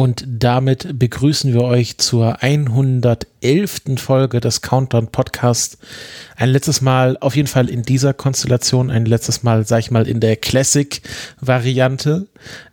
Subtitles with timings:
[0.00, 3.82] Und damit begrüßen wir euch zur 111.
[3.98, 5.76] Folge des Countdown Podcasts.
[6.36, 10.08] Ein letztes Mal, auf jeden Fall in dieser Konstellation, ein letztes Mal, sag ich mal,
[10.08, 12.28] in der Classic-Variante.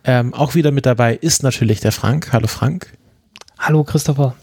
[0.06, 2.32] Ähm, auch wieder mit dabei ist natürlich der Frank.
[2.32, 2.94] Hallo Frank.
[3.60, 4.34] Hallo Christopher.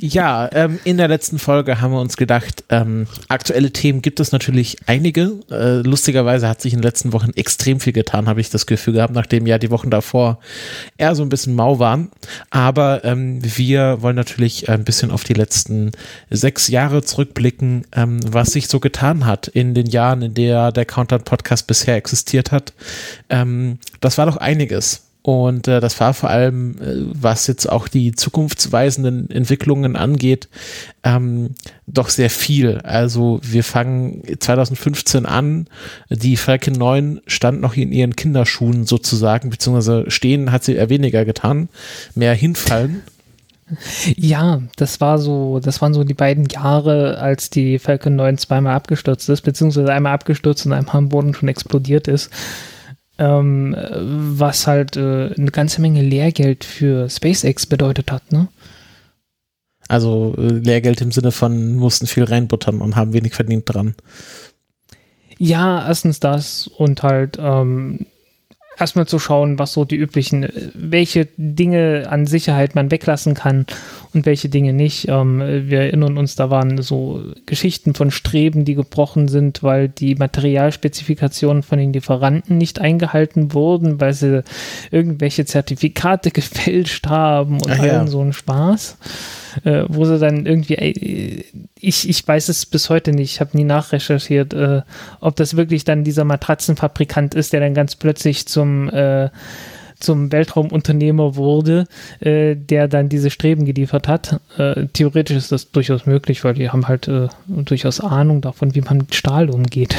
[0.00, 4.30] Ja, ähm, in der letzten Folge haben wir uns gedacht, ähm, aktuelle Themen gibt es
[4.30, 5.40] natürlich einige.
[5.50, 8.94] Äh, lustigerweise hat sich in den letzten Wochen extrem viel getan, habe ich das Gefühl
[8.94, 10.38] gehabt, nachdem ja die Wochen davor
[10.98, 12.10] eher so ein bisschen mau waren.
[12.50, 15.92] Aber ähm, wir wollen natürlich ein bisschen auf die letzten
[16.30, 20.84] sechs Jahre zurückblicken, ähm, was sich so getan hat in den Jahren, in der der
[20.84, 22.72] Countdown Podcast bisher existiert hat.
[23.30, 25.07] Ähm, das war doch einiges.
[25.28, 30.48] Und äh, das war vor allem, äh, was jetzt auch die zukunftsweisenden Entwicklungen angeht,
[31.04, 31.50] ähm,
[31.86, 32.78] doch sehr viel.
[32.78, 35.66] Also wir fangen 2015 an,
[36.08, 41.26] die Falcon 9 stand noch in ihren Kinderschuhen sozusagen, beziehungsweise stehen hat sie eher weniger
[41.26, 41.68] getan,
[42.14, 43.02] mehr hinfallen.
[44.16, 48.74] Ja, das war so, das waren so die beiden Jahre, als die Falcon 9 zweimal
[48.74, 52.30] abgestürzt ist, beziehungsweise einmal abgestürzt und einmal am Boden schon explodiert ist.
[53.18, 58.48] Ähm, was halt äh, eine ganze Menge Lehrgeld für SpaceX bedeutet hat, ne?
[59.88, 63.94] Also äh, Lehrgeld im Sinne von mussten viel reinbuttern und haben wenig verdient dran.
[65.38, 68.06] Ja, erstens das und halt ähm,
[68.78, 73.66] erstmal zu schauen, was so die üblichen, äh, welche Dinge an Sicherheit man weglassen kann
[74.14, 75.08] und welche Dinge nicht.
[75.08, 80.14] Ähm, wir erinnern uns, da waren so Geschichten von Streben, die gebrochen sind, weil die
[80.14, 84.42] Materialspezifikationen von den Lieferanten nicht eingehalten wurden, weil sie
[84.90, 87.76] irgendwelche Zertifikate gefälscht haben und ja.
[87.76, 88.96] allen so ein Spaß.
[89.64, 91.44] Äh, wo sie dann irgendwie, äh,
[91.78, 94.82] ich, ich weiß es bis heute nicht, ich habe nie nachrecherchiert, äh,
[95.20, 99.30] ob das wirklich dann dieser Matratzenfabrikant ist, der dann ganz plötzlich zum äh,
[100.00, 101.86] zum Weltraumunternehmer wurde,
[102.20, 104.40] äh, der dann diese Streben geliefert hat.
[104.56, 108.80] Äh, theoretisch ist das durchaus möglich, weil die haben halt äh, durchaus Ahnung davon, wie
[108.80, 109.96] man mit Stahl umgeht.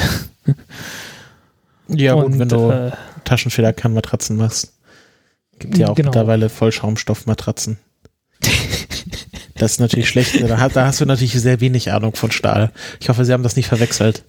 [1.90, 2.92] Ja, gut, Und, wenn du äh,
[3.26, 4.74] Taschenfederkernmatratzen machst.
[5.58, 6.08] Gibt ja auch Genau.
[6.09, 7.78] mittlerweile Vollschaumstoffmatratzen.
[9.59, 10.42] Das ist natürlich schlecht.
[10.42, 12.72] Da, hat- da hast du natürlich sehr wenig Ahnung von Stahl.
[13.00, 14.24] Ich hoffe, sie haben das nicht verwechselt.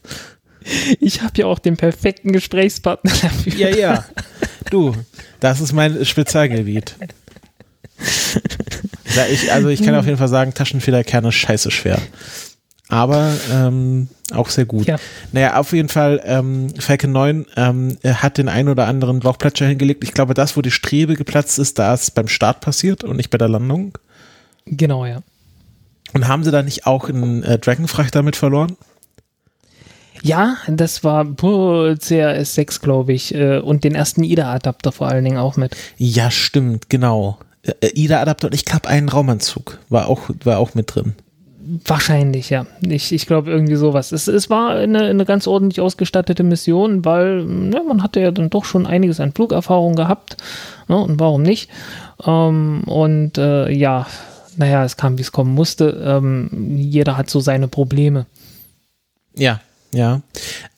[1.01, 3.55] Ich habe ja auch den perfekten Gesprächspartner dafür.
[3.55, 4.05] Ja, ja.
[4.71, 4.95] Du,
[5.41, 6.97] das ist mein Spezialgebiet.
[9.33, 11.99] Ich, also ich kann auf jeden Fall sagen, Taschenfederkern ist scheiße schwer.
[12.89, 14.87] Aber ähm, auch sehr gut.
[14.87, 14.97] Ja.
[15.33, 20.03] Naja, auf jeden Fall, ähm, Falcon 9 ähm, hat den einen oder anderen Bauchplatscher hingelegt.
[20.05, 23.31] Ich glaube, das, wo die Strebe geplatzt ist, da ist beim Start passiert und nicht
[23.31, 23.97] bei der Landung.
[24.71, 25.23] Genau, ja.
[26.13, 28.77] Und haben sie da nicht auch einen äh, Dragonfrachter mit verloren?
[30.23, 35.25] Ja, das war boah, CRS 6, glaube ich, äh, und den ersten IDA-Adapter vor allen
[35.25, 35.77] Dingen auch mit.
[35.97, 37.39] Ja, stimmt, genau.
[37.63, 41.15] Äh, IDA-Adapter und ich glaube, einen Raumanzug war auch, war auch mit drin.
[41.85, 42.67] Wahrscheinlich, ja.
[42.81, 44.13] Ich, ich glaube irgendwie sowas.
[44.13, 48.51] Es, es war eine, eine ganz ordentlich ausgestattete Mission, weil ne, man hatte ja dann
[48.51, 50.37] doch schon einiges an Flugerfahrung gehabt.
[50.89, 51.71] Ne, und warum nicht?
[52.27, 54.07] Ähm, und äh, ja,
[54.61, 55.89] naja, es kam, wie es kommen musste.
[56.05, 58.27] Ähm, jeder hat so seine Probleme.
[59.35, 59.61] Ja,
[59.93, 60.21] ja.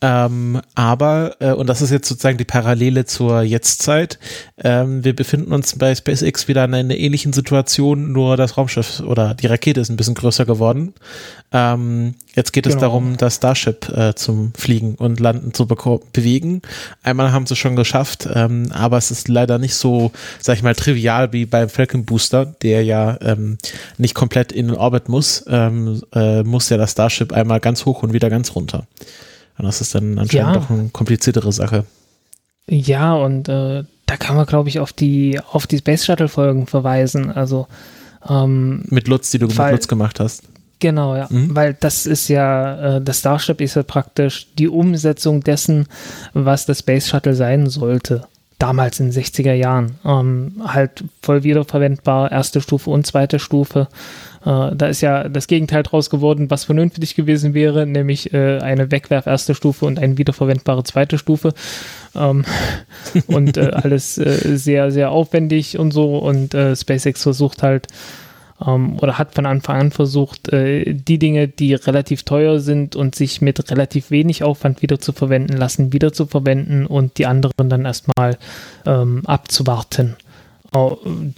[0.01, 4.19] Ähm, aber, äh, und das ist jetzt sozusagen die Parallele zur Jetztzeit,
[4.63, 9.35] ähm, wir befinden uns bei SpaceX wieder in einer ähnlichen Situation, nur das Raumschiff oder
[9.35, 10.95] die Rakete ist ein bisschen größer geworden.
[11.53, 12.81] Ähm, jetzt geht es Genau.
[12.87, 16.63] darum, das Starship äh, zum Fliegen und Landen zu bewegen.
[17.03, 20.11] Einmal haben sie es schon geschafft, ähm, aber es ist leider nicht so,
[20.41, 23.59] sag ich mal, trivial wie beim Falcon Booster, der ja ähm,
[23.99, 28.03] nicht komplett in den Orbit muss, ähm, äh, muss ja das Starship einmal ganz hoch
[28.03, 28.87] und wieder ganz runter.
[29.59, 30.53] Und das ist dann anscheinend Ja.
[30.55, 31.85] doch eine kompliziertere Sache.
[32.69, 37.31] Ja, und äh, da kann man, glaube ich, auf die, auf die Space Shuttle-Folgen verweisen.
[37.31, 37.67] Also,
[38.29, 40.45] ähm, Mit Lutz, die du Weil- mit Lutz gemacht hast.
[40.79, 41.29] Genau, ja.
[41.31, 41.55] Mhm.
[41.55, 45.87] Weil das ist ja, äh, das Starship ist ja praktisch die Umsetzung dessen,
[46.35, 48.25] was das Space Shuttle sein sollte.
[48.59, 49.97] damals in den 60er Jahren.
[50.05, 53.89] Ähm, halt voll wiederverwendbar, erste Stufe und zweite Stufe.
[54.45, 58.91] Äh, da ist ja das Gegenteil draus geworden, was vernünftig gewesen wäre, nämlich äh, eine
[58.91, 61.55] Wegwerf erste Stufe und eine wiederverwendbare zweite Stufe.
[62.15, 62.45] Ähm,
[63.27, 66.19] und äh, alles äh, sehr, sehr aufwendig und so.
[66.19, 67.87] Und äh, SpaceX versucht halt,
[68.67, 73.15] ähm, oder hat von Anfang an versucht, äh, die Dinge, die relativ teuer sind und
[73.15, 77.69] sich mit relativ wenig Aufwand wieder zu verwenden lassen, wieder zu verwenden und die anderen
[77.69, 78.39] dann erstmal
[78.87, 80.17] ähm, abzuwarten.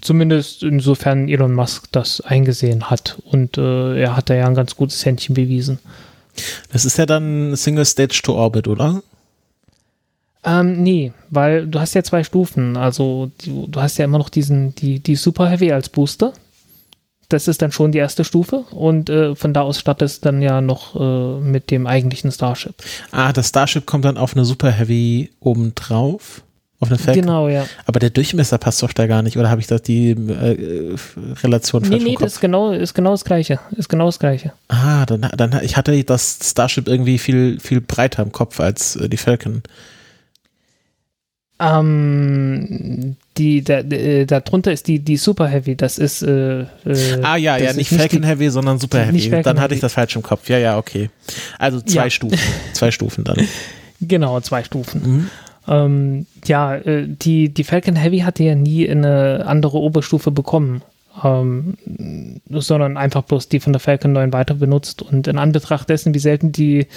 [0.00, 3.18] Zumindest insofern Elon Musk das eingesehen hat.
[3.24, 5.78] Und äh, er hat da ja ein ganz gutes Händchen bewiesen.
[6.72, 9.02] Das ist ja dann Single Stage to Orbit, oder?
[10.44, 12.76] Ähm, nee, weil du hast ja zwei Stufen.
[12.76, 16.32] Also du, du hast ja immer noch diesen, die, die Super Heavy als Booster.
[17.30, 20.60] Das ist dann schon die erste Stufe und äh, von da aus startest dann ja
[20.60, 22.74] noch äh, mit dem eigentlichen Starship.
[23.10, 26.42] Ah, das Starship kommt dann auf eine Super Heavy obendrauf?
[26.84, 27.22] Auf eine Falcon?
[27.22, 27.66] Genau, ja.
[27.86, 30.94] Aber der Durchmesser passt doch da gar nicht, oder habe ich da die äh,
[31.42, 33.58] Relation nee, falsch Nee, nee, das ist genau, ist genau das Gleiche.
[33.76, 34.52] Ist genau das Gleiche.
[34.68, 39.08] Ah, dann, dann ich hatte das Starship irgendwie viel, viel breiter im Kopf als äh,
[39.08, 39.62] die Falcon.
[41.60, 46.22] Ähm, die, da, äh, darunter ist die, die Super Heavy, das ist.
[46.22, 46.66] Äh, äh,
[47.22, 49.42] ah, ja, ja, nicht Falcon die, Heavy, sondern Super Heavy.
[49.42, 50.48] Dann hatte ich das falsch im Kopf.
[50.48, 51.10] Ja, ja, okay.
[51.58, 52.10] Also zwei ja.
[52.10, 52.38] Stufen.
[52.72, 53.36] Zwei Stufen dann.
[54.00, 55.02] Genau, zwei Stufen.
[55.02, 55.30] Mhm.
[55.66, 60.82] Ähm, ja, äh, die, die Falcon Heavy hatte ja nie eine andere Oberstufe bekommen.
[61.22, 61.76] Ähm,
[62.50, 65.00] sondern einfach bloß die von der Falcon 9 weiter benutzt.
[65.00, 66.88] Und in Anbetracht dessen, wie selten die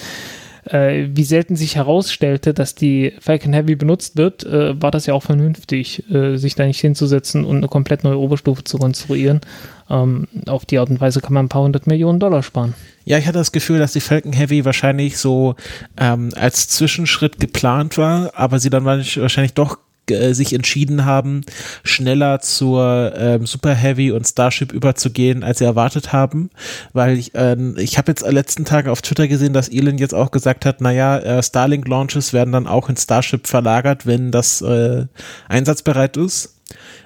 [0.71, 5.13] äh, wie selten sich herausstellte, dass die Falcon Heavy benutzt wird, äh, war das ja
[5.13, 9.41] auch vernünftig, äh, sich da nicht hinzusetzen und eine komplett neue Oberstufe zu konstruieren.
[9.89, 12.73] Ähm, auf die Art und Weise kann man ein paar hundert Millionen Dollar sparen.
[13.05, 15.55] Ja, ich hatte das Gefühl, dass die Falcon Heavy wahrscheinlich so
[15.97, 19.77] ähm, als Zwischenschritt geplant war, aber sie dann wahrscheinlich doch
[20.11, 21.41] äh, sich entschieden haben,
[21.83, 26.49] schneller zur ähm, Super Heavy und Starship überzugehen, als sie erwartet haben,
[26.93, 30.31] weil ich, äh, ich habe jetzt letzten Tage auf Twitter gesehen, dass Elon jetzt auch
[30.31, 35.05] gesagt hat, naja, äh, Starlink Launches werden dann auch in Starship verlagert, wenn das äh,
[35.47, 36.56] einsatzbereit ist.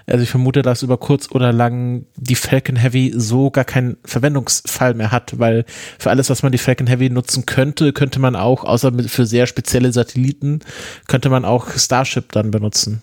[0.07, 4.93] Also ich vermute, dass über kurz oder lang die Falcon Heavy so gar keinen Verwendungsfall
[4.93, 5.65] mehr hat, weil
[5.99, 9.47] für alles, was man die Falcon Heavy nutzen könnte, könnte man auch, außer für sehr
[9.47, 10.59] spezielle Satelliten,
[11.07, 13.01] könnte man auch Starship dann benutzen.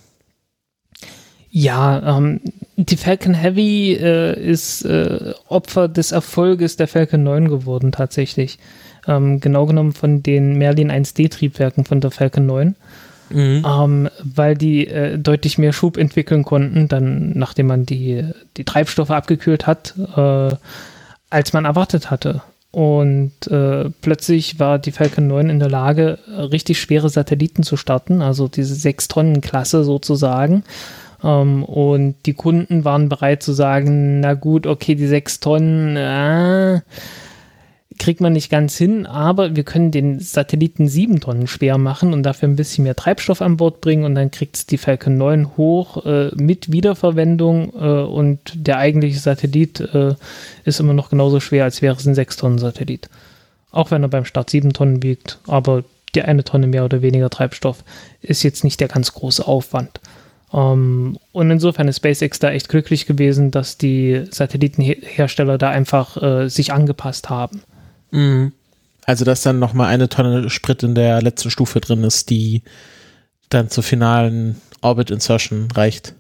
[1.51, 2.41] Ja, ähm,
[2.77, 8.59] die Falcon Heavy äh, ist äh, Opfer des Erfolges der Falcon 9 geworden tatsächlich.
[9.07, 12.77] Ähm, genau genommen von den Merlin 1D Triebwerken von der Falcon 9.
[13.31, 13.65] Mhm.
[13.67, 18.25] Ähm, weil die äh, deutlich mehr Schub entwickeln konnten, dann nachdem man die,
[18.57, 20.55] die Treibstoffe abgekühlt hat, äh,
[21.31, 22.43] als man erwartet hatte.
[22.71, 28.21] Und äh, plötzlich war die Falcon 9 in der Lage, richtig schwere Satelliten zu starten,
[28.21, 30.65] also diese 6-Tonnen-Klasse sozusagen.
[31.25, 36.81] Ähm, und die Kunden waren bereit zu sagen, na gut, okay, die 6 Tonnen, äh,
[37.99, 42.23] kriegt man nicht ganz hin, aber wir können den Satelliten sieben Tonnen schwer machen und
[42.23, 45.57] dafür ein bisschen mehr Treibstoff an Bord bringen und dann kriegt es die Falcon 9
[45.57, 50.15] hoch äh, mit Wiederverwendung äh, und der eigentliche Satellit äh,
[50.65, 53.09] ist immer noch genauso schwer, als wäre es ein sechs Tonnen Satellit.
[53.71, 55.83] Auch wenn er beim Start sieben Tonnen wiegt, aber
[56.15, 57.85] die eine Tonne mehr oder weniger Treibstoff
[58.21, 60.01] ist jetzt nicht der ganz große Aufwand.
[60.51, 66.23] Um, ähm, und insofern ist SpaceX da echt glücklich gewesen, dass die Satellitenhersteller da einfach
[66.23, 67.63] äh, sich angepasst haben.
[68.11, 68.53] Mhm.
[69.05, 72.63] Also, dass dann nochmal eine Tonne Sprit in der letzten Stufe drin ist, die
[73.49, 76.15] dann zur finalen Orbit Insertion reicht.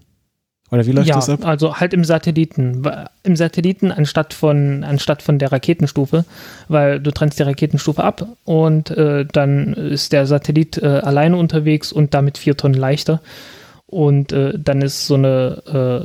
[0.70, 1.44] Oder wie läuft ja, das ab?
[1.44, 2.82] Also halt im Satelliten.
[3.22, 6.24] Im Satelliten anstatt von, anstatt von der Raketenstufe,
[6.68, 11.90] weil du trennst die Raketenstufe ab und äh, dann ist der Satellit äh, alleine unterwegs
[11.90, 13.20] und damit vier Tonnen leichter
[13.90, 15.62] und äh, dann ist so eine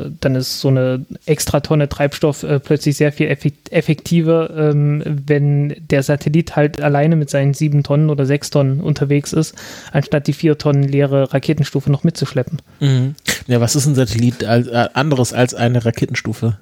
[0.07, 5.75] äh, dann ist so eine extra Tonne Treibstoff äh, plötzlich sehr viel effektiver, ähm, wenn
[5.91, 9.55] der Satellit halt alleine mit seinen sieben Tonnen oder sechs Tonnen unterwegs ist,
[9.91, 12.61] anstatt die vier Tonnen leere Raketenstufe noch mitzuschleppen.
[12.79, 13.15] Mhm.
[13.47, 16.57] Ja, was ist ein Satellit als, äh, anderes als eine Raketenstufe?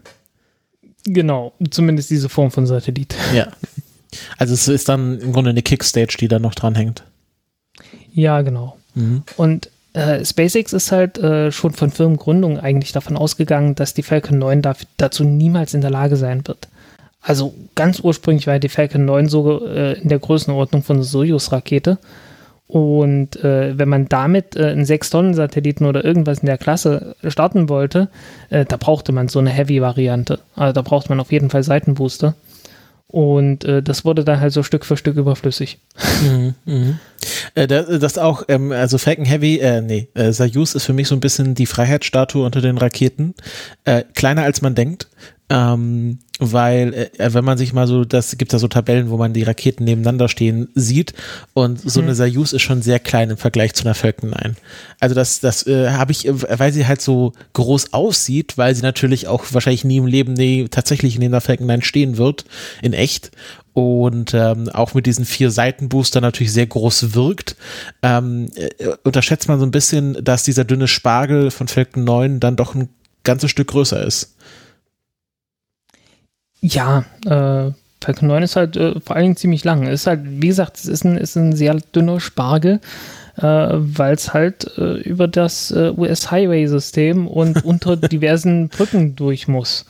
[1.03, 3.15] Genau, zumindest diese Form von Satellit.
[3.33, 3.47] Ja.
[4.37, 7.03] Also es ist dann im Grunde eine Kickstage, die da noch dran hängt.
[8.11, 8.75] Ja, genau.
[8.93, 9.23] Mhm.
[9.37, 14.39] Und äh, SpaceX ist halt äh, schon von Firmengründung eigentlich davon ausgegangen, dass die Falcon
[14.39, 16.69] 9 da, dazu niemals in der Lage sein wird.
[17.21, 21.97] Also ganz ursprünglich war die Falcon 9 so äh, in der Größenordnung von einer Soyuz-Rakete.
[22.67, 28.07] Und äh, wenn man damit äh, einen 6-Tonnen-Satelliten oder irgendwas in der Klasse starten wollte,
[28.49, 30.39] äh, da brauchte man so eine Heavy-Variante.
[30.55, 32.33] Also da braucht man auf jeden Fall Seitenbooster.
[33.11, 35.79] Und äh, das wurde dann halt so Stück für Stück überflüssig.
[36.23, 36.99] Mhm, mh.
[37.55, 41.15] Äh, das auch, ähm, also Falcon Heavy, äh, nee, äh, Soyuz ist für mich so
[41.15, 43.33] ein bisschen die Freiheitsstatue unter den Raketen.
[43.83, 45.07] Äh, kleiner als man denkt.
[45.51, 49.33] Ähm, weil äh, wenn man sich mal so, das gibt da so Tabellen, wo man
[49.33, 51.13] die Raketen nebeneinander stehen sieht
[51.53, 52.07] und so mhm.
[52.07, 54.55] eine Soyuz ist schon sehr klein im Vergleich zu einer Falcon 9.
[54.99, 59.27] Also das, das äh, habe ich, weil sie halt so groß aussieht, weil sie natürlich
[59.27, 62.45] auch wahrscheinlich nie im Leben nee, tatsächlich neben der Falcon 9 stehen wird,
[62.81, 63.31] in echt
[63.73, 67.55] und ähm, auch mit diesen vier Seitenbooster natürlich sehr groß wirkt,
[68.01, 68.69] ähm, äh,
[69.03, 72.89] unterschätzt man so ein bisschen, dass dieser dünne Spargel von Falcon 9 dann doch ein
[73.23, 74.35] ganzes Stück größer ist.
[76.61, 77.71] Ja, äh,
[78.03, 79.87] Falcon 9 ist halt äh, vor allen Dingen ziemlich lang.
[79.87, 82.79] Ist halt, wie gesagt, es ist ein, ist ein sehr dünner Spargel,
[83.37, 89.85] äh, weil es halt äh, über das äh, US-Highway-System und unter diversen Brücken durch muss.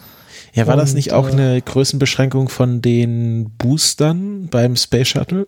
[0.53, 5.47] Ja, war und, das nicht auch äh, eine Größenbeschränkung von den Boostern beim Space Shuttle?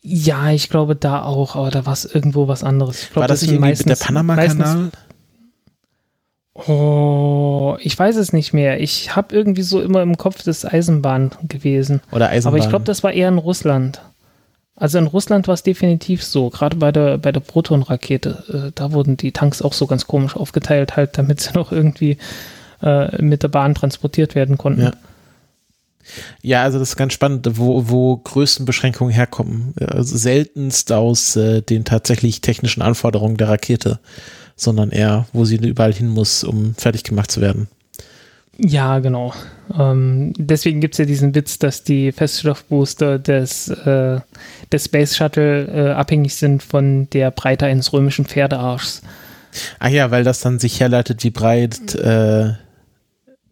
[0.00, 3.08] Ja, ich glaube da auch, aber da war es irgendwo was anderes.
[3.12, 4.90] Glaub, war das, das nicht irgendwie meistens, mit der Panama-Kanal?
[6.66, 8.80] Oh, ich weiß es nicht mehr.
[8.80, 12.00] Ich habe irgendwie so immer im Kopf das Eisenbahn gewesen.
[12.10, 12.54] Oder Eisenbahn.
[12.54, 14.02] Aber ich glaube, das war eher in Russland.
[14.74, 18.68] Also in Russland war es definitiv so, gerade bei der, bei der Proton-Rakete.
[18.68, 22.18] Äh, da wurden die Tanks auch so ganz komisch aufgeteilt, halt, damit sie noch irgendwie
[22.82, 24.82] äh, mit der Bahn transportiert werden konnten.
[24.82, 24.92] Ja.
[26.40, 29.74] Ja, also das ist ganz spannend, wo, wo Größenbeschränkungen herkommen.
[29.78, 34.00] Also seltenst aus äh, den tatsächlich technischen Anforderungen der Rakete
[34.58, 37.68] sondern eher, wo sie überall hin muss, um fertig gemacht zu werden.
[38.60, 39.32] Ja, genau.
[39.78, 44.20] Ähm, deswegen gibt es ja diesen Witz, dass die Feststoffbooster des, äh,
[44.72, 49.02] des Space Shuttle äh, abhängig sind von der Breite eines römischen Pferdearschs.
[49.78, 52.52] Ah ja, weil das dann sich herleitet, wie breit äh,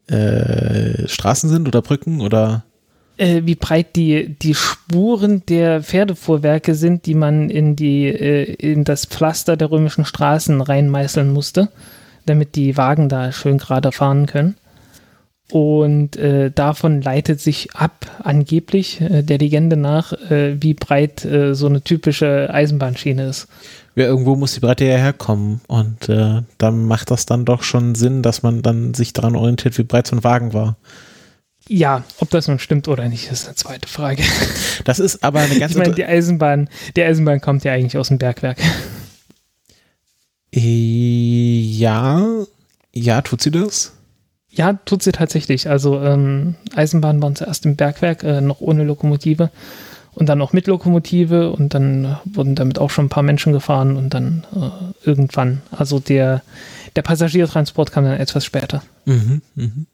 [0.09, 2.65] äh Straßen sind oder Brücken oder
[3.17, 8.85] äh, wie breit die, die Spuren der Pferdefuhrwerke sind, die man in, die, äh, in
[8.85, 11.69] das Pflaster der römischen Straßen reinmeißeln musste,
[12.27, 14.57] damit die Wagen da schön gerade fahren können.
[15.51, 21.55] Und äh, davon leitet sich ab, angeblich äh, der Legende nach, äh, wie breit äh,
[21.55, 23.47] so eine typische Eisenbahnschiene ist.
[23.95, 25.61] Ja, irgendwo muss die Breite ja herkommen.
[25.69, 29.79] Und äh, dann macht das dann doch schon Sinn, dass man dann sich daran orientiert,
[29.79, 30.77] wie breit so ein Wagen war.
[31.69, 34.23] Ja, ob das nun stimmt oder nicht, ist eine zweite Frage.
[34.85, 35.73] Das ist aber eine ganz.
[35.73, 38.59] Ich meine, die Eisenbahn, die Eisenbahn kommt ja eigentlich aus dem Bergwerk.
[40.53, 42.25] Äh, ja,
[42.93, 43.93] ja, tut sie das?
[44.49, 45.69] Ja, tut sie tatsächlich.
[45.69, 49.51] Also ähm, Eisenbahn waren zuerst im Bergwerk, äh, noch ohne Lokomotive
[50.15, 53.97] und dann noch mit Lokomotive und dann wurden damit auch schon ein paar Menschen gefahren
[53.97, 55.61] und dann äh, irgendwann.
[55.71, 56.43] Also der,
[56.97, 58.83] der Passagiertransport kam dann etwas später.
[59.05, 59.87] Mhm, mhm.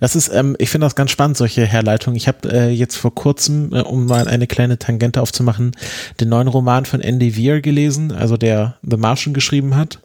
[0.00, 2.16] Das ist, ähm, ich finde das ganz spannend, solche Herleitungen.
[2.16, 5.72] Ich habe äh, jetzt vor kurzem, äh, um mal eine kleine Tangente aufzumachen,
[6.20, 10.00] den neuen Roman von Andy Weir gelesen, also der The Martian geschrieben hat.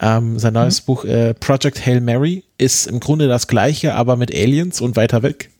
[0.00, 0.86] Ähm, sein neues mhm.
[0.86, 5.22] Buch äh, Project Hail Mary ist im Grunde das gleiche, aber mit Aliens und weiter
[5.22, 5.50] weg.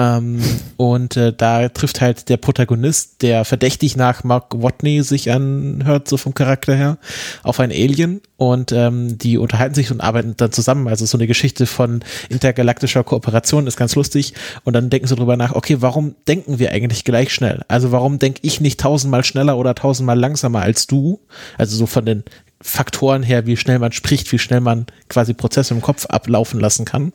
[0.00, 0.40] Ähm,
[0.78, 6.16] und äh, da trifft halt der Protagonist, der verdächtig nach Mark Watney sich anhört, so
[6.16, 6.98] vom Charakter her,
[7.42, 10.88] auf ein Alien und ähm, die unterhalten sich und arbeiten dann zusammen.
[10.88, 14.32] Also so eine Geschichte von intergalaktischer Kooperation ist ganz lustig.
[14.64, 17.62] Und dann denken sie drüber nach, okay, warum denken wir eigentlich gleich schnell?
[17.68, 21.20] Also warum denke ich nicht tausendmal schneller oder tausendmal langsamer als du?
[21.58, 22.24] Also so von den
[22.62, 26.84] Faktoren her, wie schnell man spricht, wie schnell man quasi Prozesse im Kopf ablaufen lassen
[26.84, 27.12] kann.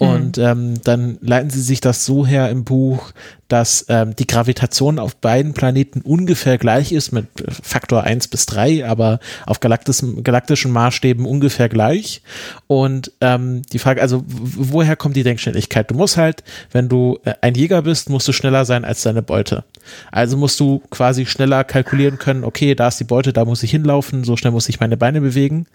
[0.00, 0.44] Und mhm.
[0.44, 3.12] ähm, dann leiten sie sich das so her im Buch,
[3.48, 7.26] dass ähm, die Gravitation auf beiden Planeten ungefähr gleich ist, mit
[7.62, 12.22] Faktor eins bis drei, aber auf galaktischen Maßstäben ungefähr gleich.
[12.66, 15.90] Und ähm, die Frage, also woher kommt die Denkschnelligkeit?
[15.90, 19.20] Du musst halt, wenn du äh, ein Jäger bist, musst du schneller sein als deine
[19.20, 19.64] Beute.
[20.10, 23.70] Also musst du quasi schneller kalkulieren können, okay, da ist die Beute, da muss ich
[23.70, 25.66] hinlaufen, so schnell muss ich meine Beine bewegen.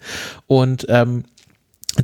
[0.48, 1.22] Und ähm,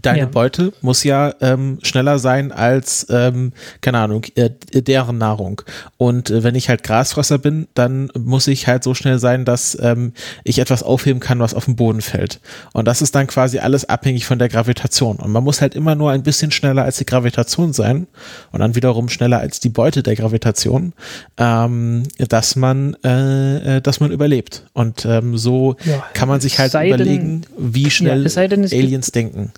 [0.01, 0.27] Deine ja.
[0.27, 5.63] Beute muss ja ähm, schneller sein als, ähm, keine Ahnung, äh, deren Nahrung.
[5.97, 9.77] Und äh, wenn ich halt Grasfresser bin, dann muss ich halt so schnell sein, dass
[9.81, 10.13] ähm,
[10.45, 12.41] ich etwas aufheben kann, was auf den Boden fällt.
[12.73, 15.17] Und das ist dann quasi alles abhängig von der Gravitation.
[15.17, 18.07] Und man muss halt immer nur ein bisschen schneller als die Gravitation sein
[18.51, 20.93] und dann wiederum schneller als die Beute der Gravitation,
[21.37, 24.65] ähm, dass man, äh, äh dass man überlebt.
[24.73, 29.13] Und ähm, so ja, kann man sich halt überlegen, denn, wie schnell ja, denn, Aliens
[29.13, 29.53] denken.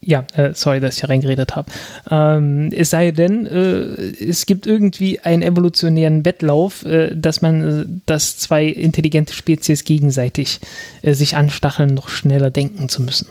[0.00, 1.70] Ja, äh, sorry, dass ich hier reingeredet habe.
[2.08, 7.84] Ähm, es sei denn, äh, es gibt irgendwie einen evolutionären Wettlauf, äh, dass man, äh,
[8.06, 10.60] dass zwei intelligente Spezies gegenseitig
[11.02, 13.26] äh, sich anstacheln, noch schneller denken zu müssen.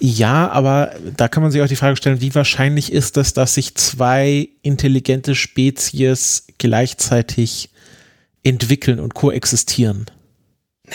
[0.00, 3.54] Ja, aber da kann man sich auch die Frage stellen, wie wahrscheinlich ist es, dass
[3.54, 7.68] sich zwei intelligente Spezies gleichzeitig
[8.42, 10.06] entwickeln und koexistieren?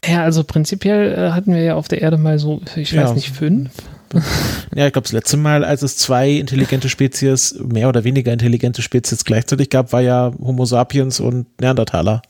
[0.05, 3.13] Ja, also prinzipiell äh, hatten wir ja auf der Erde mal so, ich weiß Ja.
[3.13, 3.69] nicht, fünf.
[4.75, 8.81] Ja, ich glaube, das letzte Mal, als es zwei intelligente Spezies, mehr oder weniger intelligente
[8.81, 12.21] Spezies gleichzeitig gab, war ja Homo sapiens und Neandertaler.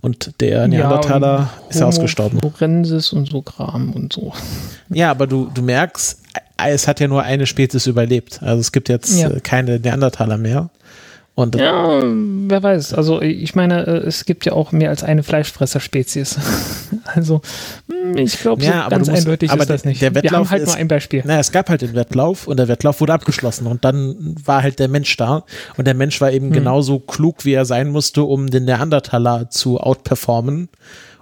[0.00, 2.38] Und der Neandertaler und ist ja Homo ausgestorben.
[2.38, 4.32] Florensis und so Kram und so.
[4.90, 6.20] Ja, aber du, du merkst,
[6.66, 8.40] es hat ja nur eine Spezies überlebt.
[8.42, 9.30] Also es gibt jetzt Ja.
[9.40, 10.70] keine Neandertaler mehr.
[11.38, 12.94] Und Ja, wer weiß.
[12.94, 16.36] Also ich meine, äh, es gibt ja auch mehr als eine Fleischfresserspezies.
[17.14, 17.40] Also
[17.90, 20.02] hm, ich glaube, so Ja, aber ganz musst- eindeutig aber ist das der- nicht.
[20.02, 21.22] der Wir Wettlauf haben halt ist- nur ein Beispiel.
[21.24, 24.78] naja, es gab halt den Wettlauf und der Wettlauf wurde abgeschlossen und dann war halt
[24.78, 25.44] der Mensch da
[25.78, 26.34] und der Mensch war Hm.
[26.36, 30.68] eben genauso klug, wie er sein musste, um den Neandertaler zu outperformen.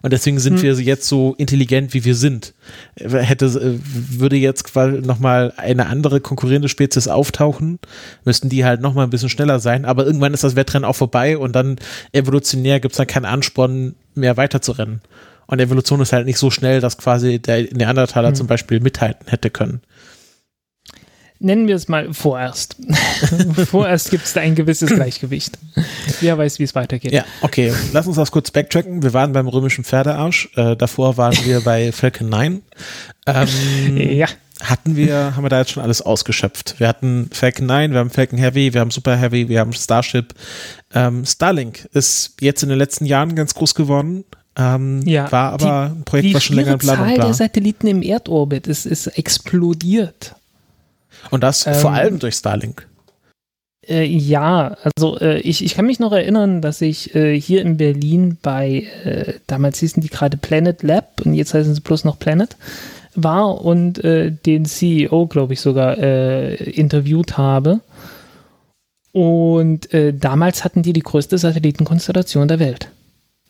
[0.06, 0.40] Und deswegen Hm.
[0.40, 2.54] sind wir jetzt so intelligent, wie wir sind.
[2.94, 3.80] Hätte, äh,
[4.20, 7.80] würde jetzt quasi nochmal eine andere konkurrierende Spezies auftauchen,
[8.24, 9.84] müssten die halt nochmal ein bisschen schneller sein.
[9.84, 11.74] Aber irgendwann ist das Wettrennen auch vorbei und dann
[12.12, 15.00] evolutionär gibt es dann keinen Ansporn mehr weiterzurennen.
[15.48, 18.34] Und Evolution ist halt nicht so schnell, dass quasi der Neandertaler Hm.
[18.36, 19.80] zum Beispiel mithalten hätte können.
[21.38, 22.76] Nennen wir es mal vorerst.
[23.70, 25.58] vorerst gibt es da ein gewisses Gleichgewicht.
[26.20, 27.12] Wer weiß, wie es weitergeht.
[27.12, 27.72] Ja, okay.
[27.92, 29.02] Lass uns das kurz backtracken.
[29.02, 30.48] Wir waren beim römischen Pferdearsch.
[30.56, 32.62] Äh, davor waren wir bei Falcon 9.
[33.26, 33.48] Ähm,
[33.96, 34.26] Ja.
[34.62, 36.76] hatten wir, haben wir da jetzt schon alles ausgeschöpft.
[36.78, 40.32] Wir hatten Falcon 9, wir haben Falcon Heavy, wir haben Super Heavy, wir haben Starship.
[40.94, 44.24] Ähm, Starlink ist jetzt in den letzten Jahren ganz groß geworden.
[44.58, 47.34] Ähm, Ja, war aber ein Projekt, Die was schon länger in Planung Zahl der war.
[47.34, 50.34] Satelliten im Erdorbit ist, ist explodiert.
[51.30, 52.86] Und das Ähm, vor allem durch Starlink.
[53.88, 57.76] Äh, ja, also äh, ich, ich kann mich noch erinnern, dass ich äh, hier in
[57.76, 62.18] Berlin bei, äh, damals hießen die gerade Planet Lab und jetzt heißen sie bloß noch
[62.18, 62.56] Planet,
[63.14, 67.80] war und äh, den CEO, glaube ich, sogar äh, interviewt habe.
[69.12, 72.90] Und damals hatten die die größte Satellitenkonstellation der Welt.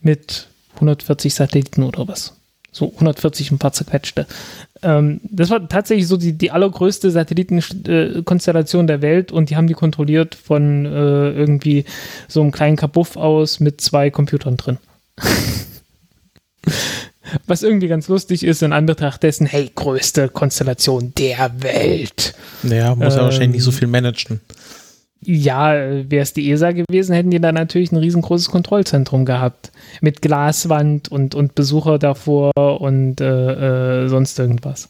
[0.01, 2.35] Mit 140 Satelliten oder was.
[2.77, 4.27] So 140 ein paar zerquetschte.
[4.83, 9.73] Ähm, das war tatsächlich so die, die allergrößte Satellitenkonstellation der Welt und die haben die
[9.73, 11.87] kontrolliert von äh, irgendwie
[12.29, 14.77] so einem kleinen Kabuff aus mit zwei Computern drin.
[17.47, 22.35] Was irgendwie ganz lustig ist in Anbetracht dessen, hey, größte Konstellation der Welt.
[22.63, 24.43] Ja, muss ja ähm, wahrscheinlich nicht so viel managen.
[25.23, 29.73] Ja, wäre es die ESA gewesen, hätten die da natürlich ein riesengroßes Kontrollzentrum gehabt.
[30.01, 34.89] Mit Glaswand und, und Besucher davor und äh, äh, sonst irgendwas.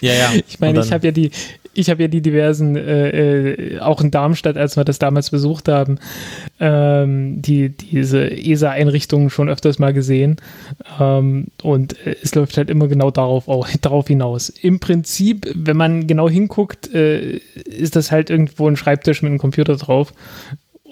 [0.00, 0.32] Ja, ja.
[0.48, 1.30] Ich meine, ich habe ja die,
[1.72, 5.68] ich habe ja die diversen, äh, äh, auch in Darmstadt, als wir das damals besucht
[5.68, 5.98] haben,
[6.58, 10.36] ähm, die, diese ESA-Einrichtungen schon öfters mal gesehen.
[10.98, 14.48] Ähm, und äh, es läuft halt immer genau darauf, au- darauf hinaus.
[14.48, 19.38] Im Prinzip, wenn man genau hinguckt, äh, ist das halt irgendwo ein Schreibtisch mit einem
[19.38, 20.12] Computer drauf.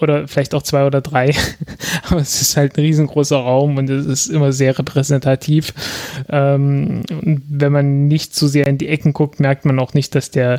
[0.00, 1.34] Oder vielleicht auch zwei oder drei.
[2.08, 5.74] Aber es ist halt ein riesengroßer Raum und es ist immer sehr repräsentativ.
[6.28, 10.14] Ähm, und wenn man nicht zu sehr in die Ecken guckt, merkt man auch nicht,
[10.14, 10.58] dass der,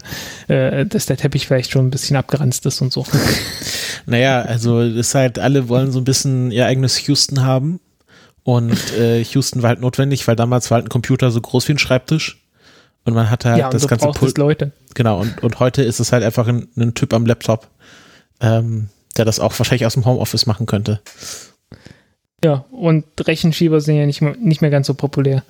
[0.50, 3.06] äh, dass der Teppich vielleicht schon ein bisschen abgeranzt ist und so.
[4.06, 7.80] Naja, also ist halt, alle wollen so ein bisschen ihr eigenes Houston haben.
[8.44, 11.74] Und äh, Houston war halt notwendig, weil damals war halt ein Computer so groß wie
[11.74, 12.42] ein Schreibtisch.
[13.06, 14.38] Und man hatte halt ja, das du ganze Pult.
[14.38, 14.72] Leute.
[14.96, 17.68] Genau, und, und heute ist es halt einfach ein, ein Typ am Laptop,
[18.42, 21.02] ähm, der das auch wahrscheinlich aus dem Homeoffice machen könnte.
[22.44, 25.44] Ja, und Rechenschieber sind ja nicht mehr, nicht mehr ganz so populär.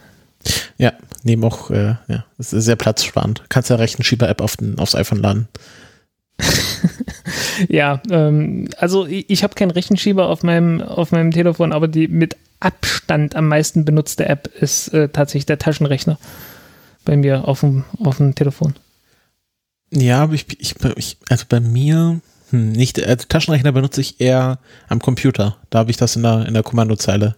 [0.77, 0.93] Ja,
[1.23, 3.43] nehmen auch, äh, ja, das ist sehr platzsparend.
[3.49, 5.47] Kannst ja Rechenschieber-App auf den, aufs iPhone laden.
[7.67, 12.07] Ja, ähm, also ich, ich habe keinen Rechenschieber auf meinem, auf meinem Telefon, aber die
[12.07, 16.17] mit Abstand am meisten benutzte App ist äh, tatsächlich der Taschenrechner
[17.05, 18.75] bei mir auf dem, auf dem Telefon.
[19.91, 24.59] Ja, aber ich, ich, ich also bei mir, hm, nicht, also Taschenrechner benutze ich eher
[24.87, 25.57] am Computer.
[25.69, 27.35] Da habe ich das in der, in der Kommandozeile.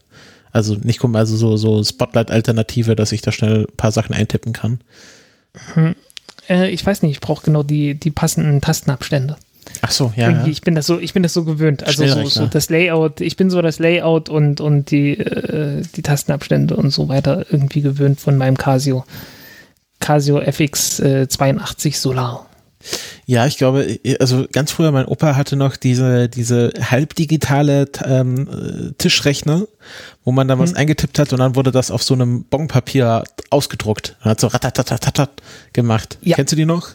[0.52, 4.82] Also nicht, also so, so Spotlight-Alternative, dass ich da schnell ein paar Sachen eintippen kann.
[6.50, 9.38] Äh, ich weiß nicht, ich brauche genau die, die passenden Tastenabstände.
[9.82, 10.30] Ach so, ja.
[10.30, 10.46] Ja.
[10.48, 11.84] Ich bin das so, ich bin das so gewöhnt.
[11.84, 16.02] Also so, so das Layout, ich bin so das Layout und, und die, äh, die
[16.02, 19.06] Tastenabstände und so weiter irgendwie gewöhnt von meinem Casio.
[20.00, 22.48] Casio FX äh, 82 Solar.
[23.26, 28.94] Ja, ich glaube, also ganz früher, mein Opa hatte noch diese, diese halbdigitale ähm, äh,
[28.98, 29.68] Tischrechner,
[30.24, 34.16] wo man dann was eingetippt hat und dann wurde das auf so einem Bonpapier ausgedruckt.
[34.24, 35.42] Und hat so ratatatatat
[35.74, 36.18] gemacht.
[36.22, 36.36] Ja.
[36.36, 36.90] Kennst du die noch?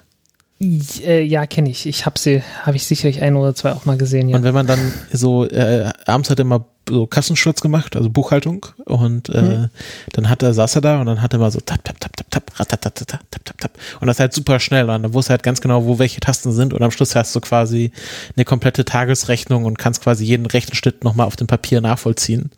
[0.58, 1.86] Äh, ja, kenne ich.
[1.86, 4.36] Ich habe sie, habe ich sicherlich ein oder zwei auch mal gesehen, ja.
[4.36, 8.66] Und wenn man dann so, äh, abends hat er immer so Kassensturz gemacht, also Buchhaltung.
[8.84, 9.70] Und äh, mhm.
[10.12, 12.16] dann hat er, saß er da und dann hat er mal so tap, tap, tap,
[12.16, 13.70] tap, tap, tap, tap, tap, tap, tap, tap.
[14.00, 14.88] Und das halt super schnell.
[14.88, 16.72] Und dann wusste halt ganz genau, wo welche Tasten sind.
[16.72, 17.92] Und am Schluss hast du quasi
[18.36, 22.50] eine komplette Tagesrechnung und kannst quasi jeden rechten Schritt nochmal auf dem Papier nachvollziehen.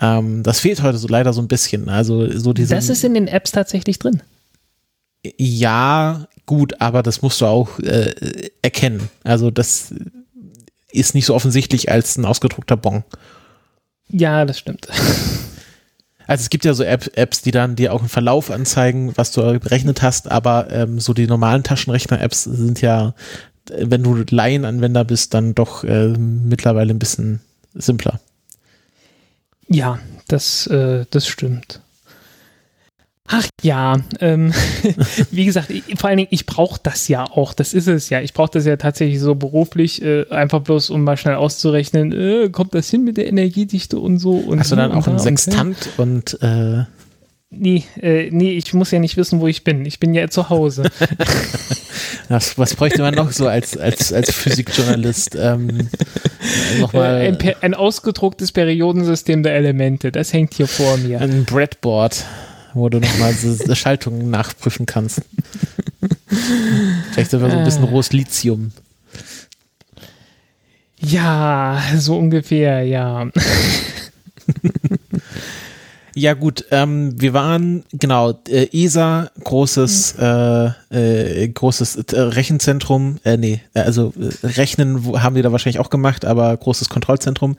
[0.00, 1.88] Ähm, das fehlt heute so leider so ein bisschen.
[1.88, 2.74] Also so diese.
[2.74, 4.22] Das ist in den Apps tatsächlich drin.
[5.24, 9.08] Ja, gut, aber das musst du auch äh, erkennen.
[9.22, 9.94] Also das
[10.90, 13.04] ist nicht so offensichtlich als ein ausgedruckter Bon.
[14.08, 14.88] Ja, das stimmt.
[16.26, 19.32] Also es gibt ja so App, Apps, die dann dir auch einen Verlauf anzeigen, was
[19.32, 23.14] du berechnet hast, aber ähm, so die normalen Taschenrechner-Apps sind ja,
[23.68, 27.40] wenn du Laienanwender bist, dann doch äh, mittlerweile ein bisschen
[27.74, 28.20] simpler.
[29.68, 31.80] Ja, das, äh, das stimmt.
[33.28, 34.52] Ach ja, ähm,
[35.30, 37.54] wie gesagt, ich, vor allen Dingen, ich brauche das ja auch.
[37.54, 38.20] Das ist es ja.
[38.20, 42.48] Ich brauche das ja tatsächlich so beruflich, äh, einfach bloß, um mal schnell auszurechnen, äh,
[42.50, 44.32] kommt das hin mit der Energiedichte und so.
[44.32, 46.84] Und Hast du dann auch einen Sextant und, äh
[47.54, 49.84] Nee, äh, nee, ich muss ja nicht wissen, wo ich bin.
[49.84, 50.84] Ich bin ja zu Hause.
[52.30, 55.36] was, was bräuchte man noch so als, als, als Physikjournalist?
[55.38, 55.90] Ähm,
[56.80, 61.20] nochmal, äh, ein, ein ausgedrucktes Periodensystem der Elemente, das hängt hier vor mir.
[61.20, 62.24] Ein Breadboard
[62.74, 65.22] wo du nochmal so Schaltungen nachprüfen kannst.
[67.12, 67.88] Vielleicht sogar so ein bisschen äh.
[67.88, 68.72] rohes Lithium.
[70.98, 73.28] Ja, so ungefähr, ja.
[76.14, 80.22] Ja gut, ähm, wir waren genau äh, ESA großes mhm.
[80.90, 85.80] äh, äh, großes äh, Rechenzentrum, äh, nee, äh, also äh, Rechnen haben die da wahrscheinlich
[85.80, 87.56] auch gemacht, aber großes Kontrollzentrum.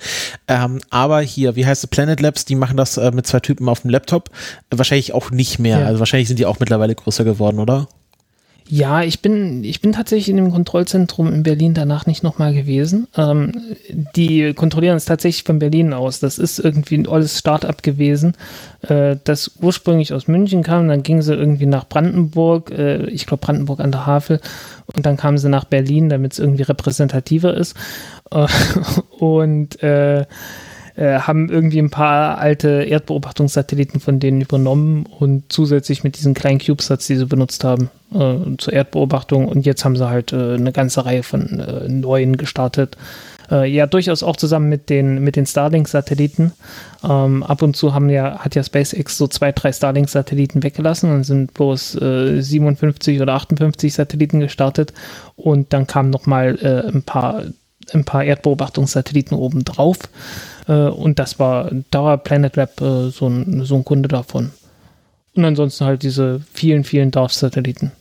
[0.48, 3.68] Ähm, aber hier, wie heißt es, Planet Labs, die machen das äh, mit zwei Typen
[3.70, 4.30] auf dem Laptop.
[4.70, 5.80] Wahrscheinlich auch nicht mehr.
[5.80, 5.86] Ja.
[5.86, 7.88] Also wahrscheinlich sind die auch mittlerweile größer geworden, oder?
[8.76, 13.08] Ja, ich bin, ich bin tatsächlich in dem Kontrollzentrum in Berlin danach nicht nochmal gewesen.
[13.16, 13.52] Ähm,
[14.16, 16.20] die kontrollieren es tatsächlich von Berlin aus.
[16.20, 18.34] Das ist irgendwie ein olles Start-up gewesen,
[18.82, 20.88] äh, das ursprünglich aus München kam.
[20.88, 24.42] Dann gingen sie irgendwie nach Brandenburg, äh, ich glaube Brandenburg an der Havel.
[24.88, 27.78] Und dann kamen sie nach Berlin, damit es irgendwie repräsentativer ist.
[28.32, 28.48] Äh,
[29.20, 29.78] und
[30.96, 36.60] äh, haben irgendwie ein paar alte Erdbeobachtungssatelliten von denen übernommen und zusätzlich mit diesen kleinen
[36.60, 39.48] CubeSats, die sie benutzt haben, äh, zur Erdbeobachtung.
[39.48, 42.98] Und jetzt haben sie halt äh, eine ganze Reihe von äh, neuen gestartet.
[43.50, 46.54] Äh, ja, durchaus auch zusammen mit den, mit den Starlink-Satelliten.
[47.04, 51.24] Ähm, ab und zu haben ja, hat ja SpaceX so zwei, drei Starlink-Satelliten weggelassen und
[51.24, 54.94] sind bloß 57 oder 58 Satelliten gestartet.
[55.36, 57.44] Und dann kamen nochmal äh, ein paar
[57.92, 59.98] ein paar Erdbeobachtungssatelliten oben drauf.
[60.68, 64.52] Äh, und das war, da war Planet Lab äh, so, ein, so ein Kunde davon.
[65.36, 67.92] Und ansonsten halt diese vielen, vielen Dorf-Satelliten.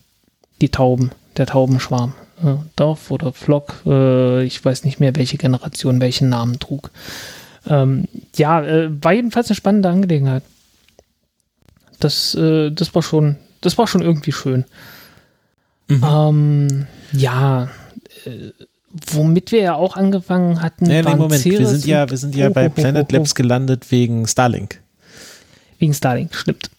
[0.61, 2.15] Die Tauben, der Taubenschwarm.
[2.43, 6.91] Äh, Dorf oder Flock, äh, ich weiß nicht mehr, welche Generation welchen Namen trug.
[7.67, 10.43] Ähm, ja, äh, war jedenfalls eine spannende Angelegenheit.
[12.01, 14.65] Das, äh, das war schon, das war schon irgendwie schön.
[15.89, 16.05] Mhm.
[16.05, 17.69] Ähm, ja,
[19.13, 20.87] womit wir ja auch angefangen hatten.
[20.87, 24.81] Nee, nee, Moment, wir sind ja, wir sind ja bei Planet Labs gelandet wegen Starlink.
[25.79, 26.71] Wegen Starlink, stimmt.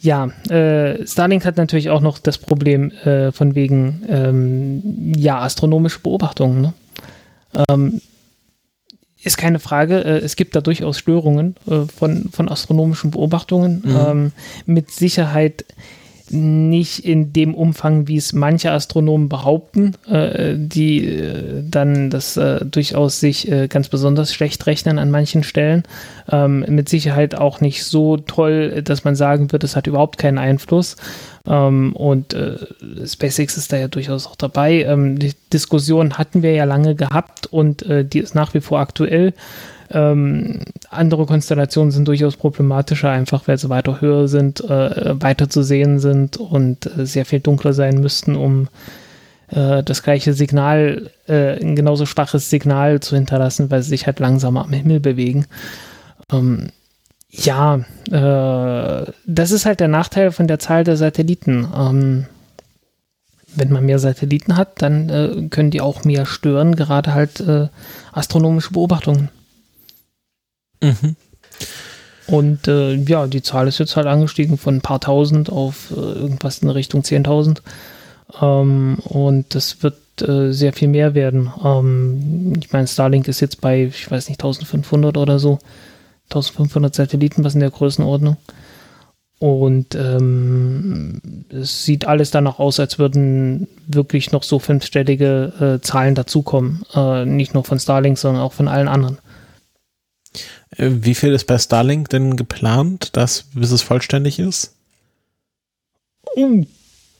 [0.00, 6.00] Ja, äh, Starlink hat natürlich auch noch das Problem äh, von wegen ähm, ja astronomische
[6.00, 6.60] Beobachtungen.
[6.60, 6.72] Ne?
[7.68, 8.00] Ähm,
[9.22, 10.04] ist keine Frage.
[10.04, 13.82] Äh, es gibt da durchaus Störungen äh, von, von astronomischen Beobachtungen.
[13.84, 13.96] Mhm.
[13.96, 14.32] Ähm,
[14.66, 15.64] mit Sicherheit
[16.30, 22.64] nicht in dem Umfang, wie es manche Astronomen behaupten, äh, die äh, dann das äh,
[22.64, 25.84] durchaus sich äh, ganz besonders schlecht rechnen an manchen Stellen.
[26.30, 30.38] Ähm, mit Sicherheit auch nicht so toll, dass man sagen wird, es hat überhaupt keinen
[30.38, 30.96] Einfluss.
[31.46, 32.56] Ähm, und äh,
[33.06, 34.82] SpaceX ist da ja durchaus auch dabei.
[34.82, 38.80] Ähm, die Diskussion hatten wir ja lange gehabt und äh, die ist nach wie vor
[38.80, 39.32] aktuell.
[39.90, 45.62] Ähm, andere Konstellationen sind durchaus problematischer, einfach weil sie weiter höher sind, äh, weiter zu
[45.62, 48.68] sehen sind und äh, sehr viel dunkler sein müssten, um
[49.48, 54.18] äh, das gleiche Signal, äh, ein genauso schwaches Signal zu hinterlassen, weil sie sich halt
[54.18, 55.46] langsamer am Himmel bewegen.
[56.32, 56.70] Ähm,
[57.30, 57.76] ja,
[58.10, 61.68] äh, das ist halt der Nachteil von der Zahl der Satelliten.
[61.76, 62.26] Ähm,
[63.54, 67.42] wenn man mehr Satelliten hat, dann äh, können die auch mehr stören, gerade halt
[68.12, 69.30] astronomische Beobachtungen.
[70.86, 71.16] Mhm.
[72.26, 76.00] Und äh, ja, die Zahl ist jetzt halt angestiegen von ein paar tausend auf äh,
[76.00, 77.58] irgendwas in Richtung 10.000.
[78.40, 81.52] Ähm, und das wird äh, sehr viel mehr werden.
[81.64, 85.58] Ähm, ich meine, Starlink ist jetzt bei, ich weiß nicht, 1500 oder so.
[86.30, 88.36] 1500 Satelliten, was in der Größenordnung.
[89.38, 91.20] Und ähm,
[91.50, 96.82] es sieht alles danach aus, als würden wirklich noch so fünfstellige äh, Zahlen dazukommen.
[96.94, 99.18] Äh, nicht nur von Starlink, sondern auch von allen anderen.
[100.70, 104.74] Äh, wie viel ist bei Starlink denn geplant, dass, bis es vollständig ist?
[106.36, 106.64] Uh,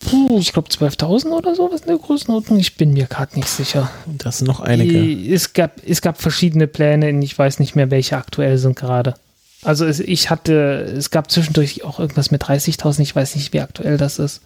[0.00, 2.58] puh, ich glaube 12.000 oder so, was in der Größenordnung.
[2.58, 3.90] Ich bin mir gerade nicht sicher.
[4.06, 5.32] Das sind noch einige.
[5.32, 9.14] Es gab, es gab verschiedene Pläne, ich weiß nicht mehr, welche aktuell sind gerade.
[9.62, 13.60] Also es, ich hatte, es gab zwischendurch auch irgendwas mit 30.000, ich weiß nicht, wie
[13.60, 14.42] aktuell das ist.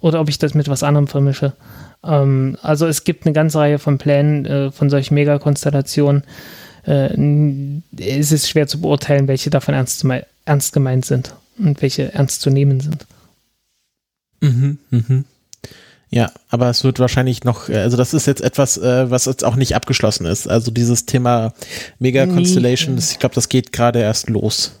[0.00, 1.54] Oder ob ich das mit was anderem vermische.
[2.04, 6.24] Ähm, also es gibt eine ganze Reihe von Plänen äh, von solchen Megakonstellationen.
[6.88, 10.04] Äh, es ist schwer zu beurteilen, welche davon ernst,
[10.46, 13.06] ernst gemeint sind und welche ernst zu nehmen sind.
[14.40, 15.24] Mhm, mhm.
[16.10, 19.44] Ja, aber es wird wahrscheinlich noch, äh, also das ist jetzt etwas, äh, was jetzt
[19.44, 20.48] auch nicht abgeschlossen ist.
[20.48, 21.52] Also dieses Thema
[21.98, 23.02] Mega Constellation, nee.
[23.10, 24.80] ich glaube, das geht gerade erst los.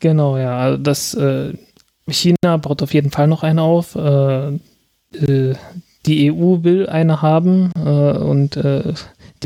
[0.00, 0.58] Genau, ja.
[0.58, 1.52] Also das äh,
[2.08, 3.94] China baut auf jeden Fall noch eine auf.
[3.94, 4.54] Äh,
[5.12, 5.54] äh
[6.06, 8.56] die EU will eine haben äh, und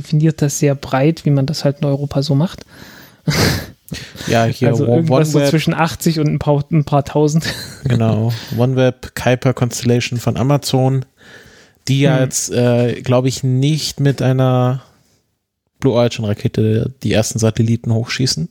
[0.00, 2.64] definiert das sehr breit, wie man das halt in Europa so macht.
[4.26, 7.44] Ja, hier also irgendwas so zwischen 80 und ein paar, ein paar tausend.
[7.84, 8.32] Genau.
[8.56, 11.04] OneWeb Kuiper Constellation von Amazon,
[11.88, 12.22] die ja hm.
[12.22, 14.82] jetzt, äh, glaube ich, nicht mit einer
[15.80, 18.48] Blue Origin Rakete die ersten Satelliten hochschießen.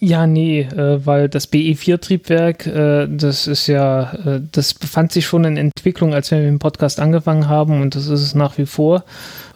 [0.00, 5.44] Ja, nee, äh, weil das BE4-Triebwerk, äh, das ist ja, äh, das befand sich schon
[5.44, 8.66] in Entwicklung, als wir mit dem Podcast angefangen haben und das ist es nach wie
[8.66, 9.04] vor.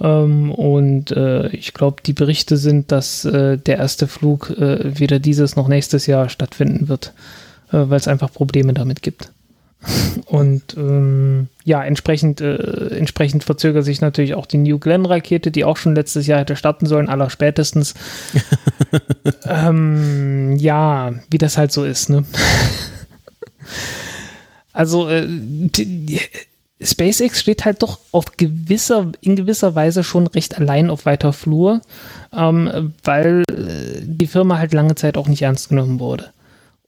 [0.00, 5.20] Ähm, und äh, ich glaube, die Berichte sind, dass äh, der erste Flug äh, weder
[5.20, 7.12] dieses noch nächstes Jahr stattfinden wird,
[7.70, 9.30] weil es einfach Probleme damit gibt.
[10.26, 15.76] Und ähm, ja, entsprechend, äh, entsprechend verzögert sich natürlich auch die New Glenn-Rakete, die auch
[15.76, 17.94] schon letztes Jahr hätte starten sollen, aller spätestens.
[19.44, 22.24] ähm, ja, wie das halt so ist, ne?
[24.72, 26.20] also, äh, die,
[26.84, 31.80] SpaceX steht halt doch auf gewisser, in gewisser Weise schon recht allein auf weiter Flur,
[32.32, 36.32] ähm, weil äh, die Firma halt lange Zeit auch nicht ernst genommen wurde.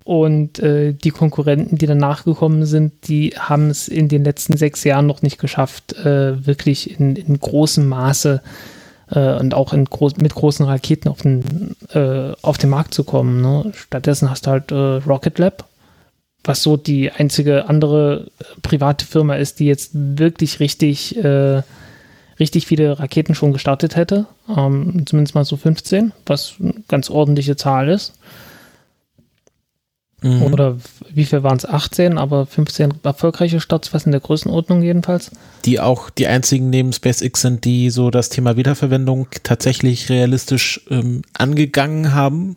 [0.05, 4.85] Und äh, die Konkurrenten, die danach gekommen sind, die haben es in den letzten sechs
[4.85, 8.43] Jahren noch nicht geschafft, äh, wirklich in, in großem Maße
[9.11, 13.40] äh, und auch groß, mit großen Raketen auf den, äh, auf den Markt zu kommen.
[13.40, 13.73] Ne?
[13.75, 15.64] Stattdessen hast du halt äh, Rocket Lab,
[16.45, 21.19] was so die einzige andere äh, private Firma ist, die jetzt wirklich richtig,
[22.40, 24.27] richtig viele Raketen schon gestartet hätte.
[24.55, 28.14] Ähm, zumindest mal so 15, was eine ganz ordentliche Zahl ist.
[30.25, 30.43] Mhm.
[30.43, 30.79] Oder
[31.13, 31.67] wie viel waren es?
[31.67, 35.31] 18, aber 15 erfolgreiche Starts, was in der Größenordnung jedenfalls.
[35.67, 41.21] Die auch die einzigen neben SpaceX sind, die so das Thema Wiederverwendung tatsächlich realistisch ähm,
[41.35, 42.57] angegangen haben.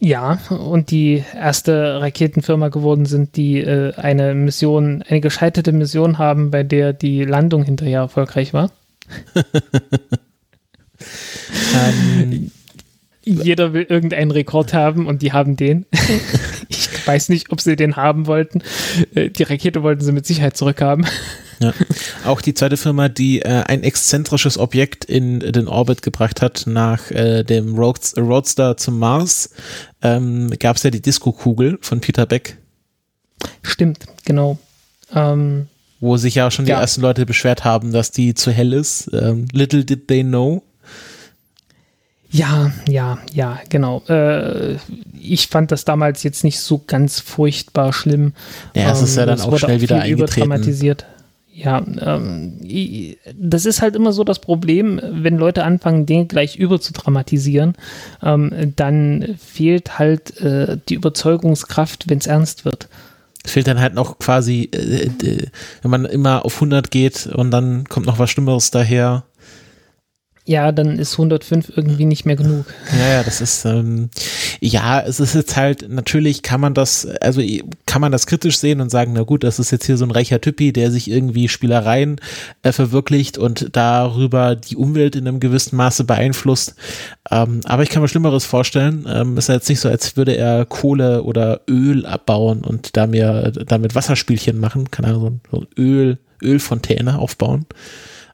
[0.00, 6.50] Ja, und die erste Raketenfirma geworden sind, die äh, eine Mission, eine gescheiterte Mission haben,
[6.50, 8.72] bei der die Landung hinterher erfolgreich war.
[11.76, 12.50] ähm,
[13.22, 15.86] jeder will irgendeinen Rekord haben und die haben den.
[17.00, 18.62] ich weiß nicht, ob sie den haben wollten.
[19.14, 21.06] Äh, die Rakete wollten sie mit Sicherheit zurückhaben.
[21.60, 21.74] Ja.
[22.24, 27.10] Auch die zweite Firma, die äh, ein exzentrisches Objekt in den Orbit gebracht hat, nach
[27.10, 29.50] äh, dem Roadster zum Mars,
[30.00, 32.56] ähm, gab es ja die Disco-Kugel von Peter Beck.
[33.62, 34.58] Stimmt, genau.
[35.14, 35.66] Ähm,
[36.00, 36.80] Wo sich ja schon die ja.
[36.80, 39.10] ersten Leute beschwert haben, dass die zu hell ist.
[39.12, 40.62] Ähm, little did they know.
[42.30, 44.02] Ja, ja, ja, genau.
[44.08, 44.76] Äh,
[45.20, 48.34] ich fand das damals jetzt nicht so ganz furchtbar schlimm.
[48.74, 50.48] Ja, es ist ja ähm, dann auch schnell wieder eingetreten.
[51.52, 52.58] Ja, ähm,
[53.34, 57.74] das ist halt immer so das Problem, wenn Leute anfangen, Dinge gleich über zu dramatisieren,
[58.22, 62.88] ähm, dann fehlt halt äh, die Überzeugungskraft, wenn es ernst wird.
[63.44, 65.46] Es fehlt dann halt noch quasi, äh, äh,
[65.82, 69.24] wenn man immer auf 100 geht und dann kommt noch was Schlimmeres daher
[70.46, 72.64] ja, dann ist 105 irgendwie nicht mehr genug.
[72.98, 74.08] Ja, ja, das ist, ähm,
[74.60, 77.42] ja, es ist jetzt halt, natürlich kann man das, also
[77.86, 80.10] kann man das kritisch sehen und sagen, na gut, das ist jetzt hier so ein
[80.10, 82.20] reicher Typi, der sich irgendwie Spielereien
[82.62, 86.74] äh, verwirklicht und darüber die Umwelt in einem gewissen Maße beeinflusst.
[87.30, 89.06] Ähm, aber ich kann mir Schlimmeres vorstellen.
[89.08, 93.06] Ähm, ist ja jetzt nicht so, als würde er Kohle oder Öl abbauen und da
[93.06, 97.66] damit Wasserspielchen machen, keine Ahnung, so ein Öl, Ölfontäne aufbauen.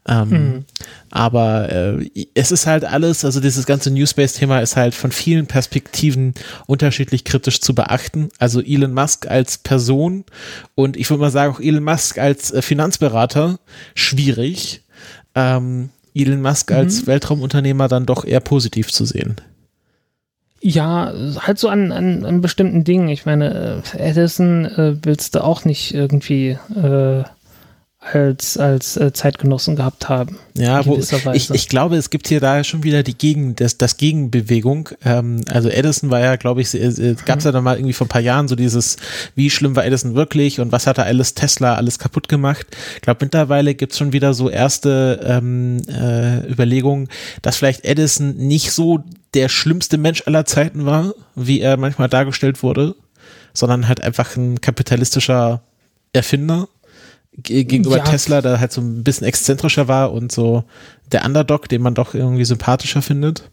[0.09, 0.64] Ähm, mhm.
[1.11, 5.47] Aber äh, es ist halt alles, also dieses ganze New Space-Thema ist halt von vielen
[5.47, 6.35] Perspektiven
[6.66, 8.29] unterschiedlich kritisch zu beachten.
[8.38, 10.25] Also Elon Musk als Person
[10.75, 13.59] und ich würde mal sagen auch Elon Musk als äh, Finanzberater
[13.95, 14.83] schwierig.
[15.35, 16.77] Ähm, Elon Musk mhm.
[16.77, 19.37] als Weltraumunternehmer dann doch eher positiv zu sehen.
[20.62, 23.09] Ja, halt so an, an, an bestimmten Dingen.
[23.09, 27.25] Ich meine, äh, Edison äh, willst du auch nicht irgendwie äh,
[27.98, 30.38] als, als äh, Zeitgenossen gehabt haben.
[30.54, 30.98] Ja, wo,
[31.32, 34.90] ich, ich glaube, es gibt hier da schon wieder die Gegen, das, das Gegenbewegung.
[35.04, 38.06] Ähm, also Edison war ja, glaube ich, äh, gab es ja dann mal irgendwie vor
[38.06, 38.96] ein paar Jahren so dieses,
[39.35, 42.66] wie schlimm war Edison wirklich und was hat da alles Tesla alles kaputt gemacht.
[42.96, 47.09] Ich glaube, mittlerweile gibt es schon wieder so erste ähm, äh, Überlegungen,
[47.42, 49.02] dass vielleicht Edison nicht so
[49.35, 52.94] der schlimmste Mensch aller Zeiten war, wie er manchmal dargestellt wurde,
[53.52, 55.62] sondern halt einfach ein kapitalistischer
[56.12, 56.68] Erfinder
[57.42, 58.05] gegenüber ja.
[58.05, 60.64] Tesla, der halt so ein bisschen exzentrischer war und so
[61.12, 63.51] der Underdog, den man doch irgendwie sympathischer findet.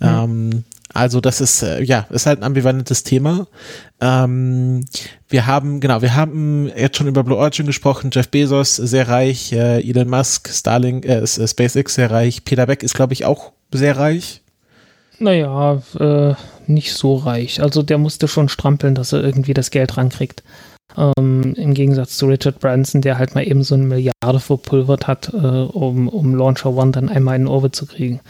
[0.00, 0.06] Mhm.
[0.06, 3.48] Ähm, also das ist, äh, ja, ist halt ein ambivalentes Thema.
[4.00, 4.84] Ähm,
[5.28, 9.52] wir haben, genau, wir haben jetzt schon über Blue Origin gesprochen, Jeff Bezos sehr reich,
[9.52, 13.96] äh, Elon Musk, Starlink, äh, SpaceX sehr reich, Peter Beck ist, glaube ich, auch sehr
[13.96, 14.42] reich.
[15.18, 16.34] Naja, äh,
[16.66, 17.60] nicht so reich.
[17.60, 20.42] Also der musste schon strampeln, dass er irgendwie das Geld rankriegt.
[20.96, 25.32] Ähm, Im Gegensatz zu Richard Branson, der halt mal eben so eine Milliarde verpulvert hat,
[25.32, 28.20] äh, um, um Launcher One dann einmal in Orbit zu kriegen.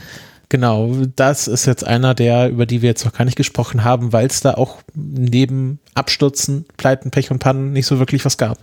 [0.48, 4.12] Genau, das ist jetzt einer der, über die wir jetzt noch gar nicht gesprochen haben,
[4.12, 8.58] weil es da auch neben Abstürzen, Pleiten, Pech und Pannen nicht so wirklich was gab.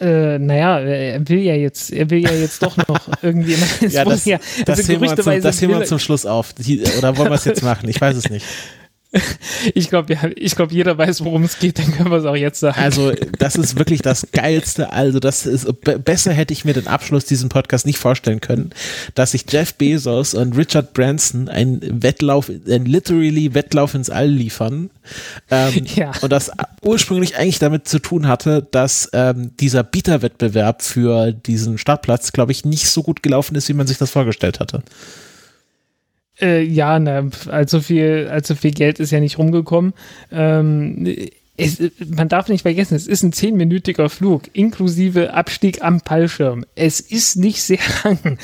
[0.00, 3.56] Äh, naja, er will ja jetzt, er will ja jetzt doch noch irgendwie.
[3.88, 6.54] ja, das, ja, das, also das, zum, das Thema zum Schluss auf.
[6.98, 7.88] Oder wollen wir es jetzt machen?
[7.88, 8.44] Ich weiß es nicht.
[9.74, 12.60] Ich glaube, ich glaube, jeder weiß, worum es geht, dann können wir es auch jetzt
[12.60, 12.78] sagen.
[12.78, 14.92] Also, das ist wirklich das Geilste.
[14.92, 15.66] Also, das ist,
[16.04, 18.70] besser hätte ich mir den Abschluss diesen Podcast nicht vorstellen können,
[19.14, 24.90] dass sich Jeff Bezos und Richard Branson ein Wettlauf, ein literally Wettlauf ins All liefern.
[25.50, 26.12] Ähm, ja.
[26.20, 26.50] Und das
[26.82, 32.64] ursprünglich eigentlich damit zu tun hatte, dass ähm, dieser Bieterwettbewerb für diesen Startplatz, glaube ich,
[32.64, 34.82] nicht so gut gelaufen ist, wie man sich das vorgestellt hatte.
[36.40, 39.94] Äh, ja, na, allzu viel, allzu viel Geld ist ja nicht rumgekommen.
[40.32, 41.16] Ähm,
[41.56, 46.64] es, man darf nicht vergessen, es ist ein zehnminütiger Flug, inklusive Abstieg am Fallschirm.
[46.74, 48.38] Es ist nicht sehr lang.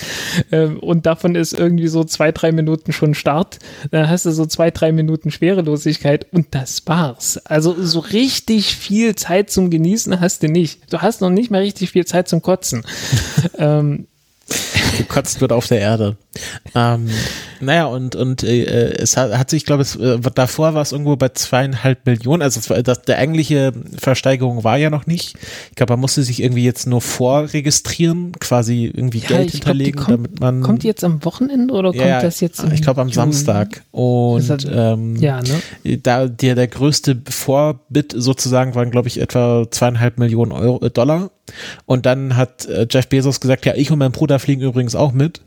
[0.52, 3.58] Ähm, und davon ist irgendwie so zwei, drei Minuten schon Start.
[3.90, 7.38] Dann hast du so zwei, drei Minuten Schwerelosigkeit und das war's.
[7.38, 10.92] Also so richtig viel Zeit zum Genießen hast du nicht.
[10.92, 12.84] Du hast noch nicht mal richtig viel Zeit zum Kotzen.
[13.58, 14.06] ähm,
[15.00, 16.16] gekotzt wird auf der Erde.
[16.74, 17.08] Ähm,
[17.60, 21.16] naja, und, und äh, es hat, hat sich, glaube ich, äh, davor war es irgendwo
[21.16, 22.42] bei zweieinhalb Millionen.
[22.42, 25.36] Also war, das, der eigentliche Versteigerung war ja noch nicht.
[25.70, 30.06] Ich glaube, man musste sich irgendwie jetzt nur vorregistrieren, quasi irgendwie ja, Geld hinterlegen, glaub,
[30.06, 30.60] kommt, damit man.
[30.62, 32.62] Kommt jetzt am Wochenende oder kommt ja, das jetzt?
[32.72, 33.14] Ich glaube am Juni?
[33.14, 33.82] Samstag.
[33.90, 35.98] Und das, ähm, ja, ne?
[35.98, 41.30] da der, der größte Vorbit sozusagen waren, glaube ich, etwa zweieinhalb Millionen Euro, äh, Dollar.
[41.86, 45.12] Und dann hat äh, Jeff Bezos gesagt, ja, ich und mein Bruder fliegen übrigens auch
[45.12, 45.40] mit.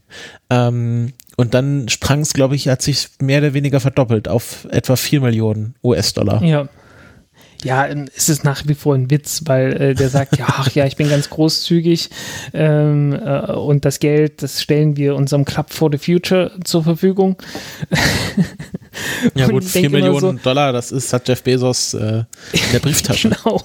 [0.49, 4.95] Ähm, und dann sprang es, glaube ich, hat sich mehr oder weniger verdoppelt auf etwa
[4.95, 6.43] 4 Millionen US-Dollar.
[6.43, 6.67] Ja.
[7.63, 10.69] Ja, ähm, es ist nach wie vor ein Witz, weil äh, der sagt, ja, ach
[10.71, 12.09] ja, ich bin ganz großzügig
[12.53, 17.37] ähm, äh, und das Geld, das stellen wir unserem Club for the Future zur Verfügung.
[19.33, 23.29] ja gut, 4 Millionen so, Dollar, das ist, hat Jeff Bezos äh, in der Brieftasche.
[23.43, 23.61] genau.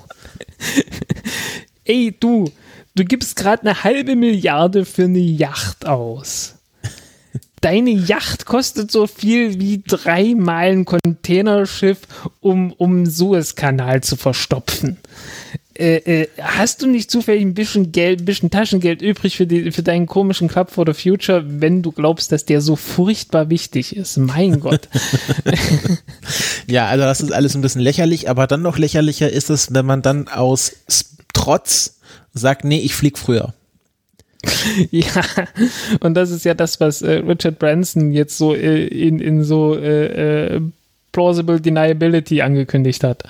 [1.85, 2.51] Ey, du,
[2.99, 6.55] du gibst gerade eine halbe Milliarde für eine Yacht aus.
[7.61, 12.01] Deine Yacht kostet so viel wie dreimal ein Containerschiff,
[12.41, 14.99] um, um Suezkanal zu verstopfen.
[15.75, 19.71] Äh, äh, hast du nicht zufällig ein bisschen Geld, ein bisschen Taschengeld übrig für, die,
[19.71, 23.95] für deinen komischen Club for the Future, wenn du glaubst, dass der so furchtbar wichtig
[23.95, 24.17] ist?
[24.17, 24.89] Mein Gott.
[26.67, 29.87] ja, also das ist alles ein bisschen lächerlich, aber dann noch lächerlicher ist es, wenn
[29.87, 30.73] man dann aus
[31.33, 31.98] Trotz
[32.35, 33.55] sagt, nee, ich flieg früher.
[34.91, 35.23] ja,
[36.01, 39.77] und das ist ja das, was äh, Richard Branson jetzt so äh, in, in so
[39.77, 40.61] äh, äh
[41.11, 43.25] Plausible Deniability angekündigt hat.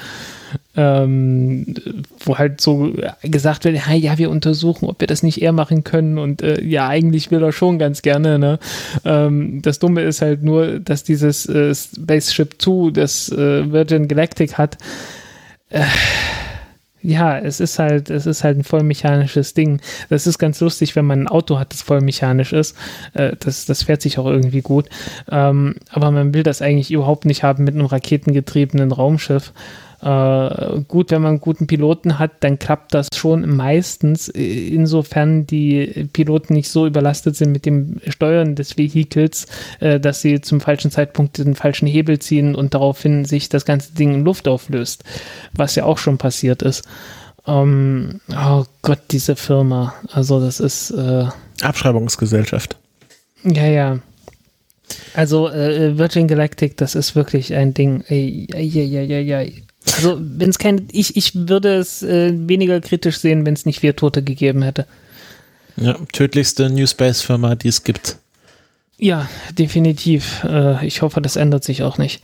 [0.76, 1.74] Ähm,
[2.20, 6.18] wo halt so gesagt wird, ja, wir untersuchen, ob wir das nicht eher machen können
[6.18, 8.38] und äh, ja, eigentlich will er schon ganz gerne.
[8.38, 8.58] Ne?
[9.04, 14.76] Ähm, das Dumme ist halt nur, dass dieses äh, Spaceship 2, das Virgin Galactic hat,
[17.00, 19.80] ja, es ist halt, es ist halt ein vollmechanisches Ding.
[20.08, 22.76] Das ist ganz lustig, wenn man ein Auto hat, das vollmechanisch ist.
[23.14, 24.88] Äh, das, das fährt sich auch irgendwie gut.
[25.30, 29.52] Ähm, aber man will das eigentlich überhaupt nicht haben mit einem raketengetriebenen Raumschiff.
[30.00, 35.46] Äh, gut, wenn man einen guten Piloten hat, dann klappt das schon meistens, äh, insofern
[35.46, 39.46] die Piloten nicht so überlastet sind mit dem Steuern des Vehikels,
[39.80, 43.92] äh, dass sie zum falschen Zeitpunkt den falschen Hebel ziehen und daraufhin sich das ganze
[43.94, 45.02] Ding in Luft auflöst,
[45.52, 46.84] was ja auch schon passiert ist.
[47.46, 49.94] Ähm, oh Gott, diese Firma.
[50.12, 51.26] Also das ist äh,
[51.62, 52.76] Abschreibungsgesellschaft.
[53.42, 53.98] Ja, ja.
[55.14, 58.04] Also äh, Virgin Galactic, das ist wirklich ein Ding.
[58.08, 59.62] Ey, ey, ey, ey, ey.
[59.96, 63.80] Also, wenn es kein, ich, ich würde es äh, weniger kritisch sehen, wenn es nicht
[63.80, 64.86] vier Tote gegeben hätte.
[65.76, 68.18] Ja, tödlichste New Space-Firma, die es gibt.
[68.96, 70.44] Ja, definitiv.
[70.44, 72.22] Äh, ich hoffe, das ändert sich auch nicht.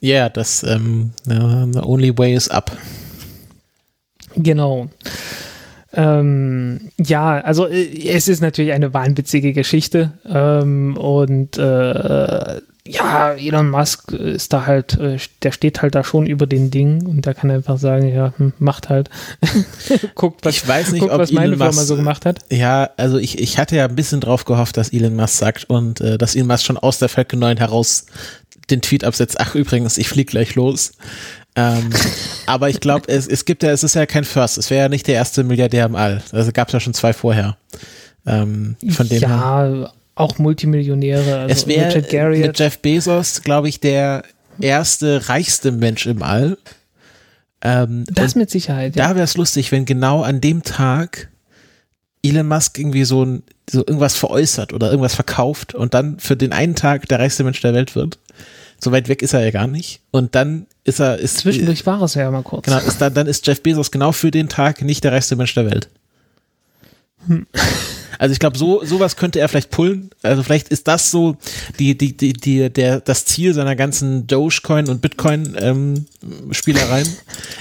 [0.00, 2.76] Ja, yeah, das ähm, the only way is up.
[4.36, 4.88] Genau.
[5.92, 13.68] Ähm, ja, also äh, es ist natürlich eine wahnwitzige Geschichte ähm, und äh, ja, Elon
[13.68, 17.34] Musk ist da halt, äh, der steht halt da schon über den Ding und da
[17.34, 19.10] kann er einfach sagen, ja, hm, macht halt.
[20.14, 22.40] guckt, was, ich weiß nicht, guckt, ob was meine Elon Firma so gemacht hat.
[22.50, 26.00] Ja, also ich, ich hatte ja ein bisschen drauf gehofft, dass Elon Musk sagt und
[26.00, 28.06] äh, dass Elon Musk schon aus der Falcon 9 heraus
[28.70, 30.92] den Tweet absetzt, ach übrigens, ich flieg gleich los.
[31.56, 31.90] ähm,
[32.46, 34.88] aber ich glaube, es, es gibt ja, es ist ja kein First, es wäre ja
[34.88, 36.22] nicht der erste Milliardär im All.
[36.32, 37.56] Also gab es ja schon zwei vorher.
[38.26, 39.92] Ähm, von dem ja, her.
[40.20, 41.40] Auch Multimillionäre.
[41.40, 44.22] Also es wäre mit Jeff Bezos, glaube ich, der
[44.60, 46.58] erste reichste Mensch im All.
[47.62, 48.96] Ähm, das mit Sicherheit.
[48.96, 49.08] Ja.
[49.08, 51.28] Da wäre es lustig, wenn genau an dem Tag
[52.22, 56.52] Elon Musk irgendwie so, ein, so irgendwas veräußert oder irgendwas verkauft und dann für den
[56.52, 58.18] einen Tag der reichste Mensch der Welt wird.
[58.78, 60.00] So weit weg ist er ja gar nicht.
[60.10, 61.18] Und dann ist er.
[61.18, 62.64] Ist, Zwischendurch war es ja mal kurz.
[62.64, 65.54] Genau, ist dann, dann ist Jeff Bezos genau für den Tag nicht der reichste Mensch
[65.54, 65.88] der Welt.
[67.26, 67.46] Hm.
[68.20, 70.10] Also ich glaube, so sowas könnte er vielleicht pullen.
[70.20, 71.38] Also vielleicht ist das so
[71.78, 76.04] die die die die der das Ziel seiner ganzen Dogecoin und Bitcoin ähm,
[76.50, 77.08] Spielereien.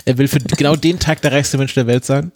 [0.04, 2.34] er will für genau den Tag der reichste Mensch der Welt sein.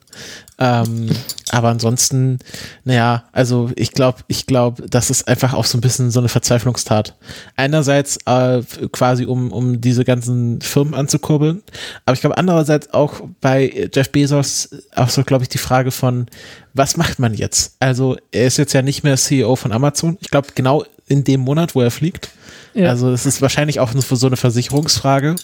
[0.58, 1.10] Ähm,
[1.50, 2.40] aber ansonsten,
[2.86, 6.30] naja, also ich glaube, ich glaube, das ist einfach auch so ein bisschen so eine
[6.30, 7.16] Verzweiflungstat.
[7.58, 8.62] Einerseits äh,
[8.92, 11.64] quasi, um, um diese ganzen Firmen anzukurbeln,
[12.06, 16.28] aber ich glaube andererseits auch bei Jeff Bezos auch so, glaube ich, die Frage von,
[16.74, 17.76] was macht man jetzt?
[17.80, 20.18] Also er ist jetzt ja nicht mehr CEO von Amazon.
[20.22, 22.30] Ich glaube, genau in dem Monat, wo er fliegt.
[22.74, 22.90] Ja.
[22.90, 25.36] Also es ist wahrscheinlich auch so eine Versicherungsfrage,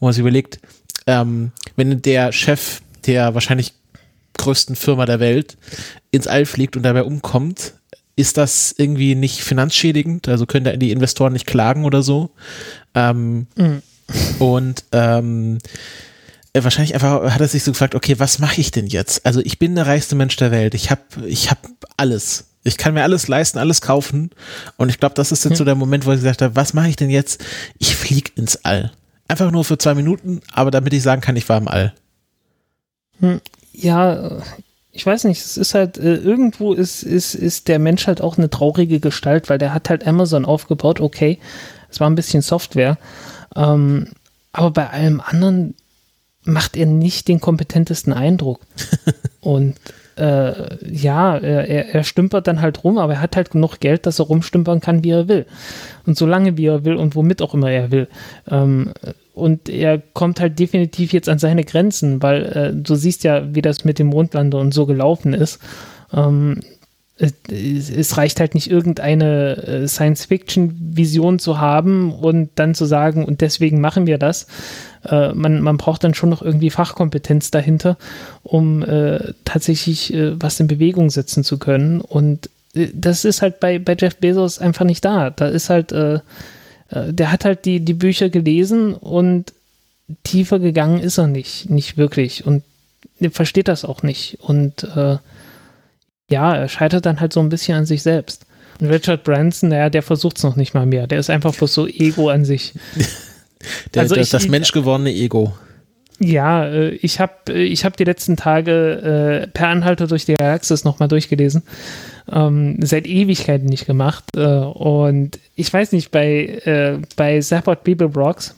[0.00, 0.58] wo man sich überlegt,
[1.06, 3.72] ähm, wenn der Chef der wahrscheinlich
[4.36, 5.56] größten Firma der Welt
[6.10, 7.74] ins All fliegt und dabei umkommt,
[8.16, 10.28] ist das irgendwie nicht finanzschädigend?
[10.28, 12.30] Also können da die Investoren nicht klagen oder so?
[12.94, 13.82] Ähm, mhm.
[14.38, 15.58] Und ähm,
[16.64, 19.24] wahrscheinlich einfach hat er sich so gefragt, okay, was mache ich denn jetzt?
[19.24, 20.74] Also ich bin der reichste Mensch der Welt.
[20.74, 21.58] Ich habe ich hab
[21.96, 22.46] alles.
[22.64, 24.30] Ich kann mir alles leisten, alles kaufen.
[24.76, 25.56] Und ich glaube, das ist jetzt mhm.
[25.56, 27.44] so der Moment, wo ich gesagt habe, was mache ich denn jetzt?
[27.78, 28.92] Ich fliege ins All.
[29.28, 31.94] Einfach nur für zwei Minuten, aber damit ich sagen kann, ich war im All.
[33.20, 33.40] Hm
[33.76, 34.38] ja,
[34.90, 38.38] ich weiß nicht, es ist halt, äh, irgendwo ist, ist, ist der Mensch halt auch
[38.38, 41.38] eine traurige Gestalt, weil der hat halt Amazon aufgebaut, okay,
[41.90, 42.96] es war ein bisschen Software,
[43.54, 44.08] ähm,
[44.52, 45.74] aber bei allem anderen
[46.46, 48.60] macht er nicht den kompetentesten Eindruck.
[49.40, 49.76] Und
[50.16, 54.18] äh, ja, er, er stümpert dann halt rum, aber er hat halt genug Geld, dass
[54.18, 55.46] er rumstümpern kann, wie er will.
[56.06, 58.08] Und solange wie er will und womit auch immer er will.
[58.50, 58.92] Ähm,
[59.34, 63.60] und er kommt halt definitiv jetzt an seine Grenzen, weil äh, du siehst ja, wie
[63.60, 65.60] das mit dem Mondlander und so gelaufen ist.
[66.14, 66.60] Ähm,
[67.18, 73.40] es, es, reicht halt nicht irgendeine äh, Science-Fiction-Vision zu haben und dann zu sagen, und
[73.40, 74.46] deswegen machen wir das.
[75.08, 77.96] Äh, man, man braucht dann schon noch irgendwie Fachkompetenz dahinter,
[78.42, 82.00] um äh, tatsächlich äh, was in Bewegung setzen zu können.
[82.00, 85.30] Und äh, das ist halt bei, bei Jeff Bezos einfach nicht da.
[85.30, 86.20] Da ist halt äh,
[86.90, 89.52] äh, der hat halt die, die Bücher gelesen und
[90.22, 92.46] tiefer gegangen ist er nicht, nicht wirklich.
[92.46, 92.62] Und
[93.18, 94.38] er versteht das auch nicht.
[94.40, 94.86] Und
[96.28, 98.46] ja, er scheitert dann halt so ein bisschen an sich selbst.
[98.80, 101.06] Und Richard Branson, naja, der versucht es noch nicht mal mehr.
[101.06, 102.74] Der ist einfach bloß so Ego an sich.
[103.94, 105.52] der, also ich, das menschgewordene Ego.
[106.18, 110.84] Ja, äh, ich habe ich hab die letzten Tage äh, per Anhalter durch die Galaxis
[110.84, 111.62] nochmal durchgelesen
[112.30, 114.24] ähm, seit Ewigkeiten nicht gemacht.
[114.36, 118.54] Äh, und ich weiß nicht, bei, äh, bei Zapport Bibelbrox,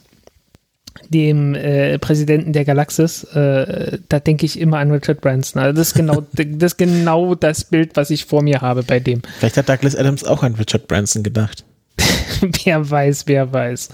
[1.09, 5.61] dem äh, Präsidenten der Galaxis, äh, da denke ich immer an Richard Branson.
[5.61, 8.99] Also das ist genau das, ist genau das Bild, was ich vor mir habe bei
[8.99, 9.21] dem.
[9.39, 11.63] Vielleicht hat Douglas Adams auch an Richard Branson gedacht.
[12.63, 13.89] wer weiß, wer weiß.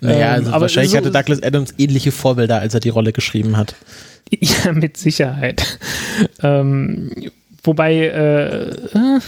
[0.00, 3.56] Naja, also ähm, wahrscheinlich so, hatte Douglas Adams ähnliche Vorbilder, als er die Rolle geschrieben
[3.56, 3.74] hat.
[4.40, 5.78] Ja, mit Sicherheit.
[6.42, 7.10] Ähm,
[7.62, 9.20] Wobei, äh,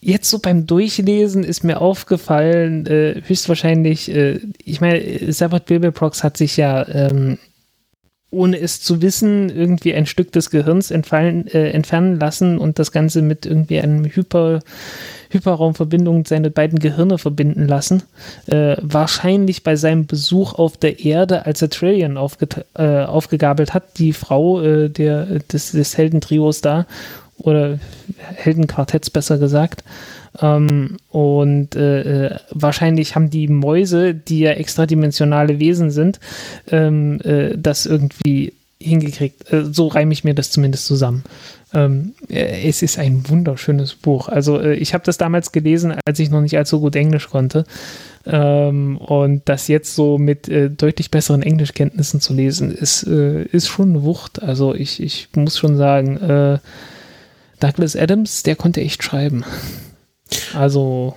[0.00, 6.36] jetzt so beim Durchlesen ist mir aufgefallen, äh, höchstwahrscheinlich, äh, ich meine, Sabbath Bilbeprox hat
[6.36, 7.38] sich ja, ähm,
[8.36, 12.92] ohne es zu wissen, irgendwie ein Stück des Gehirns entfallen, äh, entfernen lassen und das
[12.92, 14.60] Ganze mit irgendwie einem Hyper,
[15.30, 18.02] Hyperraumverbindung seine beiden Gehirne verbinden lassen.
[18.46, 24.12] Äh, wahrscheinlich bei seinem Besuch auf der Erde, als er Trillion äh, aufgegabelt hat, die
[24.12, 26.86] Frau äh, der, des, des Heldentrios da,
[27.38, 27.78] oder
[28.34, 29.84] Heldenquartetts besser gesagt.
[30.40, 36.20] Ähm, und äh, äh, wahrscheinlich haben die Mäuse, die ja extradimensionale Wesen sind,
[36.70, 39.52] ähm, äh, das irgendwie hingekriegt.
[39.52, 41.24] Äh, so reime ich mir das zumindest zusammen.
[41.74, 44.28] Ähm, äh, es ist ein wunderschönes Buch.
[44.28, 47.64] Also äh, ich habe das damals gelesen, als ich noch nicht allzu gut Englisch konnte.
[48.26, 54.02] Ähm, und das jetzt so mit deutlich besseren Englischkenntnissen zu lesen, ist, ist schon eine
[54.02, 54.42] Wucht.
[54.42, 56.60] Also ich, ich muss schon sagen,
[57.60, 59.44] Douglas Adams, der konnte echt schreiben.
[60.54, 61.16] Also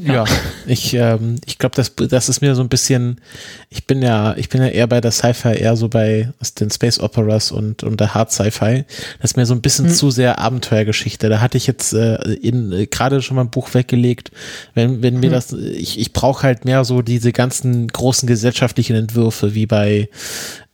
[0.00, 0.24] ja,
[0.66, 3.20] ich, ähm, ich glaube, das, das ist mir so ein bisschen,
[3.68, 6.98] ich bin ja, ich bin ja eher bei der Sci-Fi, eher so bei den Space
[6.98, 8.84] Operas und, und der Hard Sci-Fi.
[9.20, 9.94] Das ist mir so ein bisschen hm.
[9.94, 11.28] zu sehr Abenteuergeschichte.
[11.28, 14.30] Da hatte ich jetzt äh, äh, gerade schon mal ein Buch weggelegt.
[14.74, 15.32] Wenn, wenn mir hm.
[15.32, 20.08] das, ich, ich brauche halt mehr so diese ganzen großen gesellschaftlichen Entwürfe, wie bei,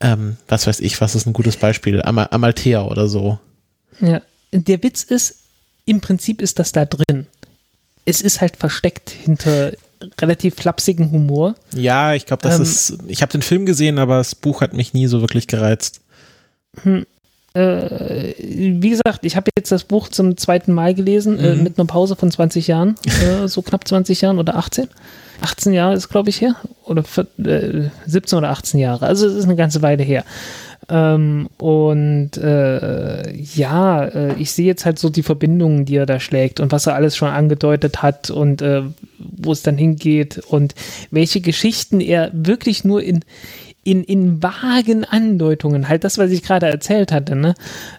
[0.01, 2.03] ähm, was weiß ich, was ist ein gutes Beispiel?
[2.03, 3.39] Am Amalthea oder so.
[4.01, 5.37] Ja, der Witz ist,
[5.87, 7.27] im Prinzip ist das da drin
[8.09, 9.73] es ist halt versteckt hinter
[10.21, 11.55] relativ flapsigen Humor.
[11.75, 12.99] Ja, ich glaube, das ähm, ist.
[13.09, 16.01] Ich habe den Film gesehen, aber das Buch hat mich nie so wirklich gereizt.
[16.83, 17.05] Hm,
[17.55, 21.61] äh, wie gesagt, ich habe jetzt das Buch zum zweiten Mal gelesen, äh, mhm.
[21.61, 24.89] äh, mit einer Pause von 20 Jahren, äh, so knapp 20 Jahren oder 18.
[25.41, 26.57] 18 Jahre ist, glaube ich, her.
[26.85, 29.07] Oder 17 äh, oder 18 Jahre.
[29.07, 30.25] Also es ist eine ganze Weile her.
[30.91, 36.19] Ähm, und äh, ja, äh, ich sehe jetzt halt so die Verbindungen, die er da
[36.19, 38.83] schlägt und was er alles schon angedeutet hat und äh,
[39.19, 40.75] wo es dann hingeht und
[41.11, 43.21] welche Geschichten er wirklich nur in,
[43.89, 47.55] in, in vagen Andeutungen, halt das, was ich gerade erzählt hatte, ne?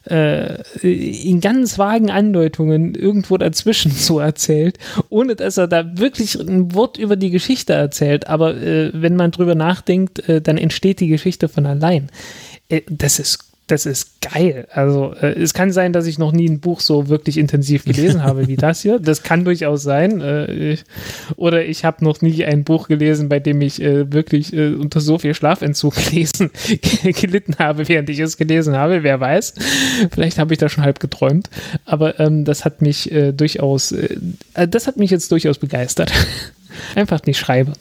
[0.08, 4.78] Äh, in ganz vagen Andeutungen irgendwo dazwischen so erzählt,
[5.10, 8.28] ohne dass er da wirklich ein Wort über die Geschichte erzählt.
[8.28, 12.10] Aber äh, wenn man drüber nachdenkt, äh, dann entsteht die Geschichte von allein.
[12.70, 14.68] Äh, das ist das ist geil.
[14.72, 18.24] Also äh, es kann sein, dass ich noch nie ein Buch so wirklich intensiv gelesen
[18.24, 19.00] habe wie das hier.
[19.00, 20.22] Das kann durchaus sein.
[20.22, 20.84] Äh, ich,
[21.36, 25.00] oder ich habe noch nie ein Buch gelesen, bei dem ich äh, wirklich äh, unter
[25.00, 26.50] so viel Schlafentzug gelesen,
[27.04, 29.04] gelitten habe, während ich es gelesen habe.
[29.04, 29.54] Wer weiß.
[30.12, 31.50] Vielleicht habe ich da schon halb geträumt.
[31.86, 33.94] Aber ähm, das hat mich äh, durchaus,
[34.54, 36.12] das hat mich jetzt durchaus begeistert.
[36.96, 37.74] Einfach nicht schreibe.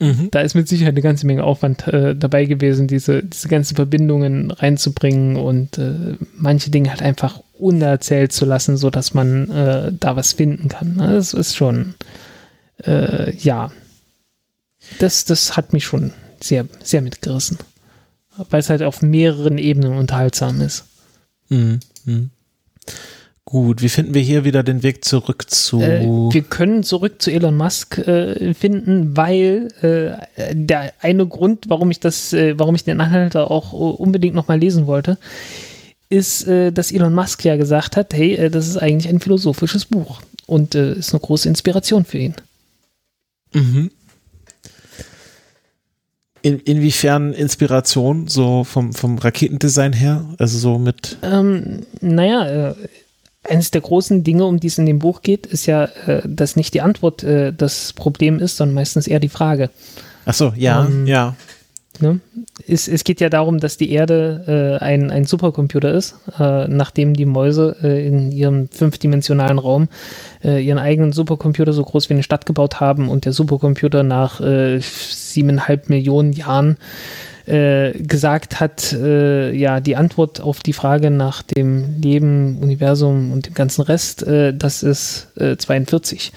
[0.00, 0.28] Mhm.
[0.30, 4.50] Da ist mit Sicherheit eine ganze Menge Aufwand äh, dabei gewesen, diese, diese ganzen Verbindungen
[4.50, 10.34] reinzubringen und äh, manche Dinge halt einfach unerzählt zu lassen, sodass man äh, da was
[10.34, 10.94] finden kann.
[10.94, 11.14] Ne?
[11.14, 11.94] Das ist schon,
[12.84, 13.72] äh, ja,
[15.00, 17.58] das, das hat mich schon sehr, sehr mitgerissen.
[18.50, 20.84] Weil es halt auf mehreren Ebenen unterhaltsam ist.
[21.48, 21.80] Mhm.
[22.04, 22.30] Mhm.
[23.50, 25.80] Gut, wie finden wir hier wieder den Weg zurück zu.
[25.80, 31.90] Äh, wir können zurück zu Elon Musk äh, finden, weil äh, der eine Grund, warum
[31.90, 35.16] ich das, äh, warum ich den Anhalter auch unbedingt nochmal lesen wollte,
[36.10, 39.86] ist, äh, dass Elon Musk ja gesagt hat, hey, äh, das ist eigentlich ein philosophisches
[39.86, 42.34] Buch und ist eine große Inspiration für ihn.
[43.54, 43.90] Mhm.
[46.42, 50.34] In, inwiefern Inspiration, so vom, vom Raketendesign her?
[50.36, 51.16] Also so mit.
[51.22, 52.74] Ähm, naja,
[53.44, 56.56] eines der großen Dinge, um die es in dem Buch geht, ist ja, äh, dass
[56.56, 59.70] nicht die Antwort äh, das Problem ist, sondern meistens eher die Frage.
[60.24, 61.36] Ach so, ja, ähm, ja.
[62.00, 62.20] Ne?
[62.66, 67.14] Es, es, geht ja darum, dass die Erde äh, ein, ein Supercomputer ist, äh, nachdem
[67.14, 69.88] die Mäuse in ihrem fünfdimensionalen Raum
[70.44, 74.40] ihren eigenen Supercomputer so groß wie eine Stadt gebaut haben und der Supercomputer nach
[74.80, 76.76] siebeneinhalb Millionen Jahren
[77.48, 83.46] äh, gesagt hat, äh, ja, die Antwort auf die Frage nach dem Leben, Universum und
[83.46, 86.32] dem ganzen Rest, äh, das ist 42.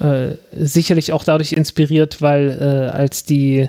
[0.00, 3.68] Äh, sicherlich auch dadurch inspiriert, weil äh, als die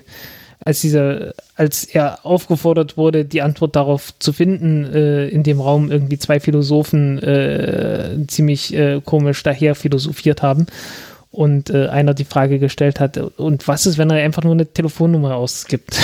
[0.63, 5.89] als dieser, als er aufgefordert wurde, die Antwort darauf zu finden, äh, in dem Raum
[5.89, 10.67] irgendwie zwei Philosophen äh, ziemlich äh, komisch daher philosophiert haben
[11.39, 14.65] und äh, einer die Frage gestellt hat, und was ist, wenn er einfach nur eine
[14.65, 15.97] Telefonnummer ausgibt?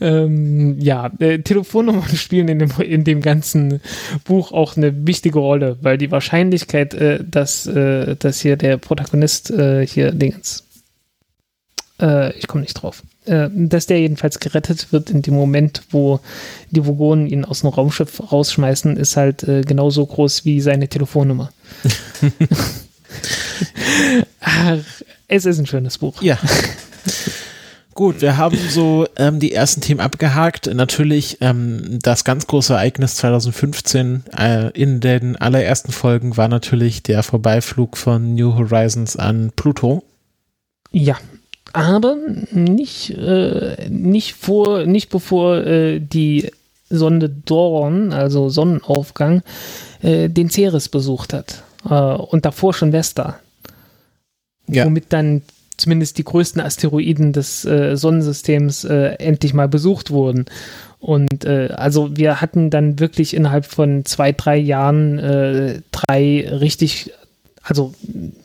[0.00, 3.80] ähm, ja, äh, Telefonnummern spielen in dem, in dem ganzen
[4.24, 9.52] Buch auch eine wichtige Rolle, weil die Wahrscheinlichkeit, äh, dass, äh, dass hier der Protagonist
[9.52, 10.64] äh, hier Dingens,
[12.00, 16.20] äh, ich komme nicht drauf, äh, dass der jedenfalls gerettet wird in dem Moment, wo
[16.70, 21.52] die Vogonen ihn aus dem Raumschiff rausschmeißen, ist halt äh, genauso groß wie seine Telefonnummer.
[24.40, 24.78] Ach,
[25.28, 26.20] es ist ein schönes Buch.
[26.22, 26.38] Ja.
[27.94, 30.72] Gut, wir haben so ähm, die ersten Themen abgehakt.
[30.72, 37.22] Natürlich ähm, das ganz große Ereignis 2015 äh, in den allerersten Folgen war natürlich der
[37.22, 40.02] Vorbeiflug von New Horizons an Pluto.
[40.90, 41.18] Ja,
[41.72, 42.16] aber
[42.50, 46.50] nicht, äh, nicht vor, nicht bevor äh, die
[46.92, 49.42] Sonde Dawn, also Sonnenaufgang,
[50.02, 51.62] äh, den Ceres besucht hat.
[51.88, 53.38] Äh, und davor schon Vesta.
[54.68, 54.84] Ja.
[54.84, 55.42] Womit dann
[55.76, 60.46] zumindest die größten Asteroiden des äh, Sonnensystems äh, endlich mal besucht wurden.
[61.00, 67.10] Und also wir hatten dann wirklich innerhalb von zwei, drei Jahren drei richtig,
[67.62, 67.94] also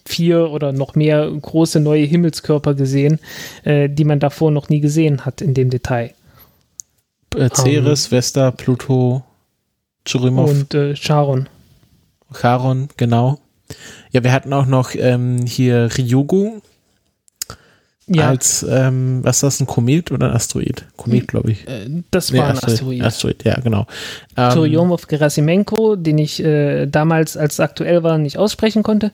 [0.05, 3.19] vier oder noch mehr große neue Himmelskörper gesehen,
[3.63, 6.13] äh, die man davor noch nie gesehen hat in dem Detail.
[7.35, 9.23] Äh, Ceres, um, ähm, Vesta, Pluto,
[10.05, 10.49] Churimov.
[10.49, 11.49] Und äh, Charon.
[12.33, 13.39] Charon, genau.
[14.11, 16.61] Ja, wir hatten auch noch ähm, hier Ryugu,
[18.07, 18.29] ja.
[18.29, 20.85] als, ähm, was ist das, ein Komet oder ein Asteroid?
[20.95, 21.67] Komet, glaube ich.
[21.67, 23.01] Äh, das war nee, ein Asteroid.
[23.03, 23.85] Asteroid, ja, genau.
[24.35, 29.11] Ähm, Churyumov Gerasimenko, den ich äh, damals, als es aktuell war, nicht aussprechen konnte.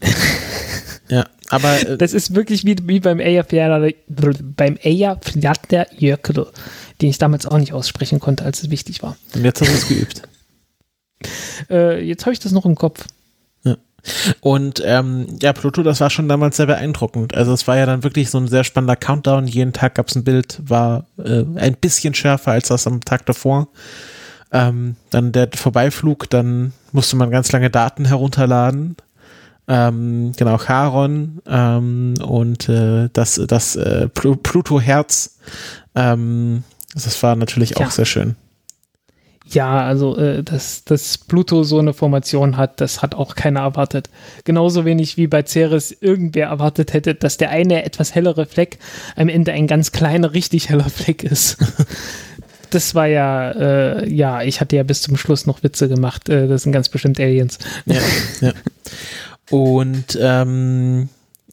[1.08, 1.88] ja, aber.
[1.88, 6.46] Äh, das ist wirklich wie, wie beim Eyjafjallajökull, beim Eyjafjallajökull,
[7.02, 9.16] den ich damals auch nicht aussprechen konnte, als es wichtig war.
[9.34, 10.22] Und jetzt hast du es geübt.
[11.70, 13.06] äh, jetzt habe ich das noch im Kopf.
[14.40, 17.34] Und ähm, ja, Pluto, das war schon damals sehr beeindruckend.
[17.34, 19.46] Also es war ja dann wirklich so ein sehr spannender Countdown.
[19.46, 23.26] Jeden Tag gab es ein Bild, war äh, ein bisschen schärfer als das am Tag
[23.26, 23.68] davor.
[24.52, 28.96] Ähm, dann der Vorbeiflug, dann musste man ganz lange Daten herunterladen.
[29.68, 35.38] Ähm, genau, Charon ähm, und äh, das, das äh, Pluto-Herz.
[35.96, 36.62] Ähm,
[36.94, 37.90] das war natürlich auch ja.
[37.90, 38.36] sehr schön.
[39.48, 44.10] Ja, also äh, dass, dass Pluto so eine Formation hat, das hat auch keiner erwartet.
[44.44, 48.78] Genauso wenig wie bei Ceres irgendwer erwartet hätte, dass der eine etwas hellere Fleck
[49.14, 51.58] am Ende ein ganz kleiner, richtig heller Fleck ist.
[52.70, 56.28] das war ja, äh, ja, ich hatte ja bis zum Schluss noch Witze gemacht.
[56.28, 57.58] Äh, das sind ganz bestimmt Aliens.
[57.86, 58.00] Ja,
[58.40, 58.52] ja.
[59.50, 61.08] Und ähm,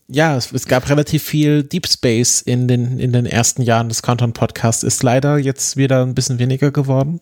[0.08, 4.02] ja, es, es, gab relativ viel Deep Space in den, in den ersten Jahren des
[4.02, 4.82] Countdown Podcasts.
[4.82, 7.22] Ist leider jetzt wieder ein bisschen weniger geworden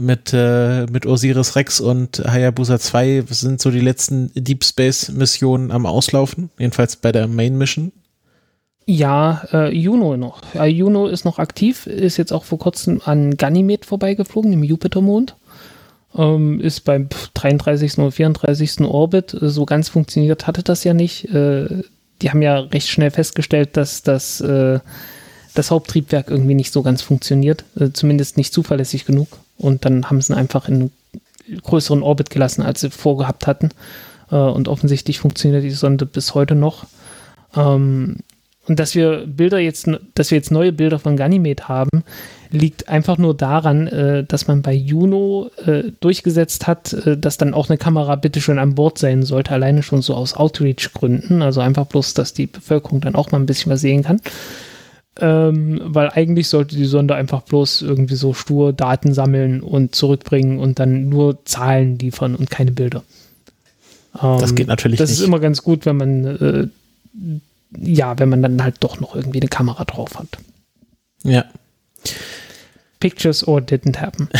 [0.00, 5.70] mit, äh, mit Osiris Rex und Hayabusa 2 sind so die letzten Deep Space Missionen
[5.70, 7.92] am Auslaufen, jedenfalls bei der Main Mission.
[8.86, 10.42] Ja, äh, Juno noch.
[10.54, 15.36] Ja, Juno ist noch aktiv, ist jetzt auch vor kurzem an Ganymed vorbeigeflogen, dem Jupitermond.
[16.16, 17.98] Ähm, ist beim 33.
[17.98, 18.80] oder 34.
[18.80, 19.36] Orbit.
[19.40, 21.26] So ganz funktioniert hatte das ja nicht.
[21.32, 21.82] Äh,
[22.20, 24.80] die haben ja recht schnell festgestellt, dass das, äh,
[25.54, 27.64] das Haupttriebwerk irgendwie nicht so ganz funktioniert.
[27.78, 29.28] Äh, zumindest nicht zuverlässig genug.
[29.60, 30.90] Und dann haben sie ihn einfach in
[31.62, 33.70] größeren Orbit gelassen, als sie vorgehabt hatten.
[34.30, 36.86] Äh, und offensichtlich funktioniert die Sonde bis heute noch.
[37.56, 38.18] Ähm,
[38.68, 42.04] und dass wir Bilder jetzt, dass wir jetzt neue Bilder von Ganymed haben,
[42.50, 47.54] liegt einfach nur daran, äh, dass man bei Juno äh, durchgesetzt hat, äh, dass dann
[47.54, 51.42] auch eine Kamera bitte schon an Bord sein sollte, alleine schon so aus Outreach-Gründen.
[51.42, 54.20] Also einfach bloß, dass die Bevölkerung dann auch mal ein bisschen was sehen kann
[55.20, 60.58] ähm, weil eigentlich sollte die Sonde einfach bloß irgendwie so stur Daten sammeln und zurückbringen
[60.58, 63.02] und dann nur Zahlen liefern und keine Bilder.
[64.20, 65.18] Ähm, das geht natürlich das nicht.
[65.18, 66.68] Das ist immer ganz gut, wenn man äh,
[67.78, 70.28] ja, wenn man dann halt doch noch irgendwie eine Kamera drauf hat.
[71.22, 71.44] Ja.
[72.98, 74.28] Pictures or didn't happen.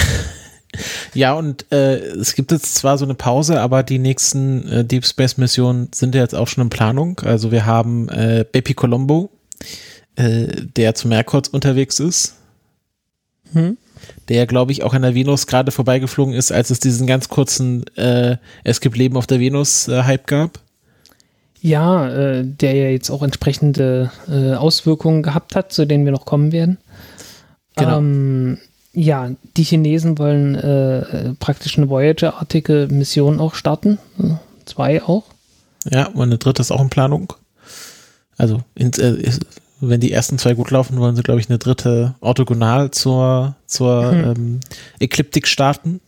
[1.14, 5.04] Ja, und äh, es gibt jetzt zwar so eine Pause, aber die nächsten äh, Deep
[5.04, 7.18] Space Missionen sind ja jetzt auch schon in Planung.
[7.24, 9.30] Also wir haben äh, Bepi Colombo,
[10.16, 10.46] äh,
[10.76, 12.36] der zu Merkurz unterwegs ist.
[13.52, 13.76] Hm?
[14.28, 17.84] Der, glaube ich, auch an der Venus gerade vorbeigeflogen ist, als es diesen ganz kurzen
[17.96, 20.60] äh, Es gibt Leben auf der Venus-Hype äh, gab.
[21.60, 26.24] Ja, äh, der ja jetzt auch entsprechende äh, Auswirkungen gehabt hat, zu denen wir noch
[26.24, 26.78] kommen werden.
[27.76, 27.98] Genau.
[27.98, 28.58] Ähm,
[28.92, 33.98] ja, die Chinesen wollen äh, praktisch eine Voyager-artige Mission auch starten.
[34.64, 35.24] Zwei auch.
[35.90, 37.32] Ja, und eine dritte ist auch in Planung.
[38.36, 39.30] Also in, äh,
[39.80, 44.12] wenn die ersten zwei gut laufen, wollen sie, glaube ich, eine dritte orthogonal zur, zur
[44.12, 44.24] mhm.
[44.24, 44.60] ähm,
[44.98, 46.00] Ekliptik starten.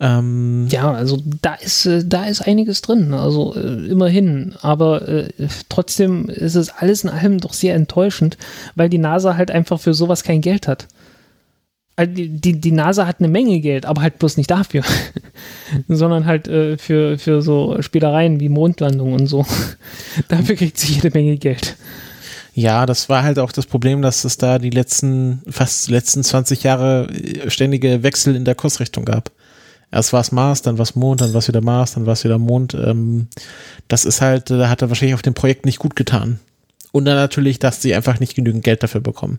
[0.00, 4.54] Ähm, ja, also da ist, äh, da ist einiges drin, also äh, immerhin.
[4.62, 5.28] Aber äh,
[5.68, 8.38] trotzdem ist es alles in allem doch sehr enttäuschend,
[8.76, 10.86] weil die NASA halt einfach für sowas kein Geld hat.
[11.96, 14.84] Also die, die, die NASA hat eine Menge Geld, aber halt bloß nicht dafür,
[15.88, 19.44] sondern halt äh, für, für so Spielereien wie Mondlandung und so.
[20.28, 21.76] dafür kriegt sie jede Menge Geld.
[22.58, 26.64] Ja, das war halt auch das Problem, dass es da die letzten, fast letzten 20
[26.64, 29.30] Jahre äh, ständige Wechsel in der Kursrichtung gab.
[29.92, 32.14] Erst war es Mars, dann war es Mond, dann war es wieder Mars, dann war
[32.14, 32.74] es wieder Mond.
[32.74, 33.28] Ähm,
[33.86, 36.40] das ist halt, da hat er wahrscheinlich auf dem Projekt nicht gut getan.
[36.90, 39.38] Und dann natürlich, dass sie einfach nicht genügend Geld dafür bekommen.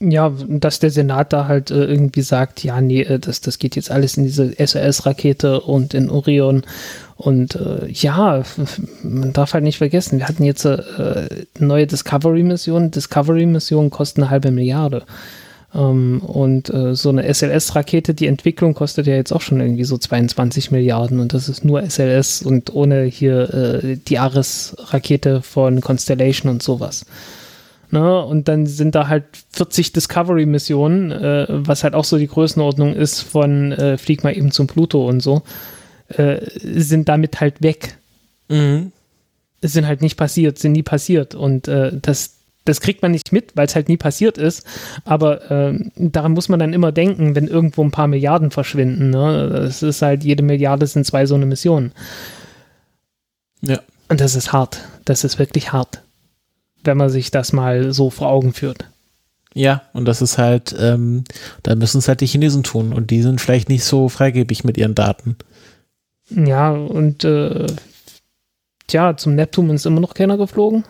[0.00, 3.76] Ja, dass der Senat da halt äh, irgendwie sagt, ja, nee, äh, das, das geht
[3.76, 6.64] jetzt alles in diese SOS-Rakete und in Orion.
[7.22, 8.42] Und äh, ja,
[9.04, 11.28] man darf halt nicht vergessen, wir hatten jetzt äh,
[11.60, 12.90] neue Discovery-Missionen.
[12.90, 15.04] Discovery-Missionen kosten eine halbe Milliarde.
[15.72, 19.98] Ähm, und äh, so eine SLS-Rakete, die Entwicklung kostet ja jetzt auch schon irgendwie so
[19.98, 26.50] 22 Milliarden und das ist nur SLS und ohne hier äh, die Ares-Rakete von Constellation
[26.50, 27.06] und sowas.
[27.92, 28.20] Ne?
[28.24, 33.20] Und dann sind da halt 40 Discovery-Missionen, äh, was halt auch so die Größenordnung ist
[33.20, 35.42] von äh, Flieg mal eben zum Pluto und so,
[36.08, 37.98] äh, sind damit halt weg.
[38.48, 38.92] Mhm.
[39.62, 41.34] Sind halt nicht passiert, sind nie passiert.
[41.34, 42.34] Und äh, das,
[42.64, 44.64] das kriegt man nicht mit, weil es halt nie passiert ist.
[45.04, 49.10] Aber äh, daran muss man dann immer denken, wenn irgendwo ein paar Milliarden verschwinden.
[49.10, 49.50] Ne?
[49.52, 51.92] Das ist halt, jede Milliarde sind zwei so eine Missionen.
[53.60, 53.80] Ja.
[54.08, 54.80] Und das ist hart.
[55.04, 56.02] Das ist wirklich hart
[56.84, 58.84] wenn man sich das mal so vor Augen führt.
[59.54, 61.24] Ja, und das ist halt, ähm,
[61.62, 64.78] da müssen es halt die Chinesen tun und die sind vielleicht nicht so freigebig mit
[64.78, 65.36] ihren Daten.
[66.34, 67.66] Ja, und äh,
[68.86, 70.84] tja, zum Neptun ist immer noch keiner geflogen.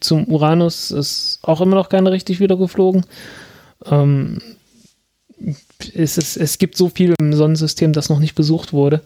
[0.00, 3.04] Zum Uranus ist auch immer noch keiner richtig wieder geflogen.
[3.84, 4.38] Ähm,
[5.94, 9.02] es, ist, es gibt so viel im Sonnensystem, das noch nicht besucht wurde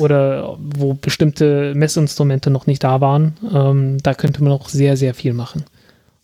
[0.00, 5.14] oder wo bestimmte Messinstrumente noch nicht da waren, ähm, da könnte man noch sehr, sehr
[5.14, 5.64] viel machen.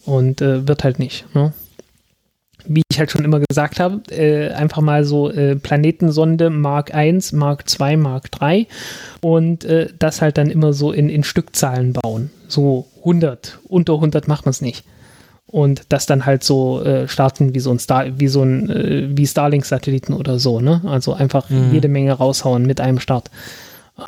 [0.04, 1.26] Und äh, wird halt nicht.
[1.34, 1.52] Ne?
[2.68, 7.18] Wie ich halt schon immer gesagt habe, äh, einfach mal so äh, Planetensonde Mark I,
[7.32, 8.66] Mark II, Mark III
[9.22, 12.30] und äh, das halt dann immer so in, in Stückzahlen bauen.
[12.48, 14.84] So 100, unter 100 macht man es nicht
[15.46, 19.08] und das dann halt so äh, starten wie so ein Star, wie so ein äh,
[19.16, 20.82] wie Starlink-Satelliten oder so, ne?
[20.86, 21.72] Also einfach mhm.
[21.72, 23.30] jede Menge raushauen mit einem Start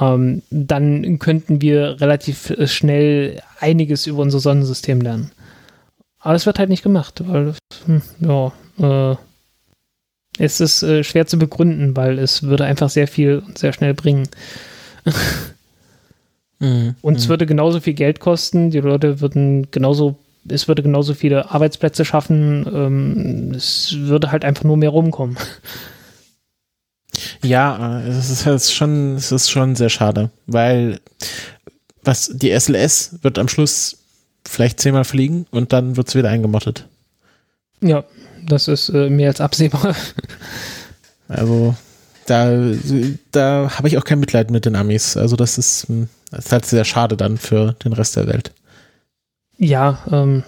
[0.01, 5.31] ähm, dann könnten wir relativ äh, schnell einiges über unser Sonnensystem lernen.
[6.21, 7.55] Aber es wird halt nicht gemacht, weil,
[7.87, 8.53] hm, ja,
[9.13, 9.17] äh,
[10.39, 13.95] es ist äh, schwer zu begründen, weil es würde einfach sehr viel und sehr schnell
[13.95, 14.29] bringen.
[16.59, 20.17] mhm, und es würde genauso viel Geld kosten, die Leute würden genauso,
[20.49, 25.37] es würde genauso viele Arbeitsplätze schaffen, ähm, es würde halt einfach nur mehr rumkommen.
[27.43, 31.01] Ja, es ist, halt schon, es ist schon sehr schade, weil
[32.03, 33.98] was die SLS wird am Schluss
[34.49, 36.87] vielleicht zehnmal fliegen und dann wird es wieder eingemottet.
[37.81, 38.05] Ja,
[38.47, 39.95] das ist äh, mehr als absehbar.
[41.31, 41.77] Also
[42.25, 42.73] da,
[43.33, 45.15] da habe ich auch kein Mitleid mit den Amis.
[45.15, 45.87] Also das ist,
[46.31, 48.53] das ist halt sehr schade dann für den Rest der Welt.
[49.59, 50.43] Ja, ähm,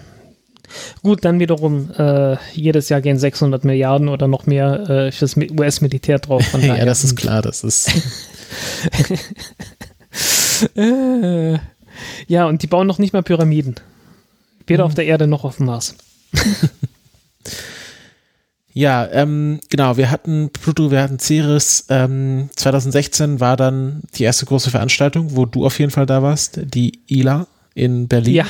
[1.03, 6.19] Gut, dann wiederum, äh, jedes Jahr gehen 600 Milliarden oder noch mehr äh, fürs US-Militär
[6.19, 6.45] drauf.
[6.61, 7.89] ja, das ist klar, das ist.
[10.75, 11.57] äh,
[12.27, 13.75] ja, und die bauen noch nicht mal Pyramiden.
[14.67, 14.87] Weder mhm.
[14.87, 15.95] auf der Erde noch auf dem Mars.
[18.73, 21.85] ja, ähm, genau, wir hatten Pluto, wir hatten Ceres.
[21.89, 26.59] Ähm, 2016 war dann die erste große Veranstaltung, wo du auf jeden Fall da warst,
[26.63, 28.33] die ILA in Berlin.
[28.33, 28.45] Ja,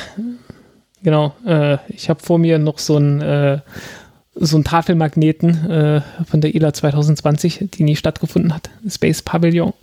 [1.02, 3.58] Genau, äh, ich habe vor mir noch so ein äh,
[4.34, 8.70] so ein Tafelmagneten äh, von der ILA 2020, die nie stattgefunden hat.
[8.88, 9.74] Space Pavilion.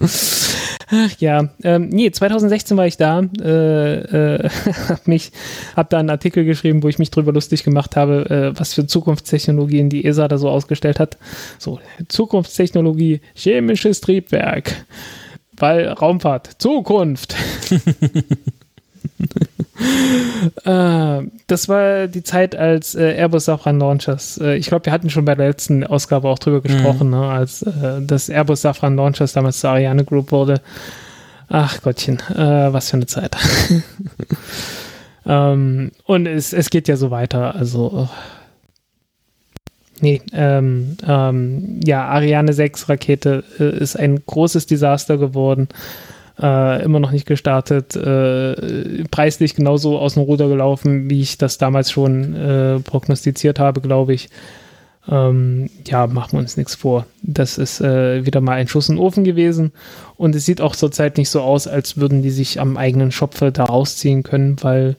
[0.96, 4.48] Ach ja, ähm, nee, 2016 war ich da, äh, äh,
[4.88, 5.32] hab mich,
[5.74, 8.86] hab da einen Artikel geschrieben, wo ich mich drüber lustig gemacht habe, äh, was für
[8.86, 11.18] Zukunftstechnologien die ESA da so ausgestellt hat.
[11.58, 14.84] So, Zukunftstechnologie, chemisches Triebwerk,
[15.56, 17.34] weil Raumfahrt, Zukunft.
[20.64, 25.10] äh, das war die Zeit, als äh, Airbus Safran Launchers, äh, ich glaube, wir hatten
[25.10, 27.14] schon bei der letzten Ausgabe auch drüber gesprochen, mhm.
[27.14, 27.64] ne, als
[28.00, 30.60] das Airbus Safran Launchers damals zur Ariane Group wurde.
[31.48, 33.36] Ach Gottchen, was für eine Zeit.
[35.26, 38.08] ähm, und es, es geht ja so weiter, also
[40.00, 45.68] Nee, ähm, ähm, ja, Ariane 6 Rakete ist ein großes Desaster geworden
[46.40, 51.58] äh, immer noch nicht gestartet, äh, preislich genauso aus dem Ruder gelaufen, wie ich das
[51.58, 54.28] damals schon äh, prognostiziert habe, glaube ich.
[55.06, 57.06] Ähm, ja, machen wir uns nichts vor.
[57.22, 59.72] Das ist äh, wieder mal ein Schuss in den Ofen gewesen.
[60.16, 63.52] Und es sieht auch zurzeit nicht so aus, als würden die sich am eigenen Schopfe
[63.52, 64.96] da rausziehen können, weil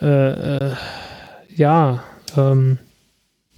[0.00, 0.72] äh, äh,
[1.56, 2.04] ja,
[2.36, 2.78] ähm,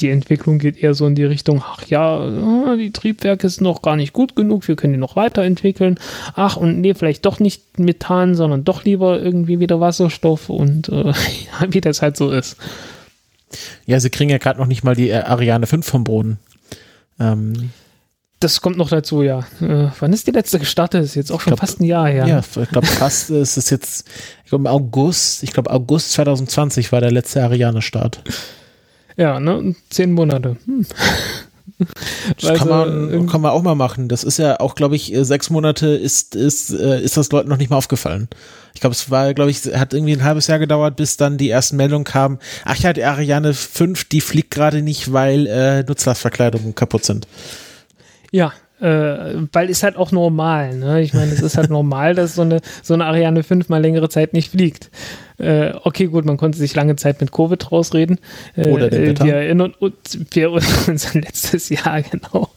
[0.00, 3.96] die Entwicklung geht eher so in die Richtung, ach ja, die Triebwerke sind noch gar
[3.96, 5.98] nicht gut genug, wir können die noch weiterentwickeln.
[6.34, 11.12] Ach, und nee, vielleicht doch nicht Methan, sondern doch lieber irgendwie wieder Wasserstoff und äh,
[11.68, 12.56] wie das halt so ist.
[13.86, 16.38] Ja, sie kriegen ja gerade noch nicht mal die Ariane 5 vom Boden.
[17.20, 17.70] Ähm.
[18.40, 19.40] Das kommt noch dazu, ja.
[19.60, 21.04] Äh, wann ist die letzte gestartet?
[21.04, 22.26] Ist jetzt auch schon glaub, fast ein Jahr her.
[22.26, 24.08] Ja, ich glaube fast ist es jetzt,
[24.42, 28.24] ich glaube August, ich glaube August 2020 war der letzte Ariane-Start.
[29.16, 29.74] Ja, ne?
[29.90, 30.56] Zehn Monate.
[30.66, 30.86] Hm.
[32.40, 34.08] Das kann man, kann man auch mal machen.
[34.08, 37.48] Das ist ja auch, glaube ich, äh, sechs Monate ist, ist, äh, ist das Leuten
[37.48, 38.28] noch nicht mal aufgefallen.
[38.74, 41.50] Ich glaube, es war, glaube ich, hat irgendwie ein halbes Jahr gedauert, bis dann die
[41.50, 42.38] ersten Meldungen kamen.
[42.64, 47.26] Ach ja, die Ariane 5, die fliegt gerade nicht, weil äh, Nutzlastverkleidungen kaputt sind.
[48.30, 48.52] Ja,
[48.82, 50.76] äh, weil ist halt auch normal.
[50.76, 51.02] Ne?
[51.02, 54.08] Ich meine, es ist halt normal, dass so eine, so eine Ariane 5 mal längere
[54.08, 54.90] Zeit nicht fliegt.
[55.38, 58.18] Äh, okay, gut, man konnte sich lange Zeit mit Covid rausreden.
[58.56, 59.24] Äh, Oder dem Wetter.
[59.24, 62.50] Wir erinnern uns, wir erinnern uns an letztes Jahr, genau.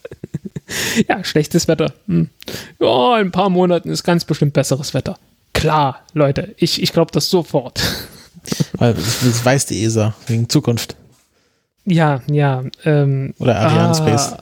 [1.07, 1.93] ja, schlechtes Wetter.
[2.07, 2.29] Hm.
[2.79, 5.19] Ja, in ein paar Monaten ist ganz bestimmt besseres Wetter.
[5.53, 7.81] Klar, Leute, ich, ich glaube das sofort.
[8.79, 10.95] das weiß die ESA, wegen Zukunft.
[11.85, 12.63] Ja, ja.
[12.83, 14.35] Ähm, Oder Ariane ah, Space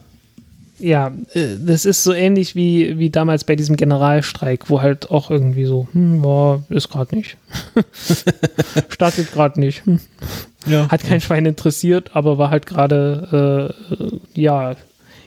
[0.80, 5.30] ja, äh, das ist so ähnlich wie, wie damals bei diesem Generalstreik, wo halt auch
[5.30, 7.38] irgendwie so, hm, boah, ist gerade nicht.
[8.90, 9.86] Startet gerade nicht.
[9.86, 10.00] Hm.
[10.66, 11.20] Ja, Hat kein ja.
[11.20, 14.76] Schwein interessiert, aber war halt gerade, äh, ja,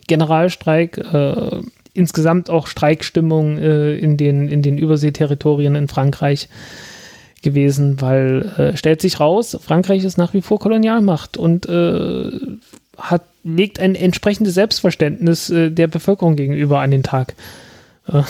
[0.06, 1.60] Generalstreik, äh,
[1.94, 6.48] insgesamt auch Streikstimmung äh, in, den, in den Überseeterritorien in Frankreich
[7.42, 12.30] gewesen, weil äh, stellt sich raus, Frankreich ist nach wie vor Kolonialmacht und äh,
[12.98, 17.34] hat, legt ein entsprechendes Selbstverständnis äh, der Bevölkerung gegenüber an den Tag.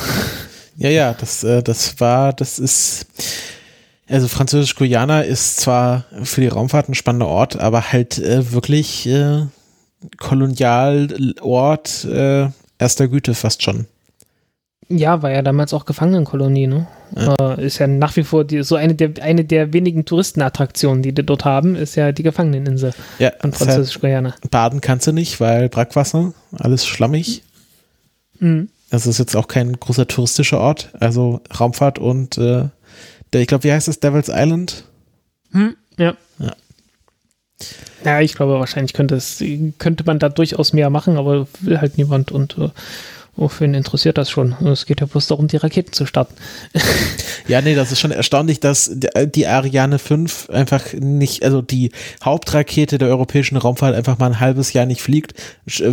[0.78, 3.06] Ja, ja, das, äh, das war, das ist,
[4.10, 9.46] also Französisch-Guyana ist zwar für die Raumfahrt ein spannender Ort, aber halt äh, wirklich äh,
[10.18, 12.48] Kolonialort äh,
[12.78, 13.86] erster Güte fast schon.
[14.88, 16.86] Ja, war ja damals auch Gefangenenkolonie, ne?
[17.16, 17.56] Ja.
[17.56, 21.12] Äh, ist ja nach wie vor die, so eine der, eine der wenigen Touristenattraktionen, die
[21.12, 24.32] die dort haben, ist ja die Gefangeneninsel ja, von Französisch-Guyana.
[24.32, 27.42] Halt, baden kannst du nicht, weil Brackwasser, alles schlammig.
[28.38, 28.68] Mhm.
[28.90, 32.68] Das ist jetzt auch kein großer touristischer Ort, also Raumfahrt und äh,
[33.32, 34.84] der, ich glaube, wie heißt das, Devil's Island?
[35.50, 36.14] Hm, ja.
[36.38, 36.52] ja.
[38.04, 39.42] Ja, ich glaube, wahrscheinlich könnte, es,
[39.78, 42.68] könnte man da durchaus mehr machen, aber will halt niemand und äh,
[43.36, 44.52] Wofür interessiert das schon?
[44.66, 46.34] Es geht ja bloß darum, die Raketen zu starten.
[47.48, 51.92] ja, nee, das ist schon erstaunlich, dass die Ariane 5 einfach nicht, also die
[52.24, 55.34] Hauptrakete der europäischen Raumfahrt einfach mal ein halbes Jahr nicht fliegt.
[55.66, 55.92] Äh,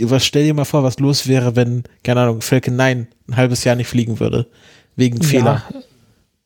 [0.00, 3.64] was stell dir mal vor, was los wäre, wenn, keine Ahnung, Falcon 9 ein halbes
[3.64, 4.46] Jahr nicht fliegen würde.
[4.94, 5.64] Wegen Fehler.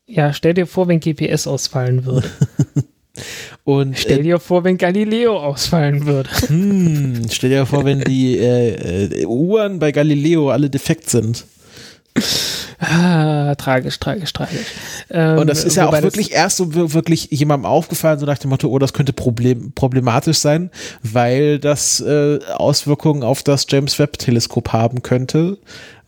[0.07, 2.29] Ja, ja stell dir vor, wenn GPS ausfallen würde.
[3.69, 6.27] Und, stell äh, dir vor, wenn Galileo ausfallen würde.
[6.47, 11.45] Hm, stell dir vor, wenn die äh, äh, Uhren bei Galileo alle defekt sind.
[12.79, 14.65] Ah, tragisch, tragisch, tragisch.
[15.11, 18.49] Ähm, und das ist ja auch wirklich erst so wirklich jemandem aufgefallen, so nach dem
[18.49, 20.71] Motto, oh, das könnte problem, problematisch sein,
[21.03, 25.59] weil das äh, Auswirkungen auf das James Webb Teleskop haben könnte,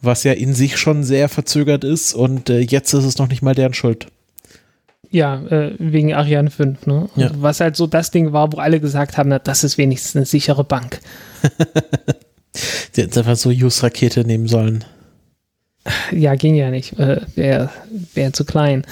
[0.02, 3.44] was ja in sich schon sehr verzögert ist und äh, jetzt ist es noch nicht
[3.44, 4.08] mal deren Schuld.
[5.12, 7.10] Ja, äh, wegen Ariane 5, ne?
[7.18, 7.30] Ja.
[7.36, 10.26] Was halt so das Ding war, wo alle gesagt haben, na, das ist wenigstens eine
[10.26, 11.02] sichere Bank.
[12.92, 14.86] Sie hätten einfach so Use-Rakete nehmen sollen.
[16.12, 17.00] Ja, ging ja nicht.
[17.00, 17.70] Äh, Wäre
[18.14, 18.84] wär zu klein.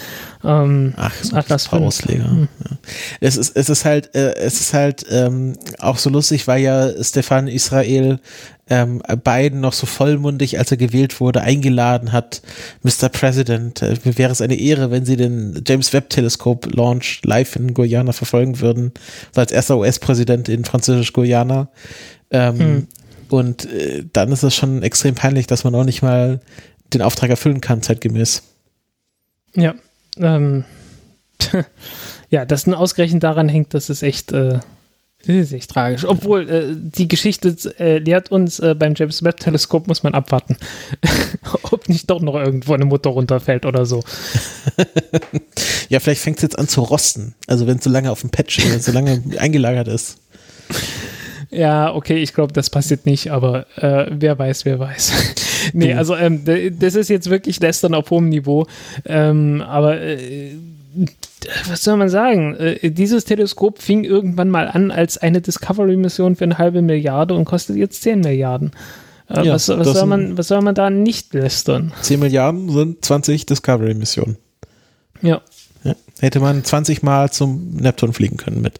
[0.44, 1.84] Ähm, Ach, so Atlas 5.
[1.84, 2.30] Ausleger.
[2.30, 2.48] Hm.
[2.64, 2.78] Ja.
[3.20, 6.92] Es ist, es ist halt, äh, es ist halt ähm, auch so lustig, weil ja
[7.04, 8.20] Stefan Israel
[8.70, 12.42] ähm, Biden noch so vollmundig, als er gewählt wurde, eingeladen hat,
[12.84, 13.10] Mr.
[13.10, 17.74] President, äh, wäre es eine Ehre, wenn Sie den James Webb Teleskop Launch live in
[17.74, 18.94] Guyana verfolgen würden,
[19.34, 21.70] so als erster US-Präsident in Französisch-Guyana.
[22.32, 22.88] Ähm, hm.
[23.30, 26.40] Und äh, dann ist es schon extrem peinlich, dass man auch nicht mal
[26.94, 28.44] den Auftrag erfüllen kann, zeitgemäß.
[29.56, 29.76] Ja,
[30.18, 30.66] ähm,
[32.30, 34.60] ja, dass nun ausgerechnet daran hängt, dass es echt, äh,
[35.26, 36.06] das ist echt tragisch.
[36.06, 40.58] Obwohl, äh, die Geschichte äh, lehrt uns, äh, beim James Webb Teleskop muss man abwarten,
[41.64, 44.04] ob nicht doch noch irgendwo eine Mutter runterfällt oder so.
[45.90, 47.36] ja, vielleicht fängt es jetzt an zu rosten.
[47.48, 50.20] Also wenn es so lange auf dem Patch, wenn es so lange eingelagert ist.
[51.52, 55.12] Ja, okay, ich glaube, das passiert nicht, aber äh, wer weiß, wer weiß.
[55.74, 56.42] Nee, also ähm,
[56.80, 58.68] das ist jetzt wirklich Lästern auf hohem Niveau.
[59.06, 60.56] Ähm, aber äh,
[61.68, 62.56] was soll man sagen?
[62.56, 67.46] Äh, dieses Teleskop fing irgendwann mal an als eine Discovery-Mission für eine halbe Milliarde und
[67.46, 68.72] kostet jetzt 10 Milliarden.
[69.30, 71.94] Äh, ja, was, was soll man, was soll man da nicht lästern?
[72.02, 74.38] 10 Milliarden sind 20 Discovery-Missionen.
[75.22, 75.42] Ja.
[75.84, 75.96] ja.
[76.20, 78.80] Hätte man 20 Mal zum Neptun fliegen können mit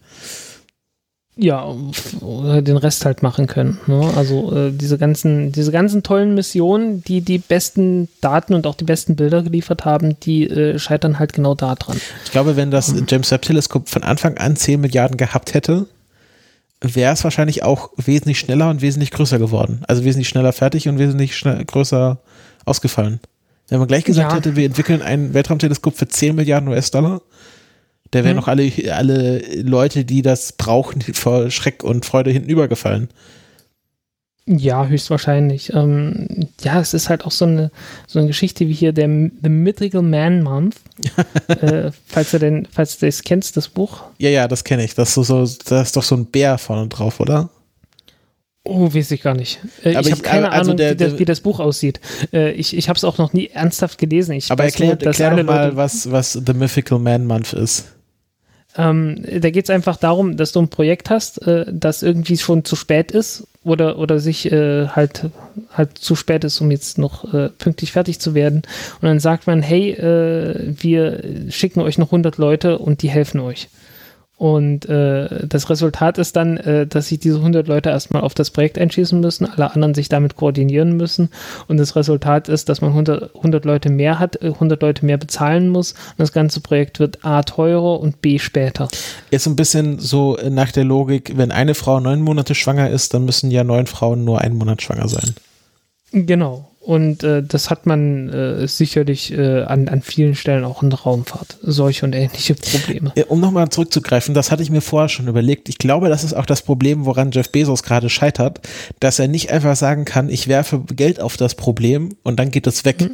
[1.40, 1.74] ja,
[2.22, 3.80] den Rest halt machen können.
[3.88, 4.12] Ne?
[4.16, 8.84] Also äh, diese ganzen, diese ganzen tollen Missionen, die die besten Daten und auch die
[8.84, 12.00] besten Bilder geliefert haben, die äh, scheitern halt genau da dran.
[12.26, 13.06] Ich glaube, wenn das mhm.
[13.08, 15.88] James Webb Teleskop von Anfang an 10 Milliarden gehabt hätte,
[16.82, 19.82] wäre es wahrscheinlich auch wesentlich schneller und wesentlich größer geworden.
[19.88, 22.20] Also wesentlich schneller fertig und wesentlich schnell, größer
[22.66, 23.20] ausgefallen.
[23.70, 24.38] Wenn man gleich gesagt ja.
[24.38, 27.22] hätte, wir entwickeln ein Weltraumteleskop für 10 Milliarden US-Dollar,
[28.12, 28.38] da wären hm.
[28.38, 33.10] noch alle, alle Leute, die das brauchen, vor Schreck und Freude hinten übergefallen.
[34.52, 35.74] Ja, höchstwahrscheinlich.
[35.74, 37.70] Ähm, ja, es ist halt auch so eine,
[38.08, 40.78] so eine Geschichte wie hier der The Mythical Man Month.
[41.48, 44.06] äh, falls du denn, falls du das kennst, das Buch.
[44.18, 44.96] Ja, ja, das kenne ich.
[44.96, 47.50] Das ist, so, da ist doch so ein Bär vorne drauf, oder?
[48.64, 49.60] Oh, weiß ich gar nicht.
[49.84, 52.00] Äh, ich habe keine also Ahnung, der- wie, das, wie das Buch aussieht.
[52.34, 54.34] Äh, ich ich habe es auch noch nie ernsthaft gelesen.
[54.34, 57.86] Ich Aber erklär, nur, erklär doch mal, was, was The Mythical Man Month ist.
[58.78, 62.66] Ähm, da geht es einfach darum, dass du ein Projekt hast, äh, das irgendwie schon
[62.66, 65.30] zu spät ist oder, oder sich äh, halt,
[65.74, 68.62] halt zu spät ist, um jetzt noch äh, pünktlich fertig zu werden.
[69.02, 73.40] Und dann sagt man, hey, äh, wir schicken euch noch 100 Leute und die helfen
[73.40, 73.70] euch.
[74.40, 78.52] Und äh, das Resultat ist dann, äh, dass sich diese 100 Leute erstmal auf das
[78.52, 81.30] Projekt einschießen müssen, alle anderen sich damit koordinieren müssen.
[81.68, 85.18] Und das Resultat ist, dass man 100, 100 Leute mehr hat, äh, 100 Leute mehr
[85.18, 85.92] bezahlen muss.
[85.92, 88.88] Und das ganze Projekt wird A teurer und B später.
[89.30, 93.26] Ist ein bisschen so nach der Logik, wenn eine Frau neun Monate schwanger ist, dann
[93.26, 95.36] müssen ja neun Frauen nur einen Monat schwanger sein.
[96.14, 96.72] Genau.
[96.90, 100.98] Und äh, das hat man äh, sicherlich äh, an, an vielen Stellen auch in der
[100.98, 101.60] Raumfahrt.
[101.62, 103.14] Solche und ähnliche Probleme.
[103.28, 105.70] Um nochmal zurückzugreifen, das hatte ich mir vorher schon überlegt.
[105.70, 108.62] Ich glaube, das ist auch das Problem, woran Jeff Bezos gerade scheitert,
[109.00, 112.66] dass er nicht einfach sagen kann, ich werfe Geld auf das Problem und dann geht
[112.66, 113.08] es weg.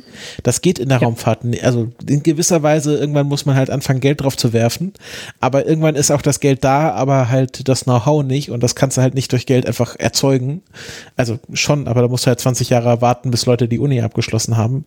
[0.44, 1.08] Das geht in der Ja.
[1.08, 1.44] Raumfahrt.
[1.44, 1.66] nicht.
[1.66, 4.94] Also in gewisser Weise, irgendwann muss man halt anfangen, Geld drauf zu werfen.
[5.42, 8.96] Aber irgendwann ist auch das Geld da, aber halt das Know-how nicht und das kannst
[8.96, 10.62] du halt nicht durch Geld einfach erzeugen.
[11.18, 14.58] Also schon, aber da musst du halt 20 Jahre warten, bis Leute die Uni abgeschlossen
[14.58, 14.86] haben.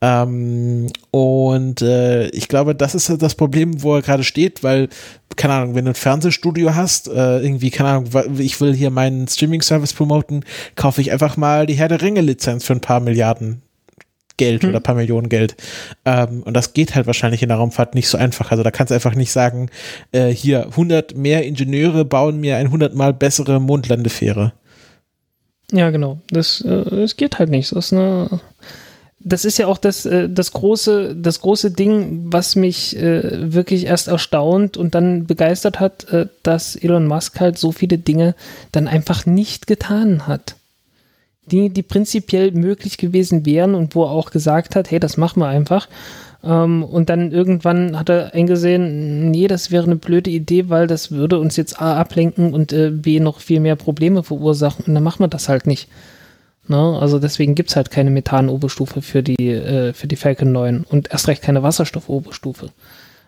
[0.00, 4.88] Ähm, und äh, ich glaube, das ist halt das Problem, wo er gerade steht, weil,
[5.36, 9.28] keine Ahnung, wenn du ein Fernsehstudio hast, äh, irgendwie, keine Ahnung, ich will hier meinen
[9.28, 10.44] Streaming-Service promoten,
[10.76, 13.62] kaufe ich einfach mal die Herr der Ringe-Lizenz für ein paar Milliarden
[14.40, 15.54] Geld oder ein paar Millionen Geld.
[16.06, 18.50] Ähm, und das geht halt wahrscheinlich in der Raumfahrt nicht so einfach.
[18.50, 19.68] Also da kannst du einfach nicht sagen,
[20.12, 24.54] äh, hier 100 mehr Ingenieure bauen mir ein 100 mal bessere Mondlandefähre.
[25.72, 26.18] Ja, genau.
[26.30, 27.72] Das, äh, das geht halt nicht.
[27.72, 28.40] Das ist, eine,
[29.20, 33.86] das ist ja auch das, äh, das, große, das große Ding, was mich äh, wirklich
[33.86, 38.34] erst erstaunt und dann begeistert hat, äh, dass Elon Musk halt so viele Dinge
[38.72, 40.56] dann einfach nicht getan hat.
[41.50, 45.40] Dinge, die prinzipiell möglich gewesen wären und wo er auch gesagt hat, hey, das machen
[45.40, 45.88] wir einfach.
[46.42, 51.10] Ähm, und dann irgendwann hat er eingesehen, nee, das wäre eine blöde Idee, weil das
[51.10, 54.86] würde uns jetzt A ablenken und äh, B noch viel mehr Probleme verursachen.
[54.86, 55.88] Und dann machen wir das halt nicht.
[56.66, 56.98] Ne?
[57.00, 61.10] Also deswegen gibt es halt keine Methan-Oberstufe für die, äh, für die Falcon 9 und
[61.10, 62.70] erst recht keine Wasserstoff-Oberstufe.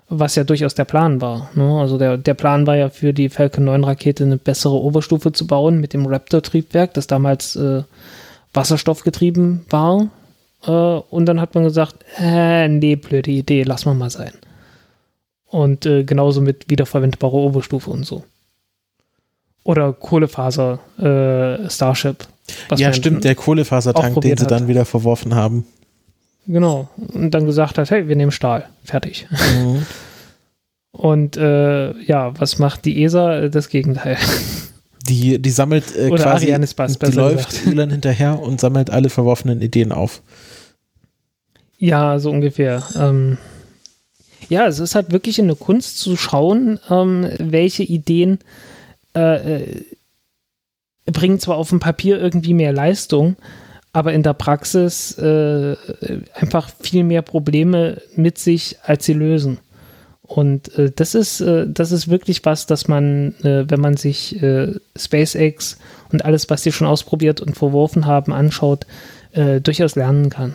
[0.08, 1.50] Was ja durchaus der Plan war.
[1.54, 1.80] Ne?
[1.80, 5.46] Also der, der Plan war ja für die Falcon 9 Rakete eine bessere Oberstufe zu
[5.46, 7.82] bauen mit dem Raptor-Triebwerk, das damals äh,
[8.54, 10.08] wasserstoffgetrieben war.
[10.64, 14.32] Äh, und dann hat man gesagt, äh, nee, blöde Idee, lass mal mal sein.
[15.46, 18.24] Und äh, genauso mit wiederverwendbarer Oberstufe und so.
[19.64, 22.26] Oder Kohlefaser äh, Starship.
[22.76, 24.50] ja, stimmt, der Kohlefasertank, den sie hat.
[24.50, 25.66] dann wieder verworfen haben.
[26.46, 26.88] Genau.
[26.96, 28.68] Und dann gesagt hat, hey, wir nehmen Stahl.
[28.84, 29.28] Fertig.
[29.30, 29.86] Mhm.
[30.92, 33.48] Und äh, ja, was macht die ESA?
[33.48, 34.18] Das Gegenteil.
[35.08, 37.66] Die, die sammelt äh, Oder quasi, Arianespace, die läuft.
[37.66, 40.22] Elon hinterher und sammelt alle verworfenen Ideen auf.
[41.82, 42.80] Ja, so ungefähr.
[42.94, 43.38] Ähm,
[44.48, 48.38] ja, es ist halt wirklich eine Kunst zu schauen, ähm, welche Ideen
[49.16, 49.84] äh, äh,
[51.06, 53.34] bringen zwar auf dem Papier irgendwie mehr Leistung,
[53.92, 55.74] aber in der Praxis äh,
[56.34, 59.58] einfach viel mehr Probleme mit sich, als sie lösen.
[60.22, 64.40] Und äh, das ist äh, das ist wirklich was, dass man, äh, wenn man sich
[64.40, 65.78] äh, SpaceX
[66.12, 68.86] und alles, was die schon ausprobiert und verworfen haben, anschaut,
[69.32, 70.54] äh, durchaus lernen kann.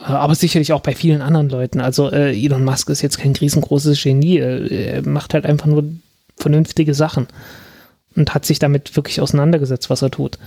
[0.00, 1.80] Äh, Aber sicherlich auch bei vielen anderen Leuten.
[1.80, 4.38] Also äh, Elon Musk ist jetzt kein riesengroßes Genie.
[4.38, 5.84] Äh, er macht halt einfach nur
[6.36, 7.26] vernünftige Sachen
[8.16, 10.38] und hat sich damit wirklich auseinandergesetzt, was er tut.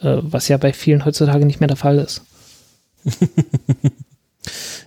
[0.00, 2.22] Äh, was ja bei vielen heutzutage nicht mehr der Fall ist.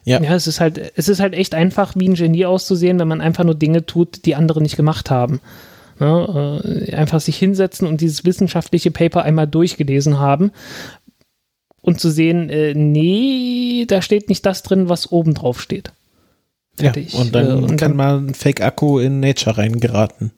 [0.05, 0.22] Ja.
[0.22, 3.22] Ja, es ist halt, es ist halt echt einfach, wie ein Genie auszusehen, wenn man
[3.22, 5.41] einfach nur Dinge tut, die andere nicht gemacht haben.
[5.99, 10.51] Ne, äh, einfach sich hinsetzen und dieses wissenschaftliche Paper einmal durchgelesen haben
[11.82, 15.92] und zu sehen, äh, nee, da steht nicht das drin, was oben drauf steht.
[16.80, 17.14] Ja, Fertig.
[17.16, 20.32] und dann Äh, und kann dann- mal ein Fake-Akku in Nature reingeraten.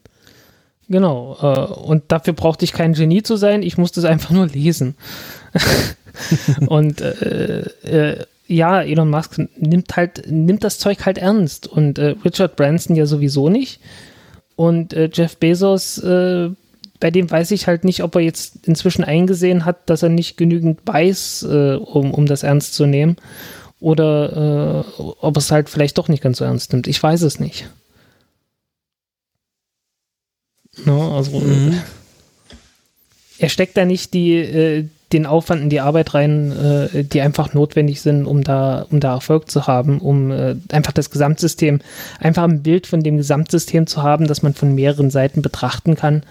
[0.88, 1.36] Genau.
[1.40, 4.94] Äh, und dafür brauchte ich kein Genie zu sein, ich musste es einfach nur lesen.
[6.66, 12.14] und äh, äh, ja, Elon Musk nimmt halt, nimmt das Zeug halt ernst und äh,
[12.24, 13.80] Richard Branson ja sowieso nicht.
[14.56, 16.50] Und äh, Jeff Bezos, äh,
[17.02, 20.36] bei dem weiß ich halt nicht, ob er jetzt inzwischen eingesehen hat, dass er nicht
[20.36, 23.16] genügend weiß, äh, um, um das ernst zu nehmen.
[23.80, 26.86] Oder äh, ob es halt vielleicht doch nicht ganz so ernst nimmt.
[26.86, 27.68] Ich weiß es nicht.
[30.84, 31.82] No, also Mhm.
[33.38, 37.52] er steckt da nicht die, äh, den Aufwand in die Arbeit rein, äh, die einfach
[37.52, 41.80] notwendig sind, um da, um da Erfolg zu haben, um äh, einfach das Gesamtsystem,
[42.20, 46.22] einfach ein Bild von dem Gesamtsystem zu haben, das man von mehreren Seiten betrachten kann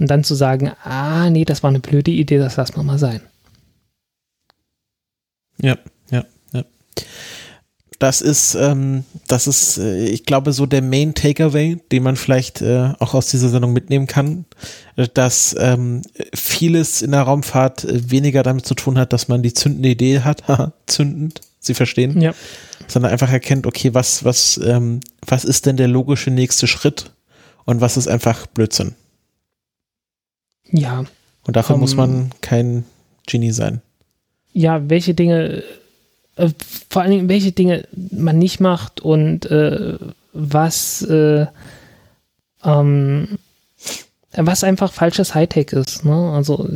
[0.00, 2.98] und dann zu sagen, ah, nee, das war eine blöde Idee, das lassen wir mal
[2.98, 3.20] sein.
[5.60, 5.76] Ja,
[6.10, 6.64] ja, ja.
[7.98, 12.60] Das ist, ähm, das ist, äh, ich glaube, so der Main Takeaway, den man vielleicht
[12.60, 14.44] äh, auch aus dieser Sendung mitnehmen kann,
[15.14, 16.02] dass ähm,
[16.34, 20.20] vieles in der Raumfahrt äh, weniger damit zu tun hat, dass man die zündende Idee
[20.20, 20.42] hat,
[20.86, 22.34] zündend, Sie verstehen, ja.
[22.86, 27.12] sondern einfach erkennt, okay, was, was, ähm, was ist denn der logische nächste Schritt
[27.64, 28.94] und was ist einfach Blödsinn.
[30.70, 31.04] Ja.
[31.46, 32.84] Und dafür um, muss man kein
[33.26, 33.80] Genie sein.
[34.52, 35.62] Ja, welche Dinge,
[36.36, 36.50] äh,
[36.88, 39.98] vor allen Dingen, welche Dinge man nicht macht und äh,
[40.32, 41.46] was, äh,
[42.64, 43.38] ähm,
[44.36, 46.04] was einfach falsches Hightech ist.
[46.04, 46.32] Ne?
[46.32, 46.68] Also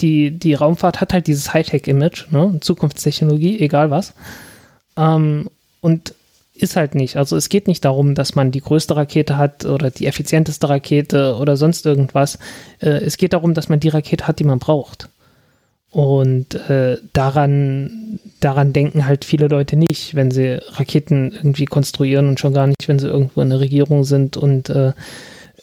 [0.00, 2.58] die, die Raumfahrt hat halt dieses Hightech-Image, ne?
[2.60, 4.14] Zukunftstechnologie, egal was.
[4.96, 5.48] Ähm,
[5.80, 6.14] und
[6.54, 7.16] ist halt nicht.
[7.16, 11.36] Also es geht nicht darum, dass man die größte Rakete hat oder die effizienteste Rakete
[11.36, 12.38] oder sonst irgendwas.
[12.80, 15.08] Äh, es geht darum, dass man die Rakete hat, die man braucht.
[15.90, 22.40] Und äh, daran, daran denken halt viele Leute nicht, wenn sie Raketen irgendwie konstruieren und
[22.40, 24.92] schon gar nicht, wenn sie irgendwo in der Regierung sind und äh,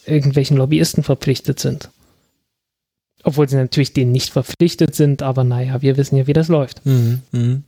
[0.06, 1.90] irgendwelchen Lobbyisten verpflichtet sind.
[3.24, 6.86] Obwohl sie natürlich denen nicht verpflichtet sind, aber naja, wir wissen ja, wie das läuft.
[6.86, 7.60] Mhm, mh.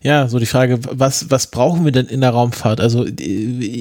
[0.00, 2.80] Ja, so die Frage, was, was brauchen wir denn in der Raumfahrt?
[2.80, 3.06] Also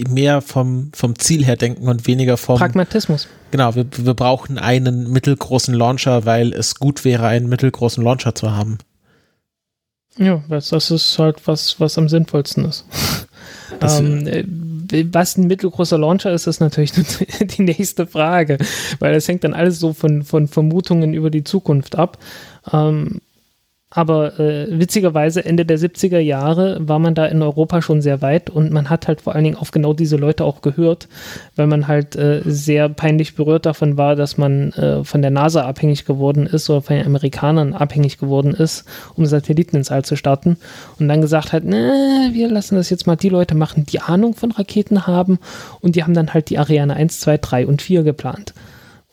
[0.10, 3.28] mehr vom, vom Ziel her denken und weniger vom Pragmatismus.
[3.52, 8.52] Genau, wir, wir brauchen einen mittelgroßen Launcher, weil es gut wäre, einen mittelgroßen Launcher zu
[8.52, 8.78] haben.
[10.18, 12.86] Ja, das, das ist halt was, was am sinnvollsten ist.
[13.82, 14.44] ähm, äh,
[15.12, 16.92] was ein mittelgroßer Launcher ist, ist natürlich
[17.42, 18.58] die nächste Frage,
[19.00, 22.20] weil das hängt dann alles so von, von Vermutungen über die Zukunft ab.
[22.72, 23.22] Ähm,
[23.96, 28.50] aber äh, witzigerweise Ende der 70er Jahre war man da in Europa schon sehr weit
[28.50, 31.08] und man hat halt vor allen Dingen auf genau diese Leute auch gehört,
[31.56, 35.66] weil man halt äh, sehr peinlich berührt davon war, dass man äh, von der NASA
[35.66, 38.86] abhängig geworden ist oder von den Amerikanern abhängig geworden ist,
[39.16, 40.58] um Satelliten ins All zu starten
[41.00, 44.34] und dann gesagt hat, ne, wir lassen das jetzt mal die Leute machen, die Ahnung
[44.34, 45.38] von Raketen haben
[45.82, 48.56] und die haben dann halt die Ariane 1, 2, 3 und 4 geplant.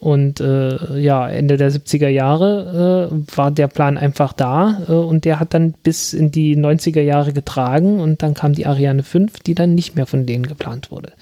[0.00, 5.26] Und äh, ja, Ende der 70er Jahre äh, war der Plan einfach da äh, und
[5.26, 9.40] der hat dann bis in die 90er Jahre getragen und dann kam die Ariane 5,
[9.40, 11.12] die dann nicht mehr von denen geplant wurde.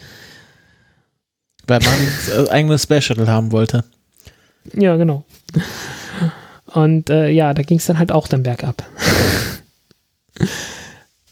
[1.67, 1.91] Weil man
[2.39, 3.83] ein eigenes Space Shuttle haben wollte.
[4.73, 5.25] Ja, genau.
[6.67, 8.85] Und äh, ja, da ging es dann halt auch dann bergab.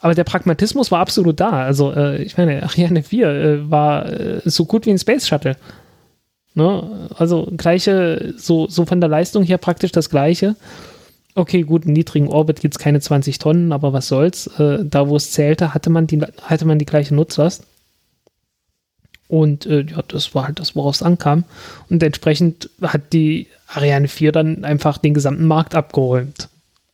[0.00, 1.50] Aber der Pragmatismus war absolut da.
[1.50, 4.10] Also, äh, ich meine, Ariane 4 äh, war
[4.44, 5.56] so gut wie ein Space Shuttle.
[6.56, 7.10] Ne?
[7.16, 10.56] Also gleiche, so, so von der Leistung her praktisch das gleiche.
[11.34, 14.46] Okay, gut, in niedrigen Orbit gibt es keine 20 Tonnen, aber was soll's.
[14.58, 17.64] Äh, da, wo es zählte, hatte man die, hatte man die gleiche Nutzlast.
[19.28, 21.44] Und äh, ja, das war halt das, worauf es ankam.
[21.90, 26.48] Und entsprechend hat die Ariane 4 dann einfach den gesamten Markt abgeräumt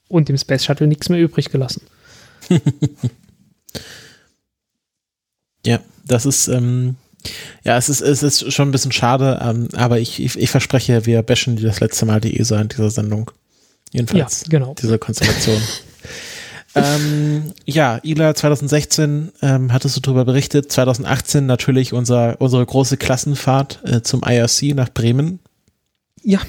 [0.08, 1.82] und dem Space Shuttle nichts mehr übrig gelassen.
[5.64, 6.96] ja, das ist, ähm,
[7.64, 11.06] ja, es ist, es ist schon ein bisschen schade, ähm, aber ich, ich, ich verspreche,
[11.06, 13.30] wir bashen das letzte Mal die ESA in dieser Sendung.
[13.92, 14.42] Jedenfalls.
[14.42, 14.74] Ja, genau.
[14.80, 15.60] Diese Konstellation.
[16.74, 20.72] ähm, ja, ILA 2016 ähm, hattest du darüber berichtet.
[20.72, 25.40] 2018 natürlich unser, unsere große Klassenfahrt äh, zum IRC nach Bremen.
[26.22, 26.40] Ja.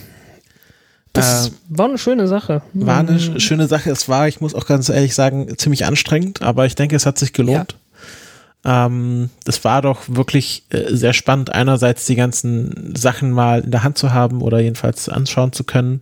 [1.12, 2.64] Das äh, war eine schöne Sache.
[2.74, 3.40] War eine mhm.
[3.40, 3.92] schöne Sache.
[3.92, 7.20] Es war, ich muss auch ganz ehrlich sagen, ziemlich anstrengend, aber ich denke, es hat
[7.20, 7.74] sich gelohnt.
[7.74, 7.80] Ja.
[8.66, 13.84] Ähm, das war doch wirklich äh, sehr spannend, einerseits die ganzen Sachen mal in der
[13.84, 16.02] Hand zu haben oder jedenfalls anschauen zu können.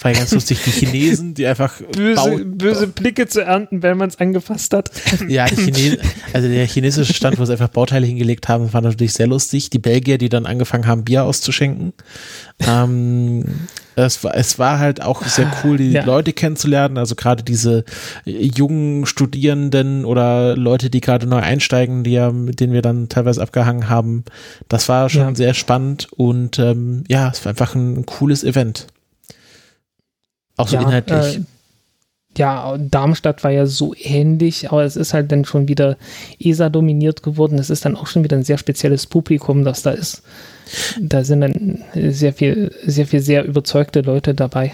[0.00, 4.18] War ganz lustig, die Chinesen, die einfach böse, böse Blicke zu ernten, wenn man es
[4.18, 4.90] angefasst hat.
[5.28, 5.98] Ja, die Chinesen,
[6.32, 9.70] also der chinesische Stand, wo sie einfach Bauteile hingelegt haben, war natürlich sehr lustig.
[9.70, 11.92] Die Belgier, die dann angefangen haben, Bier auszuschenken.
[12.60, 13.44] Ähm,
[13.96, 16.04] es war, es war halt auch sehr cool, die ja.
[16.04, 16.98] Leute kennenzulernen.
[16.98, 17.84] Also gerade diese
[18.24, 23.40] jungen Studierenden oder Leute, die gerade neu einsteigen, die ja, mit denen wir dann teilweise
[23.40, 24.24] abgehangen haben.
[24.68, 25.34] Das war schon ja.
[25.34, 28.88] sehr spannend und ähm, ja, es war einfach ein cooles Event.
[30.56, 31.36] Auch so ja, inhaltlich.
[31.36, 31.40] Äh,
[32.36, 35.96] ja, Darmstadt war ja so ähnlich, aber es ist halt dann schon wieder
[36.40, 37.58] ESA dominiert geworden.
[37.58, 40.22] Es ist dann auch schon wieder ein sehr spezielles Publikum, das da ist.
[40.98, 44.72] Da sind dann sehr viel, sehr viel sehr überzeugte Leute dabei.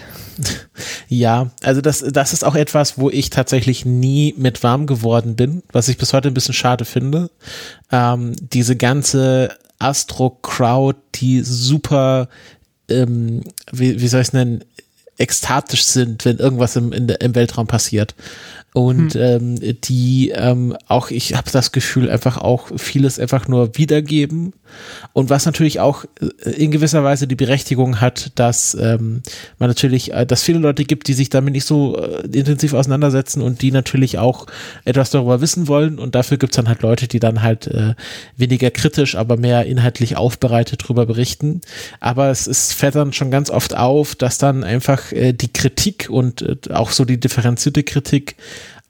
[1.07, 5.61] Ja, also das, das ist auch etwas, wo ich tatsächlich nie mit warm geworden bin,
[5.71, 7.29] was ich bis heute ein bisschen schade finde.
[7.91, 12.29] Ähm, diese ganze Astro-Crowd, die super,
[12.89, 13.41] ähm,
[13.71, 14.63] wie, wie soll ich es nennen,
[15.17, 18.15] ekstatisch sind, wenn irgendwas im, in, im Weltraum passiert
[18.73, 19.21] und hm.
[19.59, 24.53] ähm, die ähm, auch, ich habe das Gefühl, einfach auch vieles einfach nur wiedergeben
[25.13, 29.21] und was natürlich auch äh, in gewisser Weise die Berechtigung hat, dass ähm,
[29.59, 33.41] man natürlich, äh, dass viele Leute gibt, die sich damit nicht so äh, intensiv auseinandersetzen
[33.41, 34.47] und die natürlich auch
[34.85, 37.95] etwas darüber wissen wollen und dafür gibt's dann halt Leute, die dann halt äh,
[38.37, 41.61] weniger kritisch, aber mehr inhaltlich aufbereitet darüber berichten.
[41.99, 46.07] Aber es ist, fällt dann schon ganz oft auf, dass dann einfach äh, die Kritik
[46.09, 48.35] und äh, auch so die differenzierte Kritik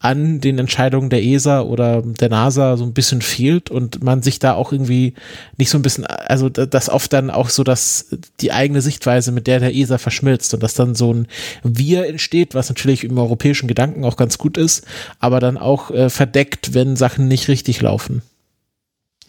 [0.02, 4.40] an den Entscheidungen der ESA oder der NASA so ein bisschen fehlt und man sich
[4.40, 5.14] da auch irgendwie
[5.58, 8.08] nicht so ein bisschen, also das oft dann auch so, dass
[8.40, 11.28] die eigene Sichtweise mit der der ESA verschmilzt und dass dann so ein
[11.64, 14.88] Wir entsteht, was natürlich im europäischen Gedanken auch ganz gut ist,
[15.20, 18.24] aber dann auch äh, verdeckt, wenn Sachen nicht richtig laufen.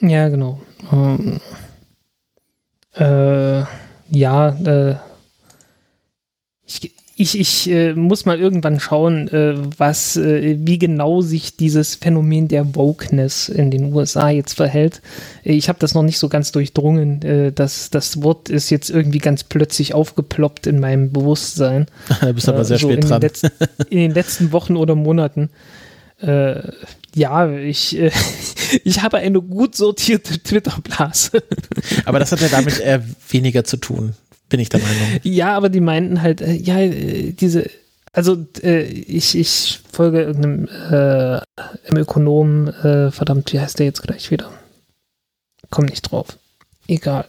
[0.00, 0.60] Ja, genau.
[0.90, 1.40] Ähm,
[2.94, 3.62] äh,
[4.08, 4.96] ja, äh,
[6.66, 11.94] ich, ich, ich äh, muss mal irgendwann schauen, äh, was, äh, wie genau sich dieses
[11.94, 15.02] Phänomen der Wokeness in den USA jetzt verhält.
[15.44, 17.22] Ich habe das noch nicht so ganz durchdrungen.
[17.22, 21.86] Äh, das, das Wort ist jetzt irgendwie ganz plötzlich aufgeploppt in meinem Bewusstsein.
[22.20, 23.20] da bist aber sehr äh, so spät in dran.
[23.20, 23.50] Den letzten,
[23.90, 25.50] in den letzten Wochen oder Monaten.
[26.20, 26.62] Äh,
[27.14, 28.10] ja, ich, äh,
[28.84, 31.42] ich habe eine gut sortierte Twitter-Blase.
[32.06, 34.14] Aber das hat ja damit eher weniger zu tun
[34.52, 35.20] bin ich der Meinung.
[35.22, 37.68] Ja, aber die meinten halt, äh, ja, äh, diese,
[38.12, 41.40] also äh, ich, ich folge irgendeinem äh,
[41.98, 44.50] Ökonom, äh, verdammt, wie heißt der jetzt gleich wieder?
[45.70, 46.38] Komm nicht drauf.
[46.86, 47.24] Egal.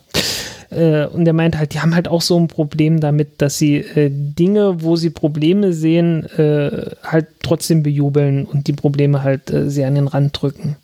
[0.69, 3.77] Äh, und der meint halt, die haben halt auch so ein Problem damit, dass sie
[3.77, 9.87] äh, Dinge, wo sie Probleme sehen, äh, halt trotzdem bejubeln und die Probleme halt sehr
[9.87, 10.75] an den Rand drücken.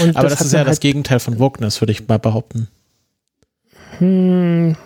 [0.00, 2.68] Und Aber das, das ist ja halt das Gegenteil von Wokeness, würde ich mal behaupten.
[3.98, 4.76] Hm,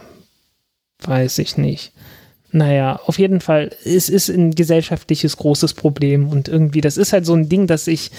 [1.07, 1.93] weiß ich nicht.
[2.53, 7.25] Naja, auf jeden Fall, es ist ein gesellschaftliches großes Problem und irgendwie, das ist halt
[7.25, 8.11] so ein Ding, das ich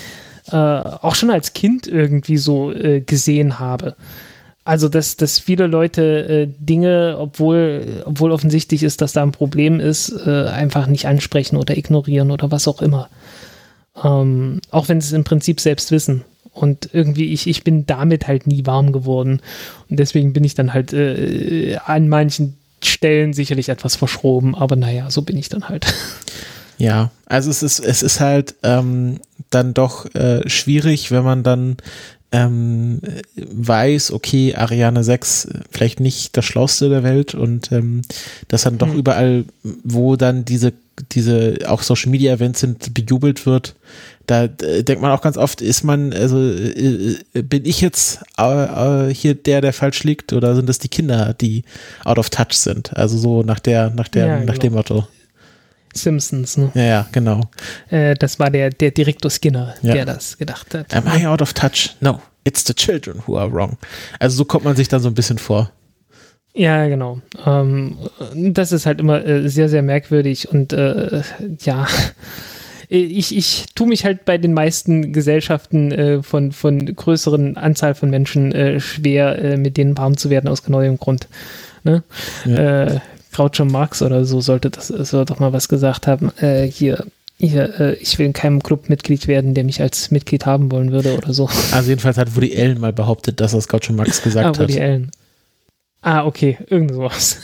[0.52, 3.96] äh, auch schon als Kind irgendwie so äh, gesehen habe.
[4.64, 9.80] Also, dass, dass viele Leute äh, Dinge, obwohl, obwohl offensichtlich ist, dass da ein Problem
[9.80, 13.10] ist, äh, einfach nicht ansprechen oder ignorieren oder was auch immer.
[14.02, 16.24] Ähm, auch wenn sie es im Prinzip selbst wissen.
[16.54, 19.42] Und irgendwie, ich, ich bin damit halt nie warm geworden.
[19.90, 25.10] Und deswegen bin ich dann halt äh, an manchen Stellen sicherlich etwas verschroben, aber naja,
[25.10, 25.94] so bin ich dann halt.
[26.78, 29.20] Ja, also es ist, es ist halt ähm,
[29.52, 31.78] dann doch äh, schwierig, wenn man dann
[32.32, 33.02] ähm,
[33.36, 38.02] weiß, okay, Ariane 6 vielleicht nicht das Schlauste der Welt und ähm,
[38.48, 38.98] dass dann doch hm.
[38.98, 39.46] überall,
[39.84, 40.74] wo dann diese,
[41.12, 43.76] diese auch Social Media Events sind, bejubelt wird,
[44.28, 48.20] da äh, denkt man auch ganz oft, ist man, also äh, äh, bin ich jetzt
[48.38, 51.64] hier der, der falsch liegt, oder sind es die Kinder, die
[52.06, 52.96] out of touch sind?
[52.96, 54.60] Also so nach der, nach der, ja, nach genau.
[54.60, 55.08] dem Motto.
[55.94, 56.72] Simpsons, ne?
[56.74, 57.42] Ja, ja, genau.
[57.90, 59.94] Äh, das war der, der Direktor Skinner, ja.
[59.94, 60.94] der das gedacht hat.
[60.94, 61.96] Am I out of touch?
[62.00, 63.78] No, it's the children who are wrong.
[64.20, 65.72] Also so kommt man sich dann so ein bisschen vor.
[66.54, 67.22] Ja, genau.
[67.46, 67.98] Ähm,
[68.34, 71.22] das ist halt immer äh, sehr, sehr merkwürdig und äh,
[71.60, 71.88] ja,
[72.92, 78.10] ich, ich tue mich halt bei den meisten Gesellschaften äh, von, von größeren Anzahl von
[78.10, 81.30] Menschen äh, schwer, äh, mit denen warm zu werden aus neuem Grund.
[81.86, 82.04] Ne?
[82.44, 82.84] Ja.
[82.84, 83.00] Äh,
[83.32, 86.34] Groucho Marx oder so sollte das soll doch mal was gesagt haben.
[86.40, 87.06] Äh, hier,
[87.38, 90.92] hier, äh, ich will in keinem Club Mitglied werden, der mich als Mitglied haben wollen
[90.92, 91.50] würde oder so.
[91.72, 94.82] Also jedenfalls hat Woody Allen mal behauptet, dass das Groucho Marx gesagt ah, Woody hat.
[94.82, 95.12] Allen.
[96.02, 97.38] Ah, okay, irgend sowas.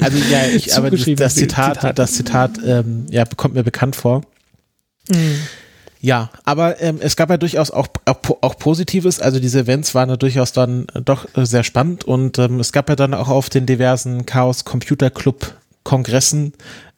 [0.00, 3.94] Also ja, ich, aber das, das Zitat, Zitat, das Zitat, ähm, ja, kommt mir bekannt
[3.94, 4.22] vor.
[5.08, 5.40] Mhm.
[6.00, 9.20] Ja, aber ähm, es gab ja durchaus auch, auch, auch Positives.
[9.20, 12.96] Also diese Events waren ja durchaus dann doch sehr spannend und ähm, es gab ja
[12.96, 16.52] dann auch auf den diversen Chaos Computer Club Kongressen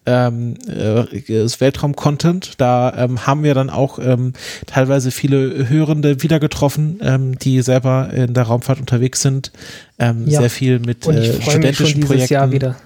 [0.07, 2.55] ähm, äh, das Weltraum-Content.
[2.59, 4.33] Da ähm, haben wir dann auch ähm,
[4.67, 9.53] teilweise viele Hörende wieder getroffen, ähm, die selber in der Raumfahrt unterwegs sind.
[9.99, 10.41] Ähm, ja.
[10.41, 12.35] Sehr viel mit äh, studentischen Projekten.
[12.35, 12.77] Jahr wieder.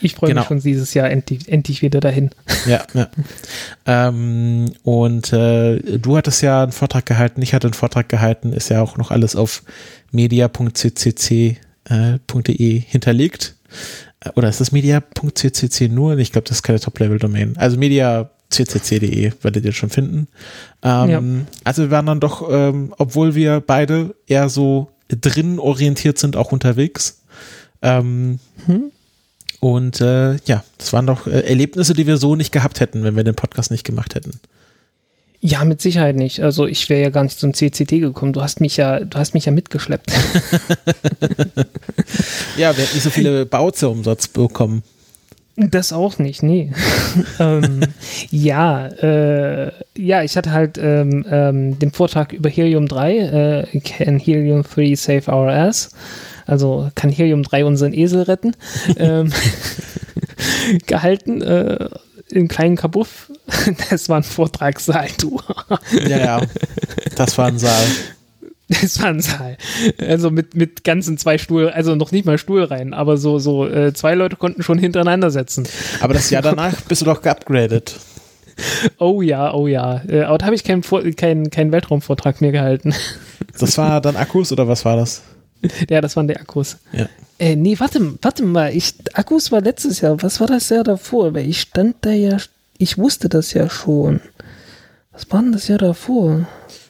[0.00, 0.42] Ich freue genau.
[0.42, 2.30] mich schon dieses Jahr endlich, endlich wieder dahin.
[2.66, 3.08] Ja, ja.
[3.84, 8.70] ähm, und äh, du hattest ja einen Vortrag gehalten, ich hatte einen Vortrag gehalten, ist
[8.70, 9.62] ja auch noch alles auf
[10.12, 11.56] media.ccc.de
[11.86, 13.56] äh, hinterlegt.
[14.20, 16.16] Äh, oder ist das media.ccc nur?
[16.18, 17.58] Ich glaube, das ist keine Top-Level-Domain.
[17.58, 20.28] Also media.ccc.de werdet ihr schon finden.
[20.82, 21.22] Ähm, ja.
[21.64, 26.50] Also wir waren dann doch, ähm, obwohl wir beide eher so drin orientiert sind, auch
[26.52, 27.22] unterwegs.
[27.82, 28.90] Ähm, hm.
[29.64, 33.16] Und äh, ja, das waren doch äh, Erlebnisse, die wir so nicht gehabt hätten, wenn
[33.16, 34.38] wir den Podcast nicht gemacht hätten.
[35.40, 36.40] Ja, mit Sicherheit nicht.
[36.40, 38.34] Also ich wäre ja gar nicht zum CCT gekommen.
[38.34, 40.12] Du hast mich ja, du hast mich ja mitgeschleppt.
[42.58, 44.82] ja, wir hätten nicht so viele Bauze-Umsatz bekommen.
[45.56, 46.70] Das auch nicht, nee.
[47.38, 47.80] ähm,
[48.30, 53.16] ja, äh, ja, ich hatte halt ähm, ähm, den Vortrag über Helium 3,
[53.72, 55.92] äh, Can Helium 3 Save Our Ass?
[56.46, 58.56] Also kann Helium 3 unseren Esel retten?
[58.96, 59.32] ähm,
[60.86, 61.88] gehalten, äh,
[62.30, 63.30] im kleinen Kabuff.
[63.90, 65.40] Das war ein Vortragssaal, du.
[66.06, 66.40] ja, ja,
[67.16, 67.84] das war ein Saal.
[68.68, 69.56] Das war ein Saal.
[69.98, 73.92] Also mit, mit ganzen zwei Stuhl, also noch nicht mal Stuhlreihen, aber so, so äh,
[73.92, 75.68] zwei Leute konnten schon hintereinander setzen.
[76.00, 77.96] Aber das Jahr danach bist du doch geupgradet.
[78.98, 80.02] Oh ja, oh ja.
[80.08, 80.82] Äh, aber da habe ich keinen
[81.16, 82.94] kein, kein Weltraumvortrag mehr gehalten.
[83.58, 85.22] Das war dann Akkus oder was war das?
[85.90, 86.78] Ja, das waren die Akkus.
[86.92, 87.08] Ja.
[87.38, 88.74] Äh, nee, warte, warte mal.
[88.74, 90.22] Ich, Akkus war letztes Jahr.
[90.22, 91.34] Was war das Jahr davor?
[91.34, 92.36] Weil ich stand da ja,
[92.78, 94.20] ich wusste das ja schon.
[95.12, 96.46] Was war denn das Jahr davor?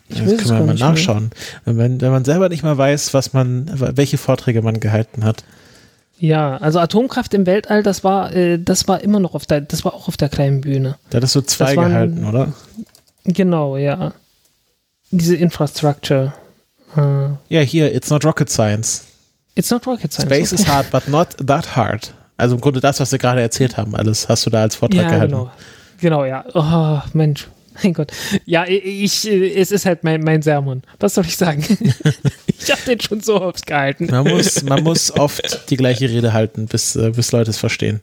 [0.09, 1.31] Ich das kann man mal nachschauen.
[1.65, 5.45] Wenn man, wenn man selber nicht mal weiß, was man, welche Vorträge man gehalten hat.
[6.19, 9.85] Ja, also Atomkraft im Weltall, das war, äh, das war immer noch auf der, das
[9.85, 10.97] war auch auf der kleinen Bühne.
[11.11, 12.53] Da hattest du zwei waren, gehalten, oder?
[13.25, 14.13] Genau, ja.
[15.11, 16.33] Diese Infrastructure.
[16.97, 19.05] Äh, ja, hier, it's not rocket science.
[19.55, 20.35] It's not rocket science.
[20.35, 20.63] Space okay.
[20.63, 22.13] is hard, but not that hard.
[22.37, 25.03] Also im Grunde das, was wir gerade erzählt haben, alles hast du da als Vortrag
[25.03, 25.33] ja, gehalten.
[25.33, 25.51] Genau.
[26.01, 26.45] Genau, ja.
[26.55, 27.49] Oh, Mensch.
[27.83, 28.13] Mein Gott.
[28.45, 30.83] Ja, ich, es ist halt mein, mein Sermon.
[31.01, 31.63] Was soll ich sagen?
[32.47, 34.07] ich habe den schon so oft gehalten.
[34.11, 38.01] Man muss, man muss oft die gleiche Rede halten, bis, äh, bis Leute es verstehen.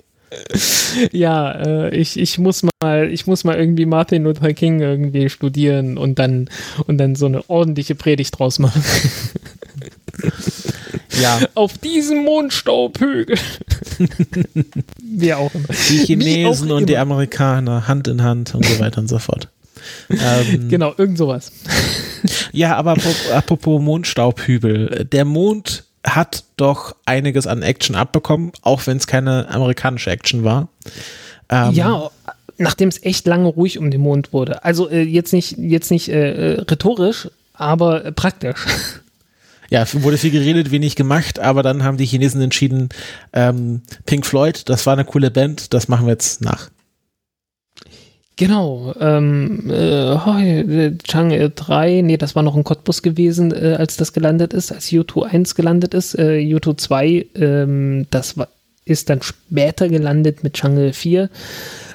[1.11, 5.97] Ja, äh, ich, ich muss mal, ich muss mal irgendwie Martin Luther King irgendwie studieren
[5.97, 6.49] und dann,
[6.87, 8.83] und dann so eine ordentliche Predigt draus machen.
[11.21, 11.39] Ja.
[11.55, 13.37] Auf diesem Mondstaubhügel.
[15.01, 15.67] Wie auch immer.
[15.89, 19.49] Die Chinesen und die Amerikaner Hand in Hand und so weiter und so fort.
[20.09, 21.51] Ähm, genau, irgend sowas.
[22.51, 22.95] Ja, aber
[23.33, 25.07] apropos Mondstaubhügel.
[25.11, 30.67] Der Mond hat doch einiges an Action abbekommen, auch wenn es keine amerikanische Action war.
[31.49, 32.09] Ähm, ja,
[32.57, 34.63] nachdem es echt lange ruhig um den Mond wurde.
[34.63, 38.65] Also äh, jetzt nicht, jetzt nicht äh, äh rhetorisch, aber äh, praktisch.
[39.69, 42.89] Ja, wurde viel geredet, wenig gemacht, aber dann haben die Chinesen entschieden,
[43.31, 46.69] ähm, Pink Floyd, das war eine coole Band, das machen wir jetzt nach.
[48.41, 50.15] Genau, ähm, äh,
[51.03, 54.87] Chang'e 3, nee, das war noch ein Cottbus gewesen, äh, als das gelandet ist, als
[54.87, 56.17] U2 1 gelandet ist.
[56.17, 58.47] Äh, U2 2, ähm, das war,
[58.83, 61.29] ist dann später gelandet mit Chang'e 4.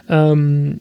[0.09, 0.79] Ähm,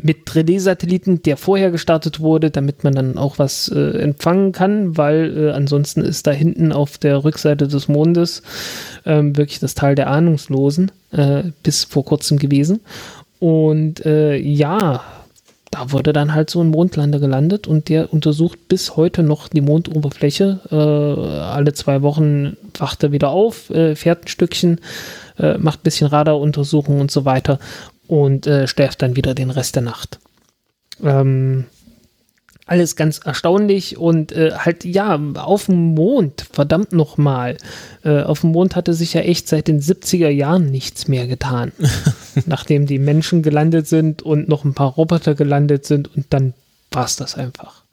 [0.00, 5.36] mit Relais-Satelliten, der vorher gestartet wurde, damit man dann auch was äh, empfangen kann, weil
[5.36, 8.42] äh, ansonsten ist da hinten auf der Rückseite des Mondes
[9.04, 12.80] ähm, wirklich das Tal der Ahnungslosen äh, bis vor kurzem gewesen.
[13.40, 15.02] Und äh, ja,
[15.70, 19.60] da wurde dann halt so ein Mondlander gelandet und der untersucht bis heute noch die
[19.60, 20.60] Mondoberfläche.
[20.70, 24.80] Äh, alle zwei Wochen wacht er wieder auf, äh, fährt ein Stückchen,
[25.58, 27.60] macht ein bisschen Radaruntersuchungen und so weiter
[28.08, 30.18] und äh, schläft dann wieder den Rest der Nacht.
[31.04, 31.66] Ähm,
[32.68, 37.56] alles ganz erstaunlich und äh, halt, ja, auf dem Mond, verdammt nochmal.
[38.04, 41.72] Äh, auf dem Mond hatte sich ja echt seit den 70er Jahren nichts mehr getan.
[42.46, 46.54] Nachdem die Menschen gelandet sind und noch ein paar Roboter gelandet sind und dann
[46.90, 47.87] war es das einfach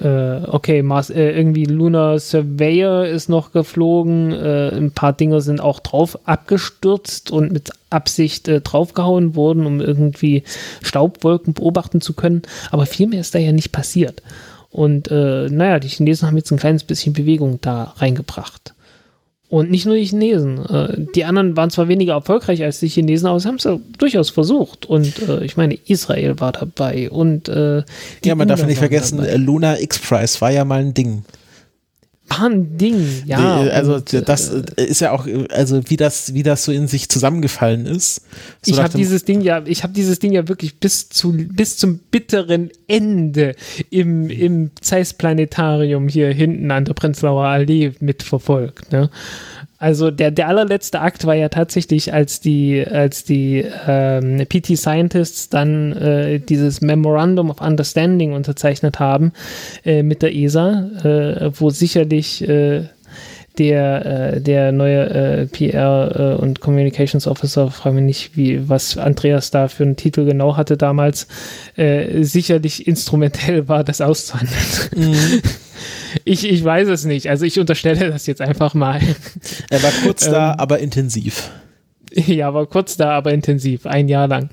[0.00, 5.60] äh, okay, Mars, äh, irgendwie Lunar Surveyor ist noch geflogen, äh, ein paar Dinge sind
[5.60, 10.44] auch drauf abgestürzt und mit Absicht äh, draufgehauen worden, um irgendwie
[10.82, 14.22] Staubwolken beobachten zu können, aber viel mehr ist da ja nicht passiert.
[14.70, 18.74] Und äh, naja, die Chinesen haben jetzt ein kleines bisschen Bewegung da reingebracht.
[19.50, 20.64] Und nicht nur die Chinesen.
[20.66, 23.78] Äh, die anderen waren zwar weniger erfolgreich als die Chinesen, aber sie haben es ja
[23.96, 24.84] durchaus versucht.
[24.86, 27.82] Und äh, ich meine, Israel war dabei und äh,
[28.24, 29.36] Ja, man darf nicht vergessen, dabei.
[29.36, 31.24] Luna X-Prize war ja mal ein Ding
[32.28, 33.60] war ein Ding, ja.
[33.60, 37.08] Also und, das äh, ist ja auch, also wie das, wie das so in sich
[37.08, 38.22] zusammengefallen ist.
[38.62, 41.76] So ich habe dieses Ding ja, ich habe dieses Ding ja wirklich bis zu bis
[41.76, 43.54] zum bitteren Ende
[43.90, 48.92] im im Zeiss Planetarium hier hinten an der Prenzlauer Allee mitverfolgt.
[48.92, 49.10] Ne?
[49.80, 55.50] Also der, der allerletzte Akt war ja tatsächlich, als die, als die ähm, PT Scientists
[55.50, 59.32] dann äh, dieses Memorandum of Understanding unterzeichnet haben
[59.84, 62.88] äh, mit der ESA, äh, wo sicherlich äh,
[63.58, 69.52] der, äh, der neue äh, PR und Communications Officer, frage mich nicht, wie, was Andreas
[69.52, 71.28] da für einen Titel genau hatte damals,
[71.76, 74.58] sicherlich instrumentell war, das auszuhandeln.
[74.96, 75.42] Mhm.
[76.24, 77.28] Ich, ich weiß es nicht.
[77.28, 79.00] Also ich unterstelle das jetzt einfach mal.
[79.70, 81.50] Er war kurz da, ähm, aber intensiv.
[82.14, 84.50] Ja, war kurz da, aber intensiv, ein Jahr lang.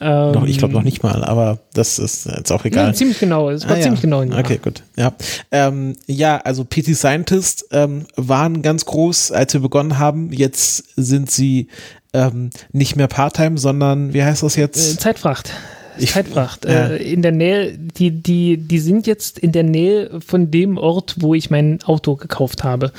[0.00, 2.88] Ähm, noch, ich glaube noch nicht mal, aber das ist jetzt auch egal.
[2.88, 4.04] Ja, ziemlich genau, es war ah, ziemlich ja.
[4.04, 4.40] genau ein Jahr.
[4.40, 4.82] Okay, gut.
[4.96, 5.12] Ja,
[5.50, 10.32] ähm, ja also PT Scientist ähm, waren ganz groß, als wir begonnen haben.
[10.32, 11.68] Jetzt sind sie
[12.12, 14.94] ähm, nicht mehr Part-Time, sondern wie heißt das jetzt?
[14.94, 15.52] Äh, Zeitfracht.
[15.98, 16.64] Ich, Zeitfracht.
[16.64, 16.88] Ja.
[16.88, 21.16] Äh, in der Nähe, die, die, die sind jetzt in der Nähe von dem Ort,
[21.18, 22.92] wo ich mein Auto gekauft habe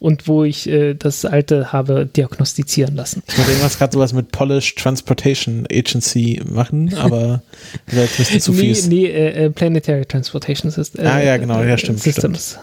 [0.00, 3.22] und wo ich äh, das alte habe diagnostizieren lassen.
[3.26, 7.42] Ich wollte irgendwas gerade sowas mit Polish Transportation Agency machen, aber
[7.90, 8.72] ein bisschen zu viel.
[8.72, 11.04] Nee, nee äh, äh, Planetary Transportation System.
[11.04, 12.00] ah ja, genau, ja, stimmt.
[12.00, 12.58] Systems.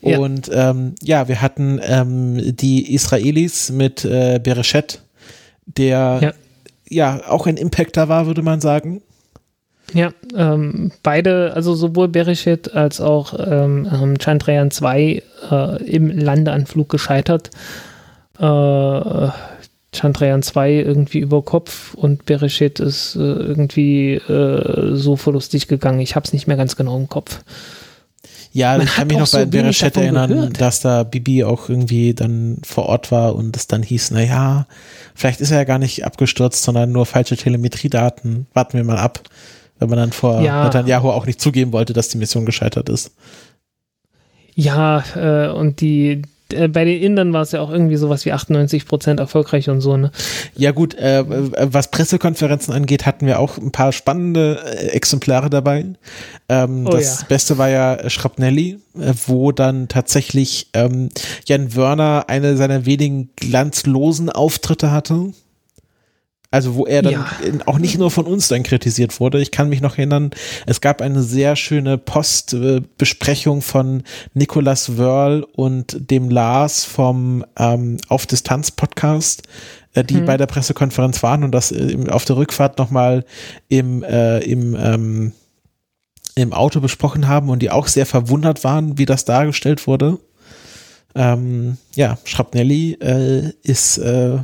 [0.00, 0.18] Stimmt.
[0.18, 0.70] Und ja.
[0.70, 5.00] Ähm, ja, wir hatten ähm, die Israelis mit äh, Bereshet,
[5.66, 6.32] der ja.
[6.88, 9.02] ja auch ein Impactor war, würde man sagen.
[9.94, 16.88] Ja, ähm, beide, also sowohl Bereshit als auch ähm, ähm Chandrayaan 2 äh, im Landeanflug
[16.88, 17.50] gescheitert.
[18.38, 19.28] Äh,
[19.94, 26.00] Chandrayaan 2 irgendwie über Kopf und Bereshit ist äh, irgendwie äh, so verlustig gegangen.
[26.00, 27.40] Ich habe es nicht mehr ganz genau im Kopf.
[28.54, 30.60] Ja, Man ich kann mich noch bei so Bereshit erinnern, gehört.
[30.60, 34.66] dass da Bibi auch irgendwie dann vor Ort war und es dann hieß, na ja,
[35.14, 38.46] vielleicht ist er ja gar nicht abgestürzt, sondern nur falsche Telemetriedaten.
[38.52, 39.20] Warten wir mal ab
[39.82, 40.64] wenn man dann vor ja.
[40.64, 43.12] Netanyahu auch nicht zugeben wollte, dass die Mission gescheitert ist.
[44.54, 46.22] Ja, äh, und die,
[46.52, 49.80] äh, bei den Indern war es ja auch irgendwie sowas wie 98 Prozent erfolgreich und
[49.80, 50.10] so, ne?
[50.56, 55.86] Ja, gut, äh, was Pressekonferenzen angeht, hatten wir auch ein paar spannende äh, Exemplare dabei.
[56.48, 57.26] Ähm, oh, das ja.
[57.28, 61.08] Beste war ja Schrapnelli, äh, wo dann tatsächlich ähm,
[61.46, 65.32] Jan Wörner eine seiner wenigen glanzlosen Auftritte hatte.
[66.52, 67.26] Also wo er dann ja.
[67.64, 69.40] auch nicht nur von uns dann kritisiert wurde.
[69.40, 70.32] Ich kann mich noch erinnern,
[70.66, 74.02] es gab eine sehr schöne Postbesprechung von
[74.34, 79.44] Nicolas Wörl und dem Lars vom ähm, Auf Distanz Podcast,
[79.94, 80.26] äh, die hm.
[80.26, 83.24] bei der Pressekonferenz waren und das äh, auf der Rückfahrt nochmal
[83.70, 85.32] im, äh, im, ähm,
[86.34, 90.18] im Auto besprochen haben und die auch sehr verwundert waren, wie das dargestellt wurde.
[91.14, 94.38] Ähm, ja, Schrapnelli äh, ist äh,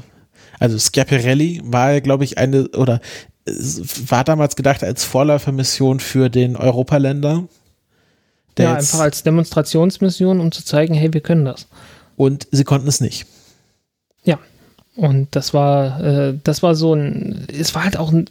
[0.59, 3.01] also Schiaparelli war, glaube ich, eine oder
[4.07, 7.45] war damals gedacht als Vorläufermission für den Europaländer.
[8.59, 11.69] Ja, einfach als Demonstrationsmission, um zu zeigen, hey, wir können das.
[12.17, 13.27] Und sie konnten es nicht.
[14.25, 14.39] Ja,
[14.97, 18.29] und das war, äh, das war so ein, es war halt auch ein,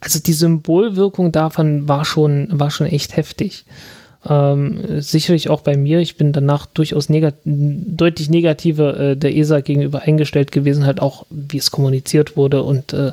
[0.00, 3.64] also die Symbolwirkung davon war schon, war schon echt heftig.
[4.28, 6.00] Ähm, sicherlich auch bei mir.
[6.00, 11.26] Ich bin danach durchaus negat deutlich negativer äh, der ESA gegenüber eingestellt gewesen, halt auch,
[11.30, 13.12] wie es kommuniziert wurde und äh,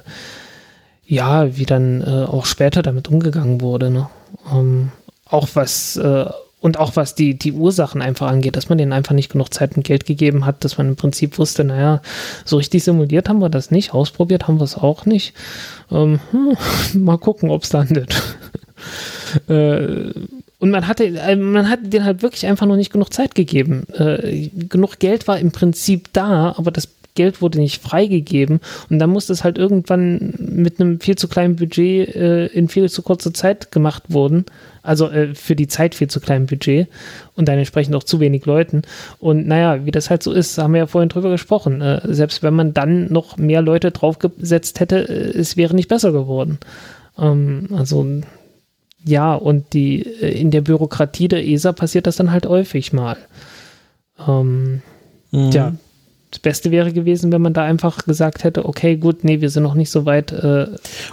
[1.06, 3.90] ja, wie dann äh, auch später damit umgegangen wurde.
[3.90, 4.10] Ne?
[4.52, 4.92] Ähm,
[5.26, 6.26] auch was äh,
[6.64, 9.76] und auch was die, die Ursachen einfach angeht, dass man denen einfach nicht genug Zeit
[9.76, 12.02] und Geld gegeben hat, dass man im Prinzip wusste, naja,
[12.46, 15.34] so richtig simuliert haben wir das nicht, ausprobiert haben wir es auch nicht.
[15.92, 16.56] Ähm, hm,
[17.04, 18.16] mal gucken, ob es landet.
[19.50, 20.12] äh,
[20.64, 23.84] und man hatte, äh, man hat denen halt wirklich einfach noch nicht genug Zeit gegeben.
[23.98, 28.62] Äh, genug Geld war im Prinzip da, aber das Geld wurde nicht freigegeben.
[28.90, 32.90] Und dann musste es halt irgendwann mit einem viel zu kleinen Budget äh, in viel
[32.90, 34.46] zu kurzer Zeit gemacht wurden.
[34.84, 36.88] Also äh, für die Zeit viel zu kleinem Budget
[37.36, 38.84] und dann entsprechend auch zu wenig Leuten.
[39.20, 41.82] Und naja, wie das halt so ist, haben wir ja vorhin drüber gesprochen.
[41.82, 46.14] Äh, selbst wenn man dann noch mehr Leute draufgesetzt hätte, äh, es wäre nicht besser
[46.14, 46.58] geworden.
[47.20, 48.08] Ähm, also
[49.06, 53.18] ja, und die äh, in der Bürokratie der ESA passiert das dann halt häufig mal.
[54.28, 54.82] Ähm,
[55.32, 55.52] mhm.
[55.52, 55.74] Ja,
[56.34, 59.62] das Beste wäre gewesen, wenn man da einfach gesagt hätte, okay, gut, nee, wir sind
[59.62, 60.32] noch nicht so weit.
[60.32, 60.66] Äh,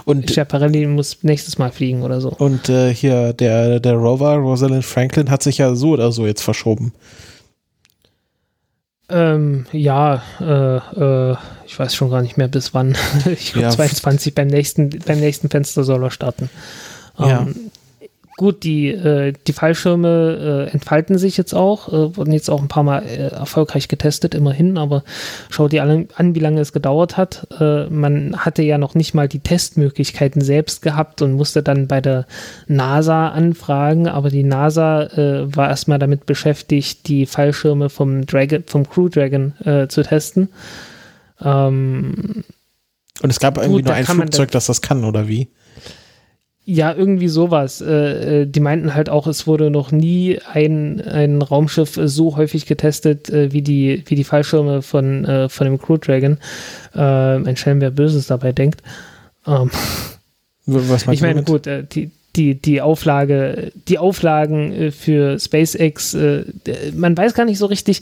[0.03, 2.29] und Schiaparelli muss nächstes Mal fliegen oder so.
[2.29, 6.41] Und äh, hier der, der Rover, Rosalind Franklin, hat sich ja so oder so jetzt
[6.41, 6.93] verschoben.
[9.09, 11.35] Ähm, ja, äh, äh,
[11.67, 12.97] ich weiß schon gar nicht mehr bis wann.
[13.31, 13.69] ich glaube ja.
[13.69, 16.49] 22 beim nächsten, beim nächsten Fenster soll er starten.
[17.19, 17.45] Ja.
[18.41, 22.69] Gut, die, äh, die Fallschirme äh, entfalten sich jetzt auch, äh, wurden jetzt auch ein
[22.69, 25.03] paar Mal äh, erfolgreich getestet, immerhin, aber
[25.51, 27.45] schau dir an, wie lange es gedauert hat.
[27.59, 32.01] Äh, man hatte ja noch nicht mal die Testmöglichkeiten selbst gehabt und musste dann bei
[32.01, 32.25] der
[32.65, 38.89] NASA anfragen, aber die NASA äh, war erstmal damit beschäftigt, die Fallschirme vom Dragon, vom
[38.89, 39.53] Crew Dragon
[39.87, 40.49] zu testen.
[41.39, 42.43] Ähm,
[43.21, 45.49] und es gab irgendwie gut, nur ein Flugzeug, das das kann, oder wie?
[46.73, 47.81] Ja, irgendwie sowas.
[47.81, 52.65] Äh, äh, die meinten halt auch, es wurde noch nie ein, ein Raumschiff so häufig
[52.65, 56.37] getestet äh, wie, die, wie die Fallschirme von, äh, von dem Crew Dragon.
[56.95, 58.83] Äh, ein Schelm, wer Böses dabei denkt.
[59.45, 59.69] Ähm,
[60.65, 66.45] Was ich meine, gut, äh, die, die, die Auflage, die Auflagen äh, für SpaceX, äh,
[66.95, 68.01] man weiß gar nicht so richtig,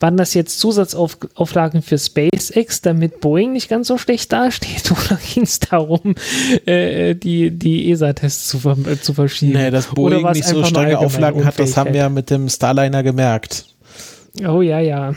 [0.00, 5.44] waren das jetzt Zusatzauflagen für SpaceX, damit Boeing nicht ganz so schlecht dasteht, oder ging
[5.44, 6.14] es darum,
[6.66, 8.58] äh, die, die ESA-Tests zu,
[9.00, 9.58] zu verschieben?
[9.58, 13.02] Nee, dass Boeing nicht so strenge Auflagen hat, das haben wir ja mit dem Starliner
[13.02, 13.64] gemerkt.
[14.46, 15.14] Oh ja, ja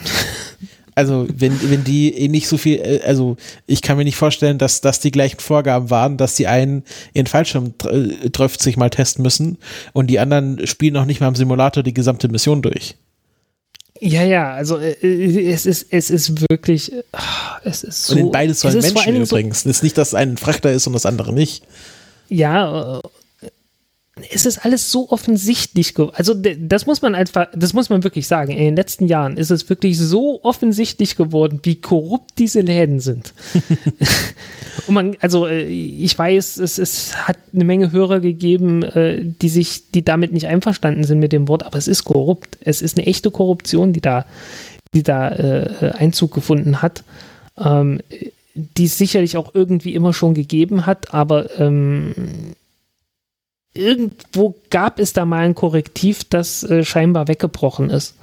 [0.95, 4.57] also wenn, wenn die eh nicht so viel, äh, also ich kann mir nicht vorstellen,
[4.57, 6.83] dass das die gleichen Vorgaben waren, dass die einen
[7.13, 9.57] ihren Fallschirm 30 mal testen müssen
[9.93, 12.95] und die anderen spielen noch nicht mal im Simulator die gesamte Mission durch.
[13.99, 16.91] Ja, ja, also äh, äh, es ist, es ist wirklich,
[17.63, 18.13] es ist so.
[18.13, 19.61] Und in beides sollen Menschen übrigens.
[19.61, 21.63] So, es ist nicht, dass ein Frachter ist und das andere nicht.
[22.27, 22.99] Ja,
[24.31, 25.93] es ist alles so offensichtlich.
[26.13, 28.51] Also das muss man einfach, das muss man wirklich sagen.
[28.51, 33.33] In den letzten Jahren ist es wirklich so offensichtlich geworden, wie korrupt diese Läden sind.
[34.87, 39.49] Und man, also äh, ich weiß, es, es hat eine Menge Hörer gegeben, äh, die
[39.49, 42.57] sich, die damit nicht einverstanden sind mit dem Wort, aber es ist korrupt.
[42.61, 44.25] Es ist eine echte Korruption, die da,
[44.93, 47.03] die da äh, Einzug gefunden hat.
[47.57, 47.99] Ähm,
[48.55, 52.13] die es sicherlich auch irgendwie immer schon gegeben hat, aber ähm,
[53.73, 58.15] irgendwo gab es da mal ein Korrektiv, das äh, scheinbar weggebrochen ist.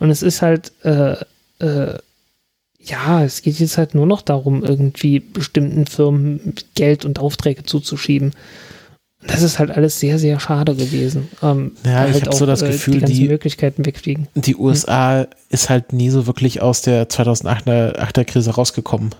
[0.00, 1.16] Und es ist halt, äh,
[1.60, 1.98] äh,
[2.80, 8.32] ja, es geht jetzt halt nur noch darum, irgendwie bestimmten Firmen Geld und Aufträge zuzuschieben.
[9.26, 11.28] Das ist halt alles sehr, sehr schade gewesen.
[11.42, 14.28] Ähm, ja, ich halt habe so das äh, Gefühl, die, die Möglichkeiten wegfliegen.
[14.36, 15.26] Die USA hm.
[15.48, 19.14] ist halt nie so wirklich aus der 2008er Krise rausgekommen.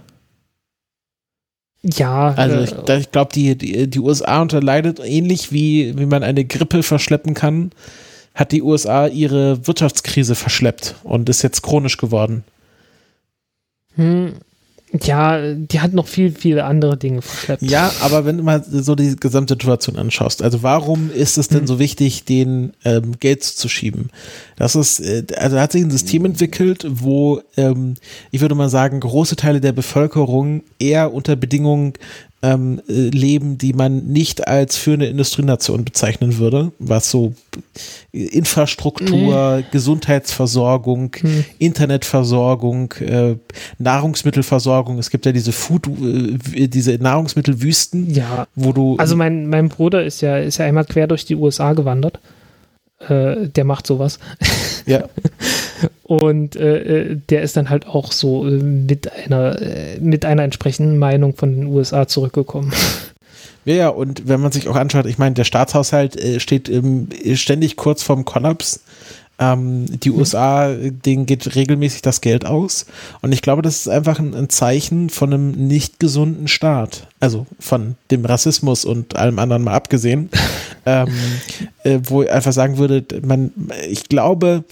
[1.83, 2.35] Ja.
[2.35, 6.45] Also ich, äh, ich glaube, die, die, die USA unterleidet ähnlich wie, wie man eine
[6.45, 7.71] Grippe verschleppen kann,
[8.35, 12.45] hat die USA ihre Wirtschaftskrise verschleppt und ist jetzt chronisch geworden.
[13.95, 14.35] Hm,
[14.93, 17.63] ja, die hat noch viel, viele andere Dinge verschleppt.
[17.63, 21.61] Ja, aber wenn du mal so die gesamte Situation anschaust, also warum ist es denn
[21.61, 21.67] hm.
[21.67, 24.11] so wichtig, den ähm, Geld zu schieben?
[24.57, 27.95] Das ist, äh, also hat sich ein System entwickelt, wo ähm,
[28.31, 31.93] ich würde mal sagen, große Teile der Bevölkerung eher unter Bedingungen
[32.43, 37.35] ähm, äh, leben, die man nicht als für eine Industrienation bezeichnen würde, was so
[38.13, 39.65] Infrastruktur, nee.
[39.73, 41.45] Gesundheitsversorgung, hm.
[41.59, 43.37] Internetversorgung, äh,
[43.79, 44.99] Nahrungsmittelversorgung.
[44.99, 48.47] Es gibt ja diese Food, äh, diese Nahrungsmittelwüsten, ja.
[48.55, 48.97] wo du.
[48.99, 52.21] Also mein, mein Bruder ist ja, ist ja einmal quer durch die USA gewandert.
[53.01, 54.19] Äh, der macht sowas.
[54.87, 55.05] Ja.
[56.03, 60.43] Und äh, äh, der ist dann halt auch so äh, mit einer äh, mit einer
[60.43, 62.73] entsprechenden Meinung von den USA zurückgekommen.
[63.67, 67.77] Ja, ja, und wenn man sich auch anschaut, ich meine, der Staatshaushalt steht ähm, ständig
[67.77, 68.81] kurz vorm Kollaps.
[69.41, 70.19] Ähm, die mhm.
[70.19, 72.87] USA, denen geht regelmäßig das Geld aus.
[73.23, 77.07] Und ich glaube, das ist einfach ein, ein, Zeichen von einem nicht gesunden Staat.
[77.21, 80.29] Also von dem Rassismus und allem anderen mal abgesehen.
[80.87, 81.09] ähm,
[81.85, 83.53] äh, wo ich einfach sagen würde, man,
[83.89, 84.65] ich glaube,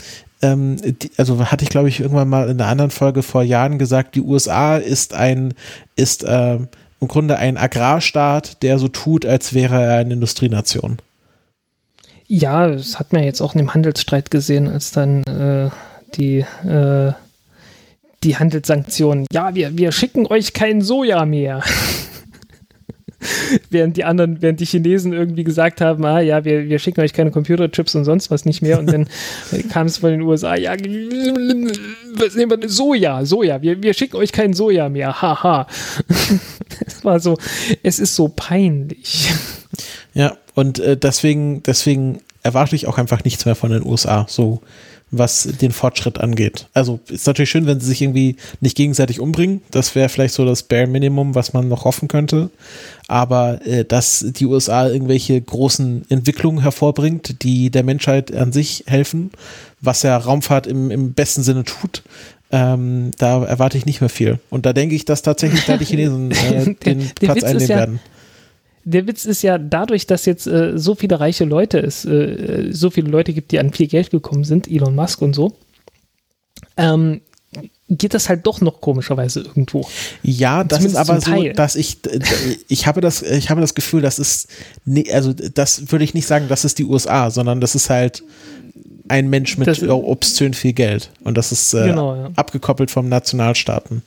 [0.42, 3.78] ähm, die, also hatte ich glaube ich irgendwann mal in einer anderen Folge vor Jahren
[3.78, 5.54] gesagt, die USA ist ein,
[5.94, 6.58] ist äh,
[7.00, 10.98] im Grunde ein Agrarstaat, der so tut, als wäre er eine Industrienation.
[12.28, 15.70] Ja, das hat man jetzt auch in dem Handelsstreit gesehen, als dann äh,
[16.14, 17.12] die, äh,
[18.24, 21.62] die Handelssanktionen, ja, wir, wir schicken euch kein Soja mehr.
[23.70, 27.12] während die anderen, während die Chinesen irgendwie gesagt haben, ah ja, wir, wir schicken euch
[27.12, 28.78] keine Computerchips und sonst was nicht mehr.
[28.78, 29.08] Und dann
[29.70, 32.68] kam es von den USA, ja, was nehmen wir?
[32.68, 35.66] Soja, Soja, wir, wir schicken euch kein Soja mehr, haha.
[36.84, 37.38] Es war so,
[37.82, 39.32] es ist so peinlich.
[40.12, 44.60] Ja, und äh, deswegen, deswegen erwarte ich auch einfach nichts mehr von den USA, so
[45.10, 46.66] was den Fortschritt angeht.
[46.74, 49.62] Also ist natürlich schön, wenn sie sich irgendwie nicht gegenseitig umbringen.
[49.70, 52.50] Das wäre vielleicht so das Bare Minimum, was man noch hoffen könnte.
[53.06, 59.30] Aber äh, dass die USA irgendwelche großen Entwicklungen hervorbringt, die der Menschheit an sich helfen,
[59.80, 62.02] was ja Raumfahrt im, im besten Sinne tut,
[62.50, 64.40] ähm, da erwarte ich nicht mehr viel.
[64.50, 67.76] Und da denke ich, dass tatsächlich da die Chinesen äh, den der, Platz einnehmen ja,
[67.76, 68.00] werden
[68.86, 72.90] der Witz ist ja, dadurch, dass jetzt äh, so viele reiche Leute es, äh, so
[72.90, 75.56] viele Leute gibt, die an viel Geld gekommen sind, Elon Musk und so,
[76.76, 77.20] ähm,
[77.88, 79.88] geht das halt doch noch komischerweise irgendwo.
[80.22, 81.98] Ja, das Zumindest ist aber so, dass ich,
[82.68, 84.48] ich habe das, ich habe das Gefühl, das ist,
[85.12, 88.22] also das würde ich nicht sagen, das ist die USA, sondern das ist halt
[89.08, 91.10] ein Mensch mit das, obszön viel Geld.
[91.24, 92.30] Und das ist äh, genau, ja.
[92.36, 94.02] abgekoppelt vom Nationalstaaten.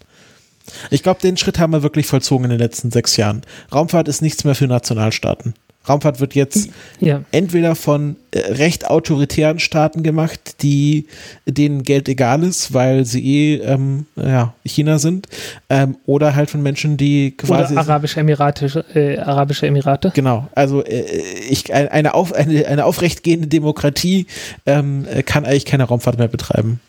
[0.90, 3.42] Ich glaube, den Schritt haben wir wirklich vollzogen in den letzten sechs Jahren.
[3.74, 5.54] Raumfahrt ist nichts mehr für Nationalstaaten.
[5.88, 6.70] Raumfahrt wird jetzt
[7.00, 7.22] ja.
[7.32, 11.08] entweder von äh, recht autoritären Staaten gemacht, die
[11.46, 15.28] denen Geld egal ist, weil sie eh ähm, ja, China sind,
[15.70, 17.74] ähm, oder halt von Menschen, die quasi.
[17.74, 18.86] Oder Arabische Emirate.
[18.94, 20.12] Äh, Arabische Emirate.
[20.14, 21.06] Genau, also äh,
[21.50, 24.28] ich, eine, auf, eine, eine aufrechtgehende Demokratie
[24.66, 26.82] ähm, kann eigentlich keine Raumfahrt mehr betreiben.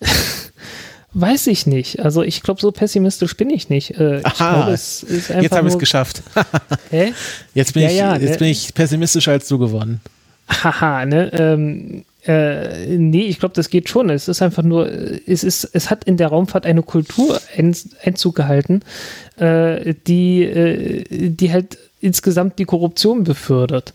[1.14, 2.00] Weiß ich nicht.
[2.00, 3.98] Also ich glaube, so pessimistisch bin ich nicht.
[3.98, 6.22] Äh, Aha, glaub, es jetzt habe ich es geschafft.
[6.90, 7.12] Hä?
[7.54, 8.38] Jetzt, bin, ja, ich, ja, jetzt ne?
[8.38, 10.00] bin ich pessimistischer als du geworden.
[10.48, 11.32] Haha, ne?
[11.32, 14.10] Ähm, äh, nee, ich glaube, das geht schon.
[14.10, 14.90] Es ist einfach nur,
[15.26, 18.82] es ist, es hat in der Raumfahrt eine Kultur Einzug gehalten,
[19.38, 23.94] äh, die, äh, die halt insgesamt die Korruption befördert.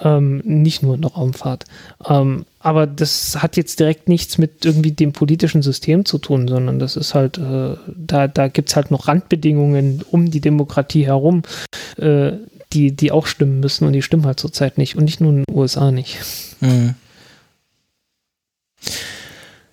[0.00, 1.66] Ähm, nicht nur in der Raumfahrt.
[2.04, 6.80] Ähm, aber das hat jetzt direkt nichts mit irgendwie dem politischen System zu tun, sondern
[6.80, 11.42] das ist halt, äh, da, da gibt es halt noch Randbedingungen um die Demokratie herum,
[11.96, 12.32] äh,
[12.72, 15.44] die, die auch stimmen müssen und die stimmen halt zurzeit nicht und nicht nur in
[15.44, 16.18] den USA nicht.
[16.60, 16.96] Mhm.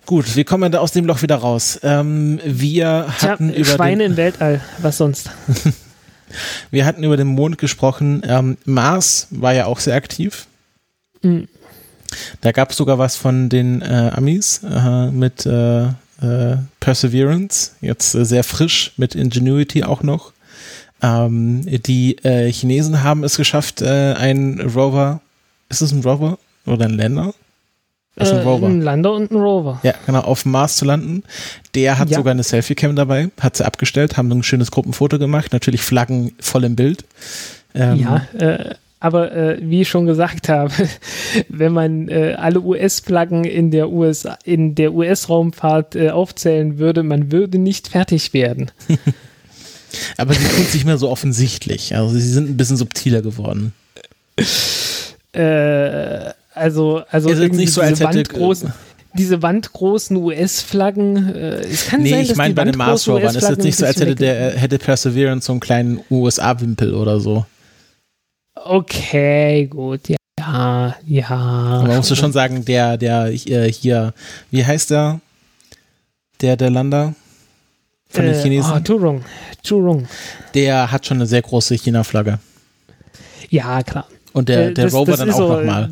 [0.06, 1.80] Gut, wie kommen wir da aus dem Loch wieder raus?
[1.82, 5.30] Ähm, wir hatten Tja, über Schweine im Weltall, was sonst?
[6.70, 8.22] wir hatten über den Mond gesprochen.
[8.26, 10.46] Ähm, Mars war ja auch sehr aktiv.
[11.22, 11.48] Mhm.
[12.40, 18.14] Da gab es sogar was von den äh, Amis äh, mit äh, äh Perseverance, jetzt
[18.14, 20.32] äh, sehr frisch mit Ingenuity auch noch.
[21.00, 25.20] Ähm, die äh, Chinesen haben es geschafft, ein Rover,
[25.68, 27.34] ist es ein Rover oder ein Lander?
[28.14, 28.66] Das ist ein Rover.
[28.66, 29.80] Ein Lander und ein Rover.
[29.82, 31.22] Ja, genau, auf dem Mars zu landen.
[31.74, 32.18] Der hat ja.
[32.18, 36.64] sogar eine Selfie-Cam dabei, hat sie abgestellt, haben ein schönes Gruppenfoto gemacht, natürlich Flaggen voll
[36.64, 37.04] im Bild.
[37.74, 40.72] Ähm, ja, äh, aber äh, wie ich schon gesagt habe,
[41.48, 47.32] wenn man äh, alle US-Flaggen in der US in der US-Raumfahrt äh, aufzählen würde, man
[47.32, 48.70] würde nicht fertig werden.
[50.18, 51.96] aber sie tun sich mehr so offensichtlich.
[51.96, 53.72] Also sie sind ein bisschen subtiler geworden.
[55.32, 58.72] Äh, also also ist irgendwie nicht so, als hätte großen
[59.14, 61.34] diese wandgroßen US-Flaggen.
[61.34, 63.86] Äh, es kann nee, sein, ich meine bei den Mars Rovern ist jetzt nicht so,
[63.86, 67.44] als hätte der hätte Perseverance so einen kleinen USA-Wimpel oder so.
[68.54, 70.16] Okay, gut, ja,
[71.06, 71.28] ja.
[71.28, 74.14] Aber man muss schon sagen, der, der äh, hier,
[74.50, 75.20] wie heißt der?
[76.40, 77.14] Der, der Lander
[78.08, 78.72] von den äh, Chinesen?
[78.72, 79.24] Oh, Turong.
[79.62, 80.08] Turong.
[80.54, 82.38] Der hat schon eine sehr große China-Flagge.
[83.48, 84.06] Ja, klar.
[84.32, 85.90] Und der, äh, der das, Rover das dann auch so, nochmal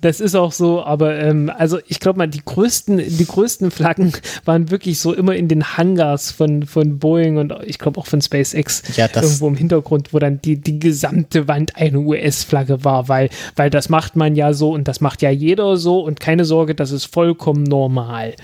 [0.00, 4.12] das ist auch so, aber ähm, also ich glaube mal, die größten, die größten Flaggen
[4.44, 8.22] waren wirklich so immer in den Hangars von, von Boeing und ich glaube auch von
[8.22, 13.28] SpaceX ja, irgendwo im Hintergrund, wo dann die, die gesamte Wand eine US-Flagge war, weil,
[13.56, 16.74] weil das macht man ja so und das macht ja jeder so und keine Sorge,
[16.74, 18.34] das ist vollkommen normal.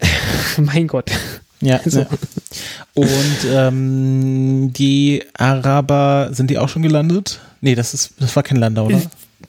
[0.56, 1.10] mein Gott.
[1.64, 2.00] Ja, so.
[2.00, 2.06] ja.
[2.94, 7.40] Und ähm, die Araber, sind die auch schon gelandet?
[7.60, 9.00] Nee, das, ist, das war kein Lander, oder?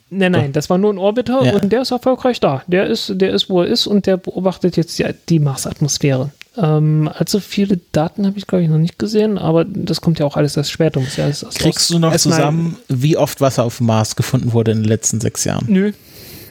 [0.08, 1.54] Nein, nein, das war nur ein Orbiter ja.
[1.54, 2.62] und der ist erfolgreich da.
[2.66, 6.30] Der ist, der ist, wo er ist und der beobachtet jetzt die, die Marsatmosphäre.
[6.56, 10.26] Ähm, allzu viele Daten habe ich, glaube ich, noch nicht gesehen, aber das kommt ja
[10.26, 11.02] auch alles erst später.
[11.16, 14.88] Ja Kriegst du noch zusammen, wie oft Wasser auf dem Mars gefunden wurde in den
[14.88, 15.66] letzten sechs Jahren?
[15.68, 15.92] Nö,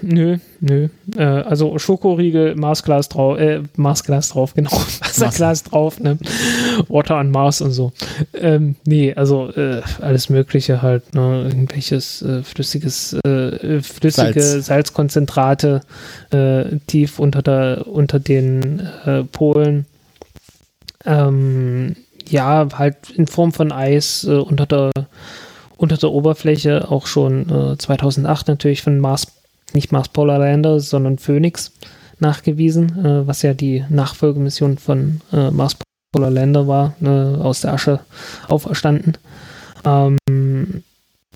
[0.05, 0.87] nö, nö.
[1.15, 4.71] Äh, also Schokoriegel, Marsglas drauf, äh, Marsglas drauf, genau.
[4.99, 6.17] Wasserglas drauf, ne?
[6.87, 7.91] Water on Mars und so.
[8.33, 11.43] Ähm, nee, also äh, alles Mögliche halt, ne?
[11.45, 14.65] Irgendwelches äh, flüssiges, äh, flüssige Salz.
[14.67, 15.81] Salzkonzentrate
[16.31, 18.87] äh, tief unter der, unter den
[19.31, 19.85] Polen.
[21.05, 21.95] Ähm,
[22.27, 24.91] ja, halt in Form von Eis unter der
[25.77, 29.34] unter der Oberfläche auch schon 2008 natürlich von Mars
[29.75, 31.71] nicht Mars Polar Lander, sondern Phoenix
[32.19, 35.77] nachgewiesen, äh, was ja die Nachfolgemission von äh, Mars
[36.11, 37.99] Polar Lander war, ne, aus der Asche
[38.47, 39.17] auferstanden.
[39.83, 40.17] Ähm,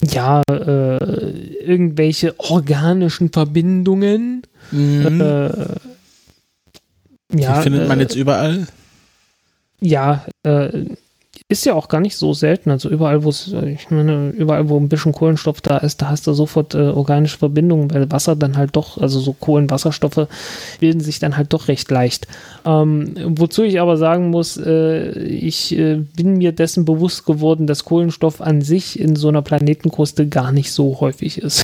[0.01, 0.97] ja, äh,
[1.63, 4.43] irgendwelche organischen Verbindungen.
[4.71, 5.21] Mhm.
[5.21, 5.49] Äh,
[7.33, 8.67] ja, die findet man äh, jetzt überall?
[9.81, 10.85] Ja, äh,
[11.51, 12.69] ist ja auch gar nicht so selten.
[12.69, 16.27] Also überall, wo es, ich meine, überall, wo ein bisschen Kohlenstoff da ist, da hast
[16.27, 20.27] du sofort äh, organische Verbindungen, weil Wasser dann halt doch, also so Kohlenwasserstoffe
[20.79, 22.27] bilden sich dann halt doch recht leicht.
[22.65, 27.83] Ähm, wozu ich aber sagen muss, äh, ich äh, bin mir dessen bewusst geworden, dass
[27.83, 31.63] Kohlenstoff an sich in so einer Planetenkruste gar nicht so häufig ist.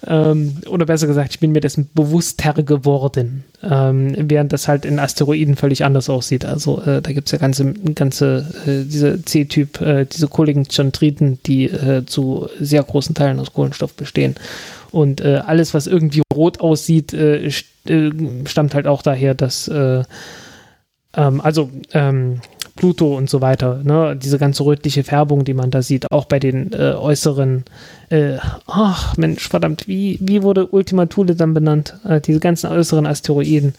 [0.06, 5.00] Ähm, oder besser gesagt, ich bin mir dessen bewusster geworden, ähm, während das halt in
[5.00, 6.46] Asteroiden völlig anders aussieht.
[6.46, 11.40] Also äh, da gibt es ja ganze, ganze äh, diese C-Typ, äh, diese kohligen Chondriten,
[11.46, 14.36] die äh, zu sehr großen Teilen aus Kohlenstoff bestehen.
[14.92, 17.52] Und äh, alles, was irgendwie rot aussieht, äh,
[18.46, 22.42] stammt halt auch daher, dass ähm, also ähm,
[22.80, 23.82] Pluto und so weiter.
[23.84, 24.16] Ne?
[24.16, 27.66] Diese ganze rötliche Färbung, die man da sieht, auch bei den äh, äußeren.
[28.10, 28.38] Äh,
[28.68, 31.96] ach Mensch, verdammt, wie, wie wurde Ultima Thule dann benannt?
[32.08, 33.74] Äh, diese ganzen äußeren Asteroiden,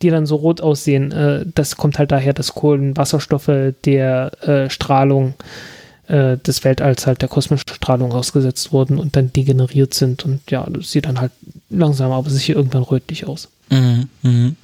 [0.00, 1.12] die dann so rot aussehen.
[1.12, 5.34] Äh, das kommt halt daher, dass Kohlenwasserstoffe der äh, Strahlung
[6.06, 10.24] äh, des Weltalls halt der kosmischen Strahlung ausgesetzt wurden und dann degeneriert sind.
[10.24, 11.32] Und ja, das sieht dann halt
[11.68, 13.50] langsam aber sicher irgendwann rötlich aus.
[13.68, 14.56] Mhm, mhm.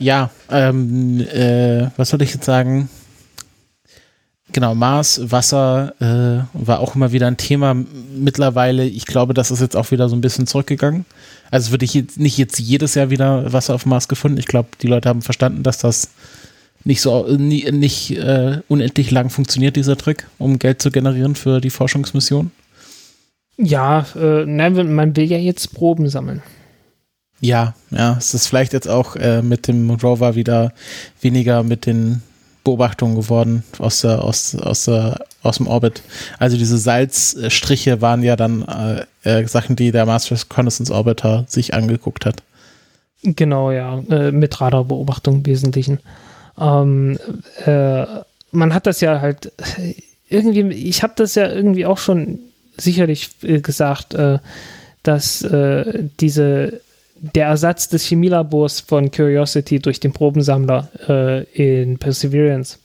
[0.00, 2.88] Ja, ähm, äh, was soll ich jetzt sagen?
[4.52, 8.84] Genau, Mars, Wasser äh, war auch immer wieder ein Thema mittlerweile.
[8.84, 11.04] Ich glaube, das ist jetzt auch wieder so ein bisschen zurückgegangen.
[11.50, 14.38] Also es wird jetzt nicht jetzt jedes Jahr wieder Wasser auf Mars gefunden.
[14.38, 16.08] Ich glaube, die Leute haben verstanden, dass das
[16.82, 21.60] nicht so nie, nicht äh, unendlich lang funktioniert, dieser Trick, um Geld zu generieren für
[21.60, 22.50] die Forschungsmission.
[23.58, 26.42] Ja, äh, nein, man will ja jetzt Proben sammeln.
[27.40, 30.72] Ja, ja, es ist vielleicht jetzt auch äh, mit dem Rover wieder
[31.22, 32.22] weniger mit den
[32.64, 36.02] Beobachtungen geworden aus, der, aus, aus, der, aus dem Orbit.
[36.38, 41.72] Also diese Salzstriche waren ja dann äh, äh, Sachen, die der Mars Reconnaissance Orbiter sich
[41.72, 42.42] angeguckt hat.
[43.22, 46.00] Genau, ja, äh, mit Radarbeobachtung im Wesentlichen.
[46.58, 47.18] Ähm,
[47.64, 48.04] äh,
[48.52, 49.52] man hat das ja halt
[50.28, 52.40] irgendwie, ich habe das ja irgendwie auch schon
[52.76, 54.14] sicherlich äh, gesagt,
[55.02, 55.46] dass
[56.20, 56.80] diese
[57.20, 61.42] der Ersatz des Chemielabors von Curiosity durch den Probensammler äh,
[61.82, 62.78] in Perseverance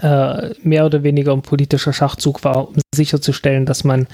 [0.00, 4.08] äh, mehr oder weniger ein politischer Schachzug war, um sicherzustellen, dass man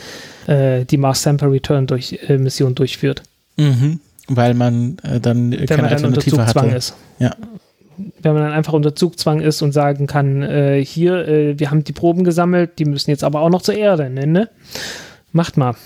[0.46, 3.22] äh, die Mars Sample Return durch, äh, Mission durchführt.
[3.56, 4.00] Mhm.
[4.28, 6.76] Weil man äh, dann Wenn keine man dann unter Zugzwang hatte.
[6.76, 6.94] ist.
[7.18, 7.34] Ja.
[8.22, 11.92] Wenn man dann einfach unter Zugzwang ist und sagen kann, äh, hier, wir haben die
[11.92, 14.26] Proben gesammelt, die müssen jetzt aber auch noch zur Erde, ne?
[14.26, 14.48] ne?
[15.32, 15.74] Macht mal.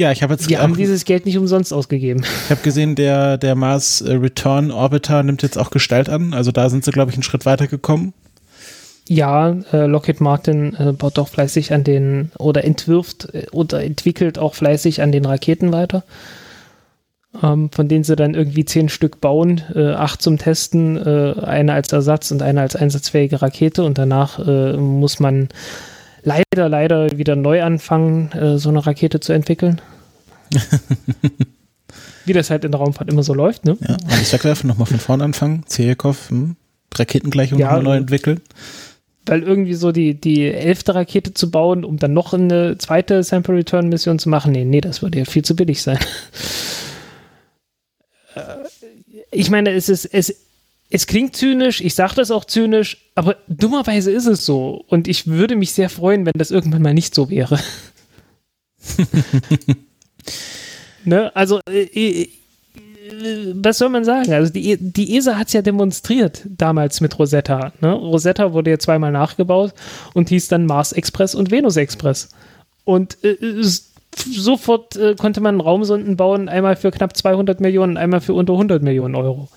[0.00, 0.48] Ja, ich habe jetzt.
[0.48, 2.22] Wir haben dieses Geld nicht umsonst ausgegeben.
[2.46, 6.32] Ich habe gesehen, der, der Mars äh, Return Orbiter nimmt jetzt auch Gestalt an.
[6.32, 8.14] Also da sind sie, glaube ich, einen Schritt weiter gekommen.
[9.06, 14.38] Ja, äh, Lockheed Martin äh, baut auch fleißig an den oder entwirft äh, oder entwickelt
[14.38, 16.02] auch fleißig an den Raketen weiter.
[17.42, 21.74] Ähm, von denen sie dann irgendwie zehn Stück bauen, äh, acht zum Testen, äh, eine
[21.74, 24.38] als Ersatz und eine als einsatzfähige Rakete und danach
[24.78, 25.50] muss man
[26.22, 29.80] leider, leider wieder neu anfangen, äh, so eine Rakete zu entwickeln.
[32.24, 33.76] Wie das halt in der Raumfahrt immer so läuft, ne?
[33.80, 35.64] Ja, alles wegwerfen, nochmal von vorne anfangen.
[35.66, 36.56] Zirikov, hm,
[36.94, 38.40] Raketengleichung ja, nochmal neu entwickeln.
[39.26, 43.54] Weil irgendwie so die, die elfte Rakete zu bauen, um dann noch eine zweite Sample
[43.54, 45.98] Return Mission zu machen, nee, nee, das würde ja viel zu billig sein.
[48.36, 48.58] Äh,
[49.32, 50.32] ich meine, es ist, es,
[50.90, 54.84] es klingt zynisch, ich sage das auch zynisch, aber dummerweise ist es so.
[54.88, 57.60] Und ich würde mich sehr freuen, wenn das irgendwann mal nicht so wäre.
[61.04, 61.34] ne?
[61.36, 62.28] Also, äh, äh,
[63.54, 64.32] was soll man sagen?
[64.32, 67.72] Also, die, die ESA hat es ja demonstriert damals mit Rosetta.
[67.80, 67.92] Ne?
[67.92, 69.72] Rosetta wurde ja zweimal nachgebaut
[70.12, 72.30] und hieß dann Mars Express und Venus Express.
[72.82, 73.36] Und äh,
[74.12, 78.82] sofort äh, konnte man Raumsonden bauen, einmal für knapp 200 Millionen, einmal für unter 100
[78.82, 79.48] Millionen Euro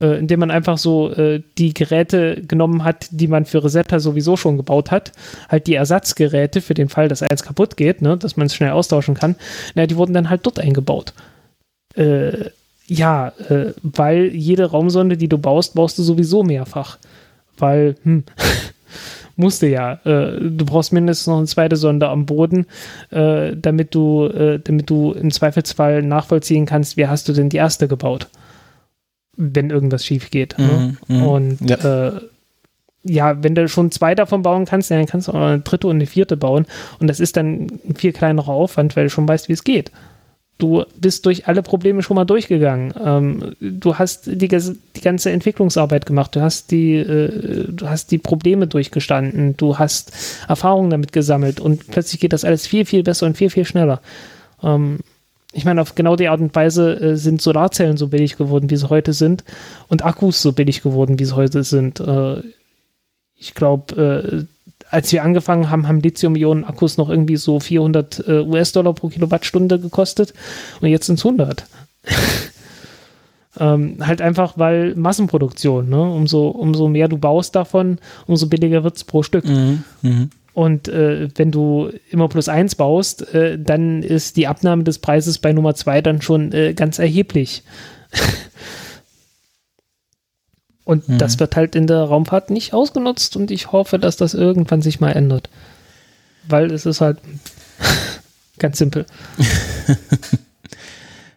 [0.00, 4.36] äh, indem man einfach so äh, die Geräte genommen hat, die man für Rosetta sowieso
[4.36, 5.12] schon gebaut hat,
[5.48, 8.70] halt die Ersatzgeräte für den Fall, dass eins kaputt geht, ne, dass man es schnell
[8.70, 9.36] austauschen kann,
[9.74, 11.12] na, die wurden dann halt dort eingebaut.
[11.94, 12.50] Äh,
[12.86, 16.98] ja, äh, weil jede Raumsonde, die du baust, baust du sowieso mehrfach.
[17.58, 18.24] Weil, hm,
[19.36, 19.94] musste ja.
[20.04, 22.66] Äh, du brauchst mindestens noch eine zweite Sonde am Boden,
[23.10, 27.88] äh, damit du, damit du im Zweifelsfall nachvollziehen kannst, wie hast du denn die erste
[27.88, 28.28] gebaut
[29.38, 30.58] wenn irgendwas schief geht.
[30.58, 30.96] Ne?
[31.06, 31.28] Mhm, ne?
[31.28, 32.08] Und ja.
[32.08, 32.20] Äh,
[33.04, 33.42] ja.
[33.42, 36.06] wenn du schon zwei davon bauen kannst, dann kannst du auch eine dritte und eine
[36.06, 36.66] vierte bauen.
[36.98, 39.92] Und das ist dann ein viel kleinerer Aufwand, weil du schon weißt, wie es geht.
[40.58, 42.92] Du bist durch alle Probleme schon mal durchgegangen.
[43.02, 46.34] Ähm, du hast die, die, ganze Entwicklungsarbeit gemacht.
[46.34, 49.56] Du hast die, äh, du hast die Probleme durchgestanden.
[49.56, 50.12] Du hast
[50.48, 54.00] Erfahrungen damit gesammelt und plötzlich geht das alles viel, viel besser und viel, viel schneller.
[54.60, 54.98] Ähm,
[55.58, 58.76] ich meine, auf genau die Art und Weise äh, sind Solarzellen so billig geworden, wie
[58.76, 59.42] sie heute sind,
[59.88, 61.98] und Akkus so billig geworden, wie sie heute sind.
[61.98, 62.42] Äh,
[63.36, 64.46] ich glaube, äh,
[64.90, 70.32] als wir angefangen haben, haben Lithium-Ionen-Akkus noch irgendwie so 400 äh, US-Dollar pro Kilowattstunde gekostet
[70.80, 71.64] und jetzt sind es 100.
[73.58, 76.00] ähm, halt einfach, weil Massenproduktion, ne?
[76.00, 79.44] umso, umso mehr du baust davon, umso billiger wird es pro Stück.
[79.44, 80.28] Mhm, mh.
[80.54, 85.38] Und äh, wenn du immer plus eins baust, äh, dann ist die Abnahme des Preises
[85.38, 87.62] bei Nummer zwei dann schon äh, ganz erheblich.
[90.84, 91.18] und mhm.
[91.18, 95.00] das wird halt in der Raumfahrt nicht ausgenutzt und ich hoffe, dass das irgendwann sich
[95.00, 95.48] mal ändert.
[96.48, 97.18] Weil es ist halt
[98.58, 99.06] ganz simpel.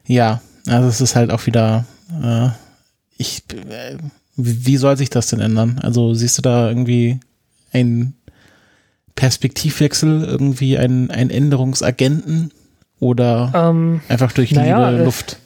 [0.07, 1.85] ja, also es ist halt auch wieder,
[2.23, 2.49] äh,
[3.17, 3.97] ich, äh,
[4.35, 5.79] wie, soll sich das denn ändern?
[5.83, 7.19] Also siehst du da irgendwie
[7.73, 8.15] einen
[9.15, 12.51] Perspektivwechsel, irgendwie einen, einen Änderungsagenten
[12.99, 15.37] oder Ähm, einfach durch naja, Liebe, äh, Luft?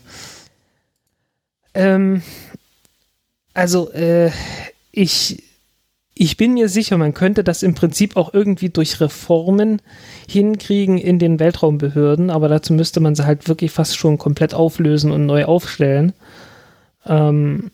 [1.73, 2.21] Ähm,
[3.53, 4.31] also, äh,
[4.91, 5.43] ich,
[6.13, 9.81] ich bin mir sicher, man könnte das im Prinzip auch irgendwie durch Reformen
[10.27, 15.11] hinkriegen in den Weltraumbehörden, aber dazu müsste man sie halt wirklich fast schon komplett auflösen
[15.11, 16.13] und neu aufstellen.
[17.05, 17.71] Ähm,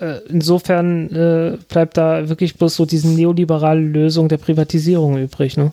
[0.00, 5.56] äh, insofern äh, bleibt da wirklich bloß so diese neoliberale Lösung der Privatisierung übrig.
[5.56, 5.72] Ne?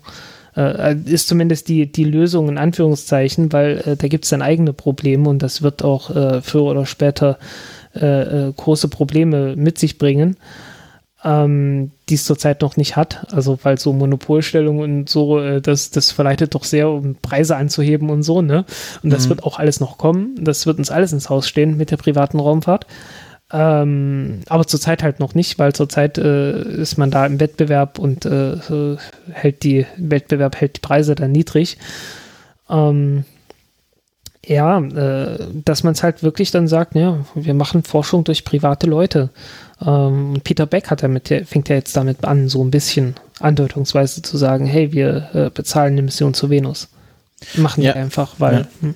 [0.56, 4.74] Äh, ist zumindest die, die Lösung in Anführungszeichen, weil äh, da gibt es dann eigene
[4.74, 7.38] Probleme und das wird auch äh, früher oder später
[7.94, 10.38] äh, äh, große Probleme mit sich bringen,
[11.24, 13.28] ähm, die es zurzeit noch nicht hat.
[13.34, 18.10] Also weil so Monopolstellung und so, äh, das, das verleitet doch sehr, um Preise anzuheben
[18.10, 18.66] und so, ne?
[19.04, 19.30] Und das Mhm.
[19.30, 20.36] wird auch alles noch kommen.
[20.40, 22.86] Das wird uns alles ins Haus stehen mit der privaten Raumfahrt.
[23.52, 28.26] Ähm, aber zurzeit halt noch nicht, weil zurzeit äh, ist man da im Wettbewerb und
[28.26, 28.58] äh,
[29.32, 31.78] hält die Wettbewerb hält die Preise dann niedrig.
[32.70, 33.24] Ähm,
[34.48, 38.88] ja, äh, dass man es halt wirklich dann sagt, ja, wir machen Forschung durch private
[38.88, 39.30] Leute.
[39.86, 44.22] Ähm, Peter Beck hat damit, der fängt ja jetzt damit an, so ein bisschen andeutungsweise
[44.22, 46.90] zu sagen, hey, wir äh, bezahlen eine Mission zur Venus.
[47.56, 47.94] Machen Ja.
[47.96, 48.68] wir einfach, weil Ja.
[48.82, 48.96] hm,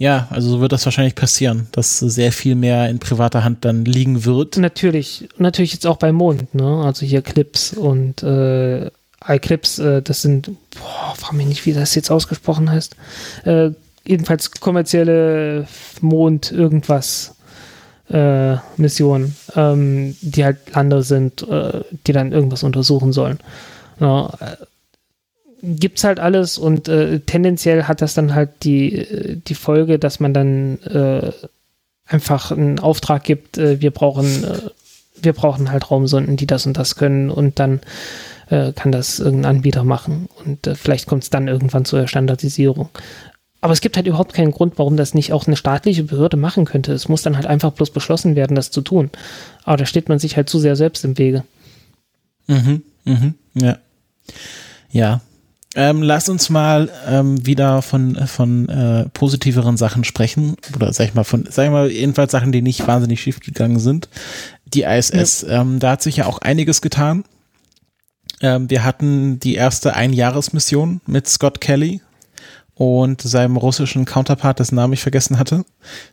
[0.00, 3.84] Ja, also so wird das wahrscheinlich passieren, dass sehr viel mehr in privater Hand dann
[3.84, 4.56] liegen wird.
[4.56, 6.82] Natürlich, natürlich jetzt auch beim Mond, ne?
[6.82, 8.86] Also hier Clips und äh,
[9.28, 12.96] iClips, äh, das sind, boah, frag mich nicht, wie das jetzt ausgesprochen heißt.
[13.44, 13.72] Äh,
[14.06, 15.68] jedenfalls kommerzielle
[16.00, 17.34] Mond irgendwas
[18.08, 23.38] äh, Missionen, ähm, die halt Lander sind, äh, die dann irgendwas untersuchen sollen.
[24.00, 24.56] Ja, äh,
[25.62, 30.20] gibt's halt alles und äh, tendenziell hat das dann halt die, äh, die Folge, dass
[30.20, 31.32] man dann äh,
[32.06, 34.58] einfach einen Auftrag gibt, äh, wir brauchen, äh,
[35.22, 37.80] wir brauchen halt Raumsonden, die das und das können und dann
[38.48, 42.88] äh, kann das irgendein Anbieter machen und äh, vielleicht kommt es dann irgendwann zur Standardisierung.
[43.62, 46.64] Aber es gibt halt überhaupt keinen Grund, warum das nicht auch eine staatliche Behörde machen
[46.64, 46.92] könnte.
[46.94, 49.10] Es muss dann halt einfach bloß beschlossen werden, das zu tun.
[49.64, 51.44] Aber da steht man sich halt zu sehr selbst im Wege.
[52.46, 53.76] Mhm, mhm, ja.
[54.90, 55.20] Ja.
[55.76, 60.56] Ähm, lass uns mal ähm, wieder von, von äh, positiveren Sachen sprechen.
[60.74, 63.78] Oder sag ich mal, von, sag ich mal, jedenfalls Sachen, die nicht wahnsinnig schief gegangen
[63.78, 64.08] sind.
[64.64, 67.24] Die ISS, ähm, da hat sich ja auch einiges getan.
[68.40, 72.00] Ähm, wir hatten die erste Einjahresmission mit Scott Kelly
[72.80, 75.66] und seinem russischen Counterpart, dessen Namen ich vergessen hatte.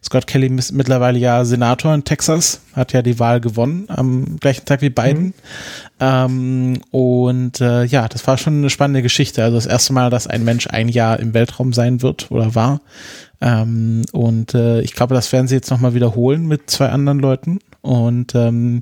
[0.03, 4.65] Scott Kelly ist mittlerweile ja Senator in Texas, hat ja die Wahl gewonnen am gleichen
[4.65, 5.33] Tag wie Biden.
[6.01, 9.45] Ähm, und äh, ja, das war schon eine spannende Geschichte.
[9.45, 12.81] Also das erste Mal, dass ein Mensch ein Jahr im Weltraum sein wird oder war.
[13.39, 17.59] Ähm, und äh, ich glaube, das werden sie jetzt nochmal wiederholen mit zwei anderen Leuten.
[17.87, 18.81] Und ähm,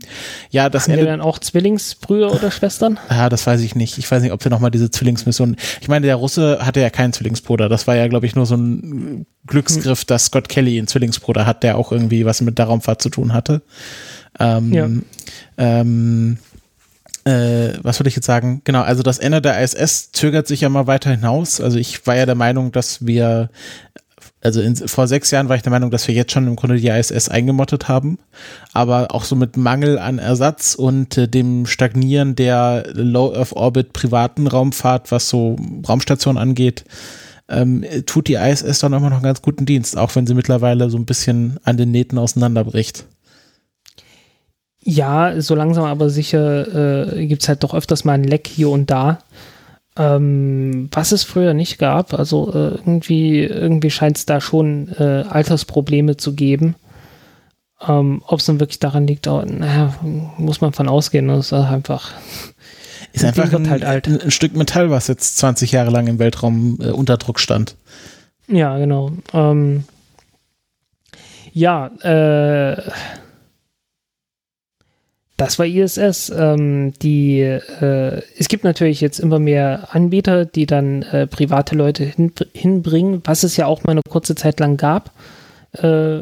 [0.49, 2.97] ja, das Haben wir dann auch Zwillingsbrüder oder Schwestern?
[3.09, 3.99] ja, das weiß ich nicht.
[3.99, 5.57] Ich weiß nicht, ob wir nochmal diese Zwillingsmission.
[5.79, 7.69] Ich meine, der Russe hatte ja keinen Zwillingsbruder.
[7.69, 11.61] Das war ja, glaube ich, nur so ein Glücksgriff, dass Scott Kelly einen Zwillingsbruder hat,
[11.61, 13.61] der auch irgendwie was mit der Raumfahrt zu tun hatte.
[14.39, 14.89] Ähm, Ja.
[15.59, 16.37] ähm,
[17.25, 18.61] äh, was würde ich jetzt sagen?
[18.65, 21.61] Genau, also das Ende der ISS zögert sich ja mal weiter hinaus.
[21.61, 23.49] Also ich war ja der Meinung, dass wir,
[24.45, 26.77] also in, vor sechs Jahren war ich der Meinung, dass wir jetzt schon im Grunde
[26.77, 28.19] die ISS eingemottet haben,
[28.73, 33.91] aber auch so mit Mangel an Ersatz und äh, dem Stagnieren der Low Earth Orbit
[33.93, 35.55] privaten Raumfahrt, was so
[35.87, 36.85] Raumstationen angeht,
[37.49, 40.91] ähm, tut die ISS dann immer noch einen ganz guten Dienst, auch wenn sie mittlerweile
[40.91, 43.05] so ein bisschen an den Nähten auseinanderbricht.
[44.79, 48.69] Ja, so langsam aber sicher äh, gibt es halt doch öfters mal ein Leck hier
[48.69, 49.17] und da.
[49.97, 52.13] Ähm, was es früher nicht gab.
[52.13, 56.75] Also äh, irgendwie, irgendwie scheint es da schon äh, Altersprobleme zu geben.
[57.87, 59.95] Ähm, Ob es nun wirklich daran liegt, oh, naja,
[60.37, 61.27] muss man von ausgehen.
[61.27, 62.11] Das ist einfach.
[63.13, 64.07] Ist einfach ein, halt alt.
[64.07, 67.77] ein, ein Stück Metall, was jetzt 20 Jahre lang im Weltraum äh, unter Druck stand.
[68.49, 69.13] Ja, genau.
[69.31, 69.85] Ähm,
[71.53, 72.81] ja, äh,
[75.37, 76.29] das war ISS.
[76.29, 82.05] Ähm, die, äh, es gibt natürlich jetzt immer mehr Anbieter, die dann äh, private Leute
[82.05, 85.11] hin, hinbringen, was es ja auch mal eine kurze Zeit lang gab,
[85.73, 86.19] äh,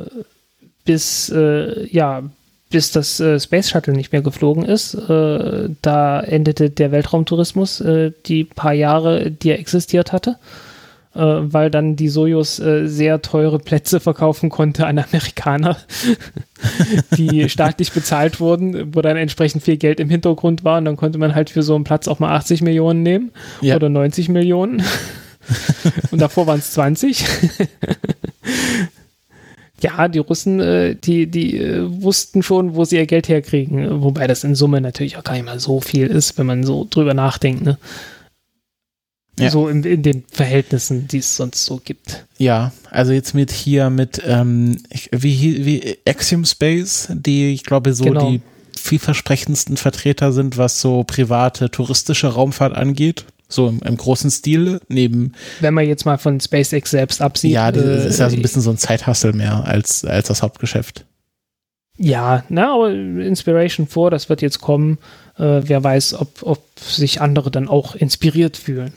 [0.85, 2.23] bis äh, ja
[2.69, 4.95] bis das äh, Space Shuttle nicht mehr geflogen ist.
[4.95, 7.83] Äh, da endete der Weltraumtourismus
[8.25, 10.37] die paar Jahre, die er existiert hatte
[11.15, 15.77] äh, weil dann die Sojus äh, sehr teure Plätze verkaufen konnte an Amerikaner,
[17.17, 21.19] die staatlich bezahlt wurden, wo dann entsprechend viel Geld im Hintergrund war und dann konnte
[21.19, 23.31] man halt für so einen Platz auch mal 80 Millionen nehmen
[23.61, 23.75] Ja.
[23.75, 24.81] oder 90 Millionen
[26.11, 27.25] und davor waren es 20.
[29.81, 34.27] ja, die Russen, äh, die, die äh, wussten schon, wo sie ihr Geld herkriegen, wobei
[34.27, 37.13] das in Summe natürlich auch gar nicht mal so viel ist, wenn man so drüber
[37.13, 37.77] nachdenkt, ne?
[39.39, 39.49] Ja.
[39.49, 42.25] So in, in, den Verhältnissen, die es sonst so gibt.
[42.37, 44.77] Ja, also jetzt mit hier mit ähm,
[45.11, 48.29] wie, wie Axiom Space, die ich glaube so genau.
[48.29, 48.41] die
[48.77, 53.25] vielversprechendsten Vertreter sind, was so private touristische Raumfahrt angeht.
[53.47, 55.33] So im, im, großen Stil, neben.
[55.59, 57.51] Wenn man jetzt mal von SpaceX selbst absieht.
[57.51, 60.41] Ja, das äh, ist ja so ein bisschen so ein Zeithassel mehr als, als das
[60.41, 61.05] Hauptgeschäft.
[61.97, 64.97] Ja, na, aber Inspiration 4, das wird jetzt kommen.
[65.37, 68.93] Äh, wer weiß, ob, ob sich andere dann auch inspiriert fühlen.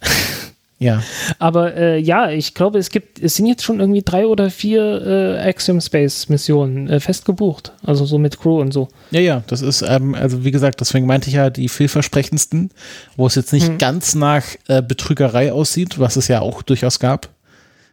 [0.80, 1.02] Ja.
[1.40, 5.04] Aber äh, ja, ich glaube, es gibt, es sind jetzt schon irgendwie drei oder vier
[5.04, 7.72] äh, Axiom Space Missionen äh, fest gebucht.
[7.82, 8.88] Also so mit Crew und so.
[9.10, 12.70] Ja, ja, das ist, ähm, also wie gesagt, deswegen meinte ich ja die vielversprechendsten,
[13.16, 13.78] wo es jetzt nicht hm.
[13.78, 17.28] ganz nach äh, Betrügerei aussieht, was es ja auch durchaus gab.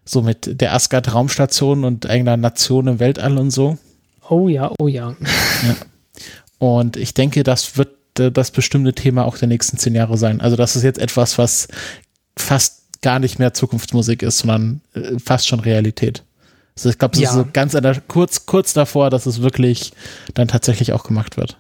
[0.06, 3.80] So mit der Asgard Raumstation und einer Nation im Weltall und so.
[4.30, 5.16] Oh ja, oh ja.
[5.68, 5.76] ja.
[6.60, 10.42] Und ich denke, das wird das bestimmte Thema auch der nächsten zehn Jahre sein.
[10.42, 11.68] Also das ist jetzt etwas, was
[12.38, 16.24] fast gar nicht mehr Zukunftsmusik ist, sondern äh, fast schon Realität.
[16.76, 17.30] Also ich glaube, es ja.
[17.30, 19.94] ist so ganz der, kurz, kurz davor, dass es wirklich
[20.34, 21.58] dann tatsächlich auch gemacht wird.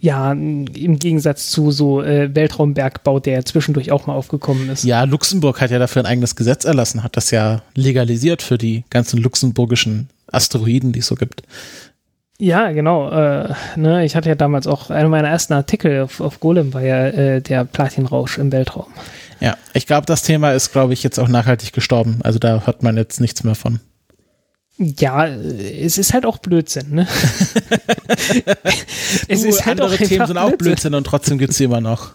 [0.00, 4.82] Ja, im Gegensatz zu so äh, Weltraumbergbau, der zwischendurch auch mal aufgekommen ist.
[4.82, 8.84] Ja, Luxemburg hat ja dafür ein eigenes Gesetz erlassen, hat das ja legalisiert für die
[8.88, 11.42] ganzen luxemburgischen Asteroiden, die es so gibt.
[12.40, 13.10] Ja, genau.
[13.10, 16.80] Äh, ne, ich hatte ja damals auch, einer meiner ersten Artikel auf, auf Golem war
[16.80, 18.86] ja äh, der Platinrausch im Weltraum.
[19.40, 22.20] Ja, ich glaube, das Thema ist, glaube ich, jetzt auch nachhaltig gestorben.
[22.22, 23.80] Also da hört man jetzt nichts mehr von.
[24.78, 27.06] Ja, es ist halt auch Blödsinn, ne?
[29.28, 31.82] es du, ist halt andere Themen sind auch Blödsinn und trotzdem gibt es sie immer
[31.82, 32.12] noch.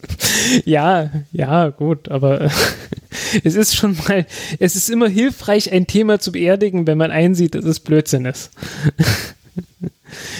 [0.64, 2.50] Ja, ja, gut, aber
[3.44, 4.26] es ist schon mal,
[4.60, 8.50] es ist immer hilfreich, ein Thema zu beerdigen, wenn man einsieht, dass es Blödsinn ist.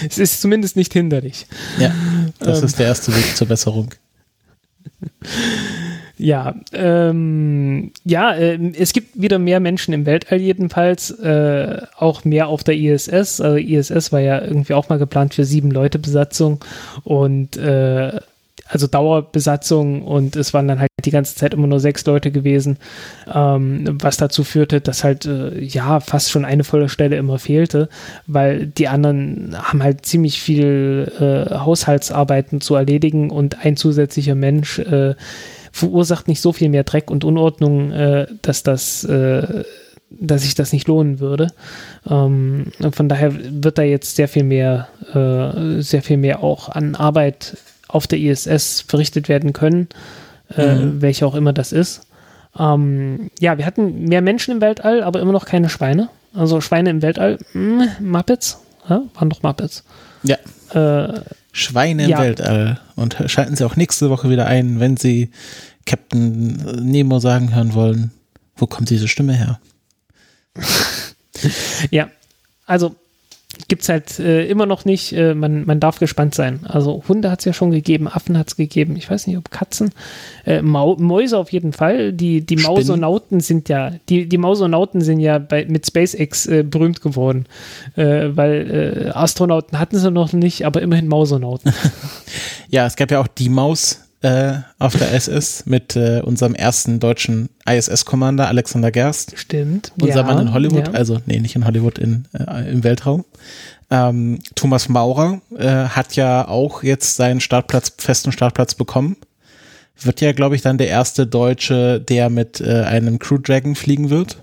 [0.07, 1.47] Es ist zumindest nicht hinderlich.
[1.79, 1.93] Ja,
[2.39, 3.93] das ähm, ist der erste Weg zur Besserung.
[6.17, 12.49] Ja, ähm, ja, äh, es gibt wieder mehr Menschen im Weltall jedenfalls, äh, auch mehr
[12.49, 13.39] auf der ISS.
[13.39, 16.59] Also ISS war ja irgendwie auch mal geplant für sieben Leute Besatzung
[17.05, 18.19] und äh,
[18.69, 22.77] also Dauerbesatzung und es waren dann halt die ganze Zeit immer nur sechs Leute gewesen,
[23.33, 27.89] ähm, was dazu führte, dass halt äh, ja fast schon eine volle Stelle immer fehlte,
[28.27, 34.77] weil die anderen haben halt ziemlich viel äh, Haushaltsarbeiten zu erledigen und ein zusätzlicher Mensch
[34.79, 35.15] äh,
[35.71, 39.63] verursacht nicht so viel mehr Dreck und Unordnung, äh, dass das äh,
[40.11, 41.51] dass sich das nicht lohnen würde.
[42.09, 43.31] Ähm, von daher
[43.63, 47.57] wird da jetzt sehr viel mehr, äh, sehr viel mehr auch an Arbeit
[47.89, 49.89] auf der ISS verrichtet werden können,
[50.55, 51.01] äh, mhm.
[51.01, 52.03] welche auch immer das ist.
[52.57, 56.09] Ähm, ja, wir hatten mehr Menschen im Weltall, aber immer noch keine Schweine.
[56.33, 59.83] Also Schweine im Weltall, mh, hm, Muppets, ja, waren doch Muppets.
[60.23, 60.37] Ja.
[60.73, 61.21] Äh,
[61.51, 62.19] Schweine im ja.
[62.19, 62.79] Weltall.
[62.95, 65.31] Und schalten Sie auch nächste Woche wieder ein, wenn Sie
[65.85, 68.11] Captain Nemo sagen hören wollen,
[68.55, 69.59] wo kommt diese Stimme her?
[71.89, 72.09] ja,
[72.67, 72.95] also
[73.67, 75.13] gibt es halt äh, immer noch nicht.
[75.13, 76.61] Äh, man, man darf gespannt sein.
[76.63, 78.95] Also Hunde hat es ja schon gegeben, Affen hat es gegeben.
[78.95, 79.91] Ich weiß nicht, ob Katzen.
[80.45, 82.13] Äh, Mäuse auf jeden Fall.
[82.13, 87.01] Die, die Mausonauten sind ja, die, die Mausonauten sind ja bei, mit SpaceX äh, berühmt
[87.01, 87.45] geworden.
[87.95, 91.73] Äh, weil äh, Astronauten hatten sie noch nicht, aber immerhin Mausonauten.
[92.69, 96.99] ja, es gab ja auch die Maus äh, auf der SS mit äh, unserem ersten
[96.99, 99.37] deutschen ISS-Commander Alexander Gerst.
[99.37, 99.93] Stimmt.
[100.01, 100.93] Unser ja, Mann in Hollywood, ja.
[100.93, 103.25] also nee, nicht in Hollywood, in, äh, im Weltraum.
[103.89, 109.17] Ähm, Thomas Maurer äh, hat ja auch jetzt seinen Startplatz, festen Startplatz bekommen.
[110.01, 114.09] Wird ja, glaube ich, dann der erste Deutsche, der mit äh, einem Crew Dragon fliegen
[114.09, 114.37] wird.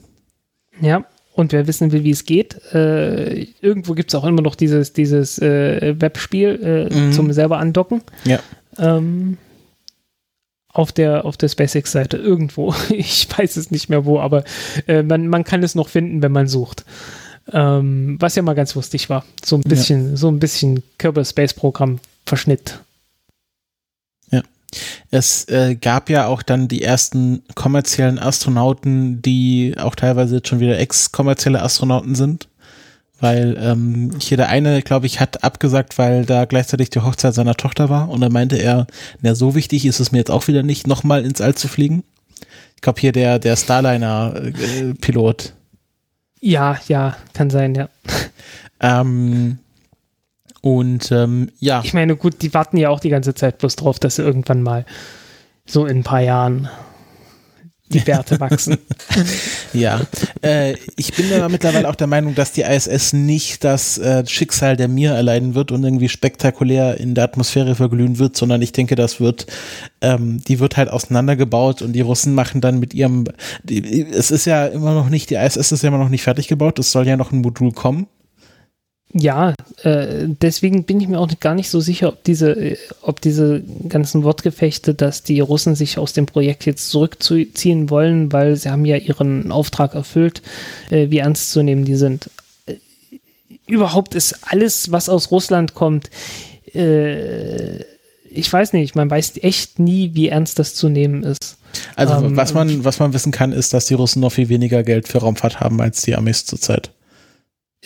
[0.81, 4.55] Ja, und wer wissen will, wie es geht, äh, irgendwo gibt es auch immer noch
[4.55, 7.13] dieses, dieses äh, Webspiel äh, mhm.
[7.13, 8.01] zum selber andocken.
[8.25, 8.41] Ja.
[8.79, 9.37] Ähm,
[10.77, 12.75] auf der, auf der SpaceX-Seite irgendwo.
[12.91, 14.45] Ich weiß es nicht mehr wo, aber
[14.87, 16.85] äh, man, man kann es noch finden, wenn man sucht.
[17.53, 19.25] Ähm, was ja mal ganz lustig war.
[19.45, 20.17] So ein bisschen, ja.
[20.17, 22.81] so ein bisschen Kerbal Space Programm Verschnitt.
[24.31, 24.43] Ja.
[25.11, 30.61] Es äh, gab ja auch dann die ersten kommerziellen Astronauten, die auch teilweise jetzt schon
[30.61, 32.49] wieder ex-kommerzielle Astronauten sind
[33.21, 37.55] weil ähm, hier der eine, glaube ich, hat abgesagt, weil da gleichzeitig die Hochzeit seiner
[37.55, 38.87] Tochter war und dann meinte er,
[39.23, 42.05] na so wichtig ist es mir jetzt auch wieder nicht, nochmal ins All zu fliegen.
[42.75, 45.45] Ich glaube hier der der Starliner-Pilot.
[45.45, 47.89] Äh, ja, ja, kann sein, ja.
[48.81, 49.59] Ähm,
[50.61, 51.81] und ähm, ja.
[51.85, 54.63] Ich meine, gut, die warten ja auch die ganze Zeit bloß drauf, dass sie irgendwann
[54.63, 54.85] mal
[55.65, 56.69] so in ein paar Jahren
[57.89, 58.79] die Bärte wachsen.
[59.73, 60.01] ja,
[60.43, 64.77] äh, ich bin aber mittlerweile auch der Meinung, dass die ISS nicht das äh, Schicksal
[64.77, 68.97] der Mir erleiden wird und irgendwie spektakulär in der Atmosphäre verglühen wird, sondern ich denke,
[68.97, 69.47] das wird,
[70.01, 73.25] ähm, die wird halt auseinandergebaut und die Russen machen dann mit ihrem,
[73.63, 76.49] die, es ist ja immer noch nicht, die ISS ist ja immer noch nicht fertig
[76.49, 78.09] gebaut, es soll ja noch ein Modul kommen
[79.19, 83.21] ja, äh, deswegen bin ich mir auch gar nicht so sicher, ob diese, äh, ob
[83.21, 88.71] diese ganzen Wortgefechte, dass die Russen sich aus dem Projekt jetzt zurückziehen wollen, weil sie
[88.71, 90.43] haben ja ihren Auftrag erfüllt,
[90.91, 92.31] äh, wie ernst zu nehmen die sind.
[92.67, 92.75] Äh,
[93.67, 96.11] überhaupt ist alles, was aus Russland kommt,
[96.75, 97.85] äh,
[98.31, 101.57] ich weiß nicht, man weiß echt nie, wie ernst das zu nehmen ist.
[101.95, 104.83] Also ähm, was man, was man wissen kann, ist, dass die Russen noch viel weniger
[104.83, 106.91] Geld für Raumfahrt haben als die Amis zurzeit.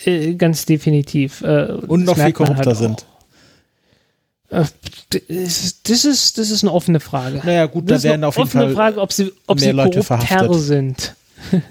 [0.05, 1.41] Äh, ganz definitiv.
[1.41, 3.05] Äh, und noch viel korrupter halt sind.
[4.49, 4.65] Äh,
[5.83, 7.41] das ist, das ist eine offene Frage.
[7.43, 10.03] Naja, gut, da werden auf jeden Fall offene Frage, ob sie, ob mehr sie Leute
[10.03, 11.15] verhaftet sind.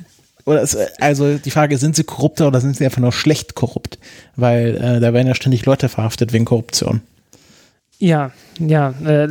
[0.47, 3.99] Oder es, also die Frage, sind sie korrupter oder sind sie einfach nur schlecht korrupt?
[4.37, 7.03] Weil äh, da werden ja ständig Leute verhaftet wegen Korruption.
[7.99, 9.29] Ja, ja, äh,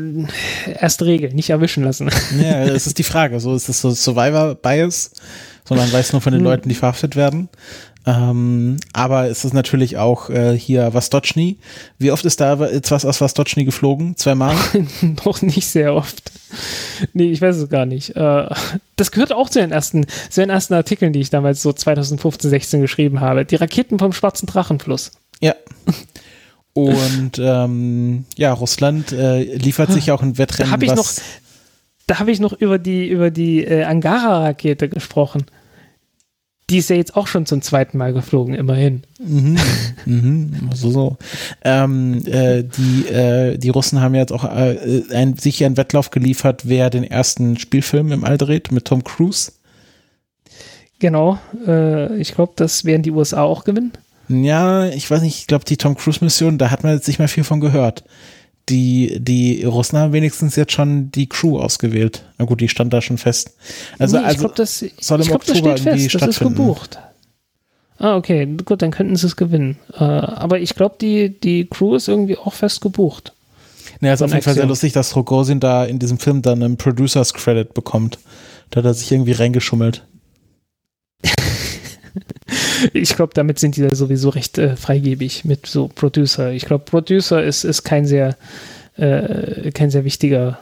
[0.80, 2.10] erste Regel, nicht erwischen lassen.
[2.42, 3.40] Ja, das ist die Frage.
[3.40, 5.12] So ist es so Survivor Bias,
[5.66, 6.46] sondern weiß nur von den hm.
[6.46, 7.50] Leuten, die verhaftet werden.
[8.06, 11.58] Ähm, aber es ist natürlich auch äh, hier Vastochny.
[11.98, 14.16] Wie oft ist da jetzt was aus Vastochny geflogen?
[14.16, 14.56] Zweimal?
[15.26, 16.32] Noch nicht sehr oft.
[17.14, 18.16] Nee, ich weiß es gar nicht.
[18.16, 18.50] Äh,
[18.96, 22.50] das gehört auch zu den ersten, zu den ersten Artikeln, die ich damals so 2015,
[22.50, 23.46] 16 geschrieben habe.
[23.46, 25.12] Die Raketen vom Schwarzen Drachenfluss.
[25.42, 25.56] Ja.
[26.74, 30.70] Und ähm, ja, Russland äh, liefert sich auch ein Wettrennen.
[30.70, 31.12] Da habe ich noch,
[32.08, 35.46] da habe ich noch über die über die äh, Angara-Rakete gesprochen
[36.70, 39.04] die ist ja jetzt auch schon zum zweiten Mal geflogen, immerhin.
[39.20, 39.58] Mhm.
[40.06, 40.70] mhm.
[40.74, 41.18] So, so.
[41.64, 46.64] Ähm, äh, die, äh, die Russen haben jetzt auch äh, ein, sich einen Wettlauf geliefert,
[46.68, 49.52] wer den ersten Spielfilm im All dreht mit Tom Cruise.
[51.00, 51.40] Genau.
[51.66, 53.94] Äh, ich glaube, das werden die USA auch gewinnen.
[54.28, 57.28] Ja, ich weiß nicht, ich glaube, die Tom Cruise-Mission, da hat man jetzt nicht mehr
[57.28, 58.04] viel von gehört
[58.70, 62.24] die, die Russen haben wenigstens jetzt schon die Crew ausgewählt.
[62.38, 63.56] Na gut, die stand da schon fest.
[63.98, 66.30] Also, nee, ich also glaub, das, soll im ich glaub, Oktober das steht fest, das
[66.30, 67.00] ist gebucht.
[67.98, 69.78] Ah, okay, gut, dann könnten sie es gewinnen.
[69.94, 73.34] Äh, aber ich glaube, die, die Crew ist irgendwie auch fest gebucht.
[74.00, 76.78] Naja, ist auf jeden Fall sehr lustig, dass Rogozin da in diesem Film dann einen
[76.78, 78.20] Producers Credit bekommt.
[78.70, 80.06] Da hat er sich irgendwie reingeschummelt.
[82.94, 86.52] ich glaube, damit sind die da sowieso recht äh, freigebig mit so Producer.
[86.52, 88.38] Ich glaube, Producer ist, ist kein sehr,
[88.98, 90.60] äh, kein sehr wichtiger.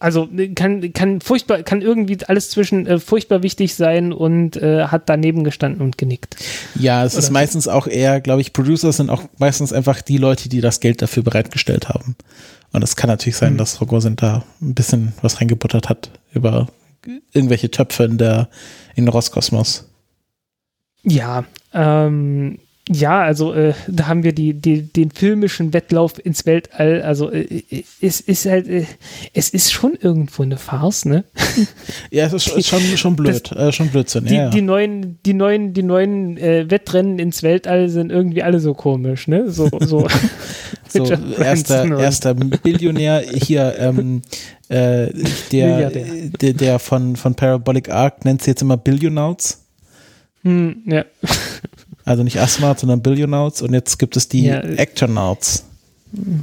[0.00, 5.08] Also kann, kann furchtbar, kann irgendwie alles zwischen äh, furchtbar wichtig sein und äh, hat
[5.08, 6.36] daneben gestanden und genickt.
[6.74, 10.18] Ja, es Oder ist meistens auch eher, glaube ich, Producer sind auch meistens einfach die
[10.18, 12.16] Leute, die das Geld dafür bereitgestellt haben.
[12.72, 13.58] Und es kann natürlich sein, mhm.
[13.58, 16.66] dass Rogozin da ein bisschen was reingebuttert hat über
[17.32, 18.48] irgendwelche Töpfe in der
[18.96, 19.88] in Roskosmos.
[21.04, 22.58] Ja, ähm,
[22.90, 27.00] ja, also äh, da haben wir die, die, den filmischen Wettlauf ins Weltall.
[27.00, 28.84] Also äh, äh es ist halt, äh,
[29.32, 31.24] es ist schon irgendwo eine Farce, ne?
[32.10, 34.26] Ja, es ist, schon, schon blöd, das, äh, schon Blödsinn.
[34.26, 34.50] Die, ja, ja.
[34.50, 39.28] die neuen, die neuen, die neuen äh, Wettrennen ins Weltall sind irgendwie alle so komisch,
[39.28, 39.50] ne?
[39.50, 40.06] So, so,
[40.88, 44.20] so erster, erster Billionär hier, ähm,
[44.68, 45.08] äh,
[45.52, 49.63] der, der, der von, von Parabolic Arc nennt sie jetzt immer Billionauts.
[50.44, 51.04] Hm, ja.
[52.04, 54.60] Also nicht Astronauts, sondern Billionauts und jetzt gibt es die ja.
[54.60, 55.64] Actonauts.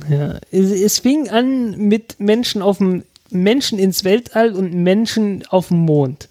[0.09, 5.79] Ja, es fing an mit Menschen auf dem Menschen ins Weltall und Menschen auf dem
[5.79, 6.27] Mond.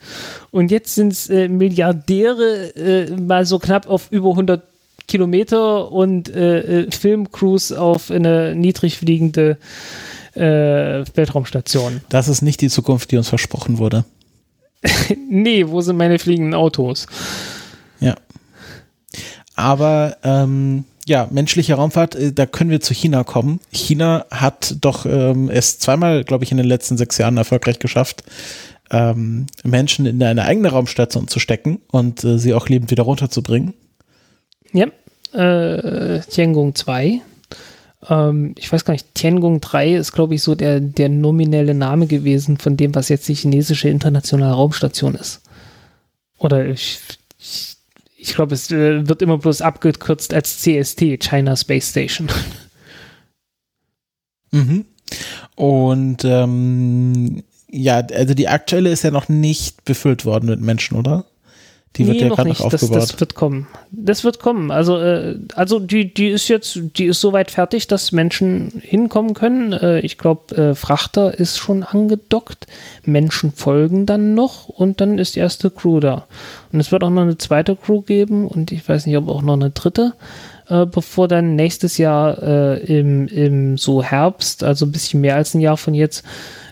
[0.51, 4.63] Und jetzt sind es äh, Milliardäre, äh, mal so knapp auf über 100
[5.07, 9.57] Kilometer und äh, äh, Filmcrews auf eine niedrig fliegende
[10.35, 10.41] äh,
[11.15, 12.03] Weltraumstation.
[12.11, 14.05] Das ist nicht die Zukunft, die uns versprochen wurde.
[15.31, 17.07] nee, wo sind meine fliegenden Autos?
[18.01, 18.17] Ja.
[19.55, 23.61] Aber ähm, ja, menschliche Raumfahrt, äh, da können wir zu China kommen.
[23.73, 28.23] China hat doch ähm, es zweimal, glaube ich, in den letzten sechs Jahren erfolgreich geschafft,
[28.91, 33.75] ähm, Menschen in eine eigene Raumstation zu stecken und äh, sie auch lebend wieder runterzubringen.
[34.73, 34.87] Ja,
[35.33, 37.21] äh, Tiangong 2.
[38.09, 42.07] Ähm, ich weiß gar nicht, Tiangong 3 ist, glaube ich, so der, der nominelle Name
[42.07, 45.43] gewesen von dem, was jetzt die chinesische internationale Raumstation ist.
[46.39, 46.99] Oder ich,
[47.39, 47.70] ich
[48.21, 52.29] ich glaube, es äh, wird immer bloß abgekürzt als CST, China Space Station.
[54.53, 54.85] Mhm.
[55.55, 61.25] Und ähm, ja, also die aktuelle ist ja noch nicht befüllt worden mit Menschen, oder?
[61.97, 62.61] Die wird nee, ja noch gerade nicht.
[62.61, 63.03] noch Das, aufgebaut.
[63.03, 63.67] das wird kommen.
[63.91, 64.71] Das wird kommen.
[64.71, 69.73] Also, äh, also die, die ist jetzt, die ist soweit fertig, dass Menschen hinkommen können.
[69.73, 72.69] Äh, ich glaube, äh, Frachter ist schon angedockt.
[73.05, 76.27] Menschen folgen dann noch und dann ist die erste Crew da.
[76.73, 79.43] Und es wird auch noch eine zweite Crew geben und ich weiß nicht, ob auch
[79.43, 80.15] noch eine dritte,
[80.69, 85.55] äh, bevor dann nächstes Jahr äh, im, im so Herbst, also ein bisschen mehr als
[85.55, 86.25] ein Jahr von jetzt,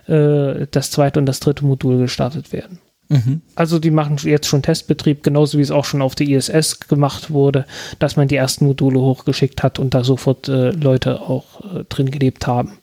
[0.06, 2.78] äh, das zweite und das dritte Modul gestartet werden.
[3.08, 3.40] Mhm.
[3.54, 7.30] Also die machen jetzt schon Testbetrieb, genauso wie es auch schon auf der ISS gemacht
[7.30, 7.64] wurde,
[7.98, 12.10] dass man die ersten Module hochgeschickt hat und da sofort äh, Leute auch äh, drin
[12.10, 12.78] gelebt haben.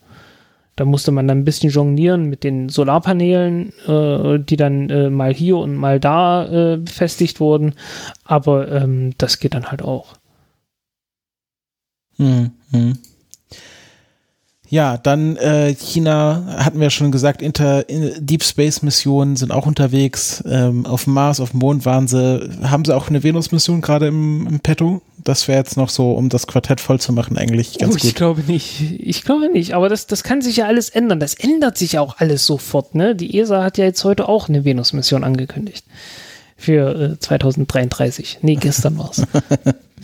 [0.76, 5.34] Da musste man dann ein bisschen jonglieren mit den Solarpanelen, äh, die dann äh, mal
[5.34, 7.76] hier und mal da äh, befestigt wurden.
[8.26, 10.16] Aber ähm, das geht dann halt auch.
[12.18, 12.52] Mhm.
[14.70, 19.68] Ja, dann äh, China hatten wir schon gesagt, Inter in Deep Space Missionen sind auch
[19.68, 20.44] unterwegs.
[20.48, 22.50] Ähm, auf dem Mars, auf dem Mond waren sie.
[22.64, 25.02] Haben sie auch eine Venus-Mission gerade im, im Petto?
[25.24, 28.04] Das wäre jetzt noch so, um das Quartett voll zu machen, eigentlich ganz oh, ich
[28.04, 28.16] gut.
[28.16, 28.82] glaube nicht.
[29.00, 29.74] Ich glaube nicht.
[29.74, 31.20] Aber das, das kann sich ja alles ändern.
[31.20, 32.96] Das ändert sich auch alles sofort.
[32.96, 33.16] Ne?
[33.16, 35.86] Die ESA hat ja jetzt heute auch eine Venus-Mission angekündigt.
[36.58, 38.40] Für äh, 2033.
[38.42, 39.22] Nee, gestern war's.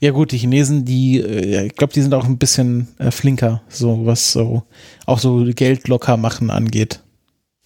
[0.00, 3.62] Ja gut, die Chinesen, die, äh, ich glaube, die sind auch ein bisschen äh, flinker,
[3.68, 4.62] so was so
[5.06, 7.00] auch so Geld locker machen angeht.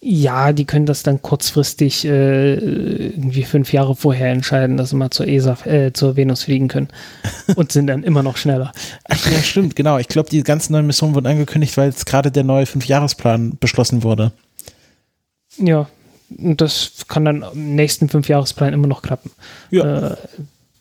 [0.05, 5.11] Ja, die können das dann kurzfristig äh, irgendwie fünf Jahre vorher entscheiden, dass sie mal
[5.11, 6.89] zur ESA, äh, zur Venus fliegen können
[7.55, 8.73] und sind dann immer noch schneller.
[9.05, 9.99] Ach ja, stimmt, genau.
[9.99, 14.03] Ich glaube, die ganzen neuen Missionen wurden angekündigt, weil jetzt gerade der neue Fünfjahresplan beschlossen
[14.03, 14.33] wurde.
[15.57, 15.87] Ja,
[16.37, 19.31] und das kann dann im nächsten Fünfjahresplan immer noch klappen.
[19.71, 20.11] Ja.
[20.11, 20.17] Äh,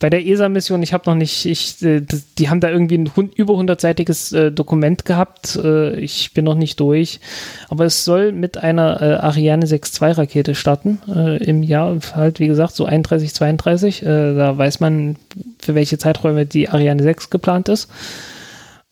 [0.02, 2.02] bei der ESA-Mission, ich habe noch nicht, ich, äh,
[2.36, 5.54] die haben da irgendwie ein über 100-seitiges äh, Dokument gehabt.
[5.54, 7.20] Äh, ich bin noch nicht durch.
[7.68, 10.98] Aber es soll mit einer Ariane 6.2 Rakete starten
[11.40, 14.02] im Jahr, halt wie gesagt, so 31, 32.
[14.02, 15.16] Äh, da weiß man,
[15.60, 17.88] für welche Zeiträume die Ariane 6 geplant ist.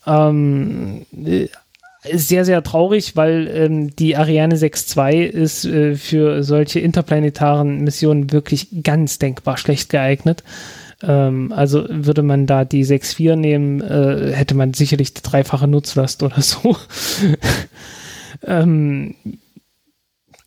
[0.06, 1.48] Ähm, äh,
[2.04, 8.68] sehr, sehr traurig, weil ähm, die Ariane 6.2 ist äh, für solche interplanetaren Missionen wirklich
[8.84, 10.44] ganz denkbar schlecht geeignet.
[11.02, 16.40] Ähm, also würde man da die 6.4 nehmen, äh, hätte man sicherlich dreifache Nutzlast oder
[16.42, 16.76] so.
[18.46, 19.14] ähm,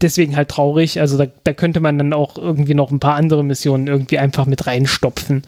[0.01, 0.99] deswegen halt traurig.
[0.99, 4.45] Also da, da könnte man dann auch irgendwie noch ein paar andere Missionen irgendwie einfach
[4.45, 5.43] mit reinstopfen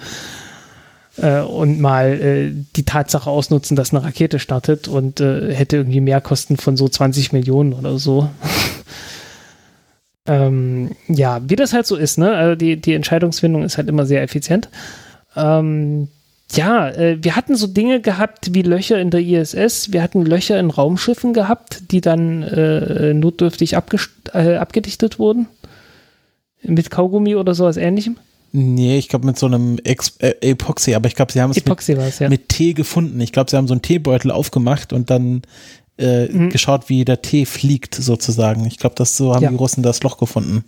[1.17, 6.01] äh, und mal äh, die Tatsache ausnutzen, dass eine Rakete startet und äh, hätte irgendwie
[6.01, 8.29] Mehrkosten von so 20 Millionen oder so.
[10.25, 12.31] ähm, ja, wie das halt so ist, ne?
[12.31, 14.69] Also die, die Entscheidungsfindung ist halt immer sehr effizient.
[15.35, 16.07] Ähm,
[16.53, 20.59] ja, äh, wir hatten so Dinge gehabt wie Löcher in der ISS, wir hatten Löcher
[20.59, 25.47] in Raumschiffen gehabt, die dann äh, notdürftig äh, abgedichtet wurden.
[26.61, 28.17] Mit Kaugummi oder sowas ähnlichem.
[28.51, 31.57] Nee, ich glaube mit so einem Ex äh, Epoxy, aber ich glaube, sie haben es
[31.57, 32.29] mit, Epoxy ja.
[32.29, 33.19] mit Tee gefunden.
[33.19, 35.41] Ich glaube, sie haben so einen Teebeutel aufgemacht und dann
[35.97, 36.49] äh, Mhm.
[36.49, 38.65] geschaut, wie der Tee fliegt sozusagen.
[38.65, 39.49] Ich glaube, das so haben Ja.
[39.49, 40.63] die Russen das Loch gefunden.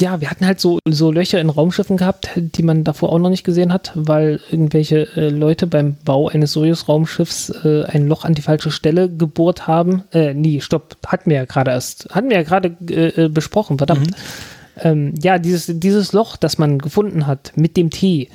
[0.00, 3.30] Ja, wir hatten halt so, so Löcher in Raumschiffen gehabt, die man davor auch noch
[3.30, 8.34] nicht gesehen hat, weil irgendwelche äh, Leute beim Bau eines Soyuz-Raumschiffs äh, ein Loch an
[8.34, 10.02] die falsche Stelle gebohrt haben.
[10.12, 13.78] Äh, nee, stopp, hatten wir ja gerade erst, hatten wir ja gerade äh, äh, besprochen,
[13.78, 14.10] verdammt.
[14.80, 18.28] Ähm, ja, dieses, dieses Loch, das man gefunden hat mit dem T,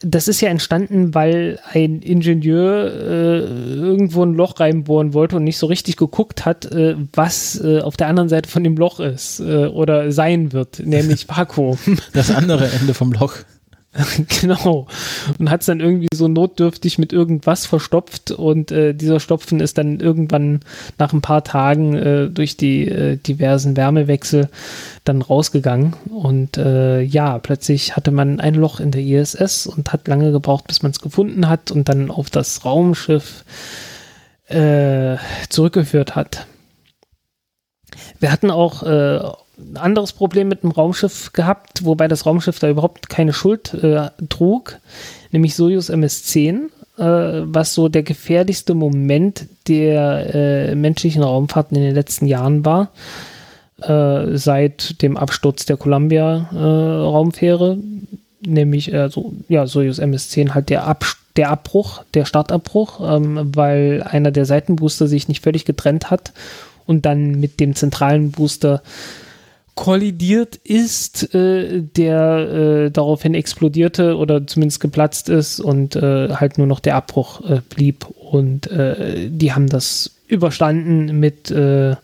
[0.00, 5.56] das ist ja entstanden, weil ein Ingenieur äh, irgendwo ein Loch reinbohren wollte und nicht
[5.56, 9.40] so richtig geguckt hat, äh, was äh, auf der anderen Seite von dem Loch ist
[9.40, 11.78] äh, oder sein wird, nämlich Vakuum.
[12.12, 13.36] Das andere Ende vom Loch.
[14.40, 14.86] genau.
[15.38, 19.78] Und hat es dann irgendwie so notdürftig mit irgendwas verstopft und äh, dieser Stopfen ist
[19.78, 20.60] dann irgendwann
[20.98, 24.48] nach ein paar Tagen äh, durch die äh, diversen Wärmewechsel
[25.04, 25.94] dann rausgegangen.
[26.10, 30.66] Und äh, ja, plötzlich hatte man ein Loch in der ISS und hat lange gebraucht,
[30.66, 33.44] bis man es gefunden hat und dann auf das Raumschiff
[34.48, 35.16] äh,
[35.48, 36.46] zurückgeführt hat.
[38.18, 39.20] Wir hatten auch äh,
[39.58, 44.10] ein anderes Problem mit dem Raumschiff gehabt, wobei das Raumschiff da überhaupt keine Schuld äh,
[44.28, 44.78] trug,
[45.32, 46.68] nämlich Soyuz MS-10,
[46.98, 52.90] äh, was so der gefährlichste Moment der äh, menschlichen Raumfahrten in den letzten Jahren war,
[53.82, 57.78] äh, seit dem Absturz der Columbia-Raumfähre,
[58.40, 61.04] nämlich äh, so, ja, Soyuz MS-10 halt der, Ab
[61.36, 66.32] der Abbruch, der Startabbruch, ähm, weil einer der Seitenbooster sich nicht völlig getrennt hat
[66.86, 68.82] und dann mit dem zentralen Booster
[69.76, 72.38] kollidiert ist, äh, der
[72.86, 77.60] äh, daraufhin explodierte oder zumindest geplatzt ist und äh, halt nur noch der Abbruch äh,
[77.68, 78.06] blieb.
[78.06, 81.94] Und äh, die haben das überstanden mit äh,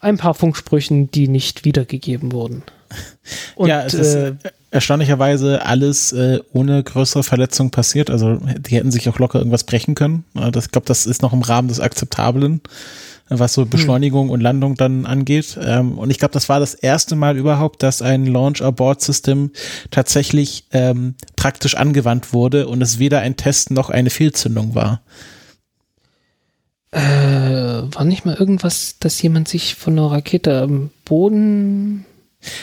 [0.00, 2.62] ein paar Funksprüchen, die nicht wiedergegeben wurden.
[3.56, 4.34] Und, ja, es ist äh,
[4.70, 8.10] erstaunlicherweise alles äh, ohne größere Verletzung passiert.
[8.10, 10.24] Also die hätten sich auch locker irgendwas brechen können.
[10.52, 12.60] Das, ich glaube, das ist noch im Rahmen des Akzeptablen,
[13.28, 13.70] was so hm.
[13.70, 14.30] Beschleunigung hm.
[14.32, 15.58] und Landung dann angeht.
[15.62, 19.50] Ähm, und ich glaube, das war das erste Mal überhaupt, dass ein Launch-Abort-System
[19.90, 25.00] tatsächlich ähm, praktisch angewandt wurde und es weder ein Test noch eine Fehlzündung war.
[26.90, 32.06] Äh, war nicht mal irgendwas, dass jemand sich von einer Rakete am Boden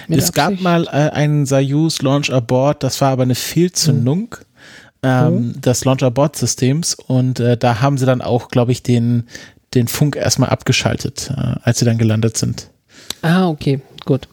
[0.08, 0.34] es Absicht?
[0.34, 4.36] gab mal äh, einen Soyuz Launch Abort, das war aber eine Fehlzündung
[5.02, 5.04] mhm.
[5.04, 5.62] ähm, mhm.
[5.62, 9.28] des Launch Abort Systems und äh, da haben sie dann auch, glaube ich, den,
[9.74, 12.70] den Funk erstmal abgeschaltet, äh, als sie dann gelandet sind.
[13.22, 14.28] Ah, okay, gut.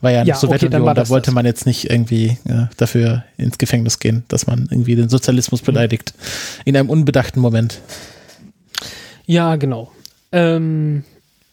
[0.00, 1.34] War ja eine ja, Sowjetunion, okay, da wollte das.
[1.34, 5.66] man jetzt nicht irgendwie äh, dafür ins Gefängnis gehen, dass man irgendwie den Sozialismus mhm.
[5.66, 6.14] beleidigt.
[6.64, 7.80] In einem unbedachten Moment.
[9.24, 9.90] Ja, genau.
[10.32, 11.04] Ähm,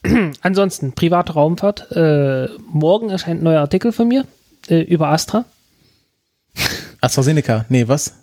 [0.42, 1.92] Ansonsten, private Raumfahrt.
[1.92, 4.26] Äh, morgen erscheint ein neuer Artikel von mir
[4.68, 5.46] äh, über Astra.
[7.02, 8.14] AstraZeneca, nee, was?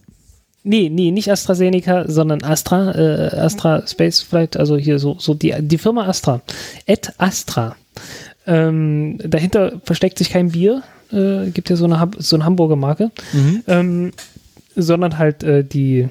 [0.63, 5.55] Nee, nee, nicht AstraZeneca, sondern Astra, äh, Astra Space Flight, also hier so, so die,
[5.61, 6.43] die Firma Astra.
[6.87, 7.77] Et Astra.
[8.47, 10.83] Ähm, dahinter versteckt sich kein Bier,
[11.13, 13.63] äh, gibt ja so eine, so eine Hamburger Marke, mhm.
[13.67, 14.13] ähm,
[14.77, 16.09] sondern halt äh, die,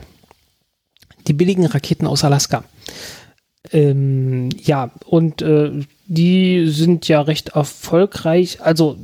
[1.28, 2.64] die billigen Raketen aus Alaska.
[3.72, 5.72] Ähm, ja, und äh,
[6.08, 8.62] die sind ja recht erfolgreich.
[8.62, 8.98] Also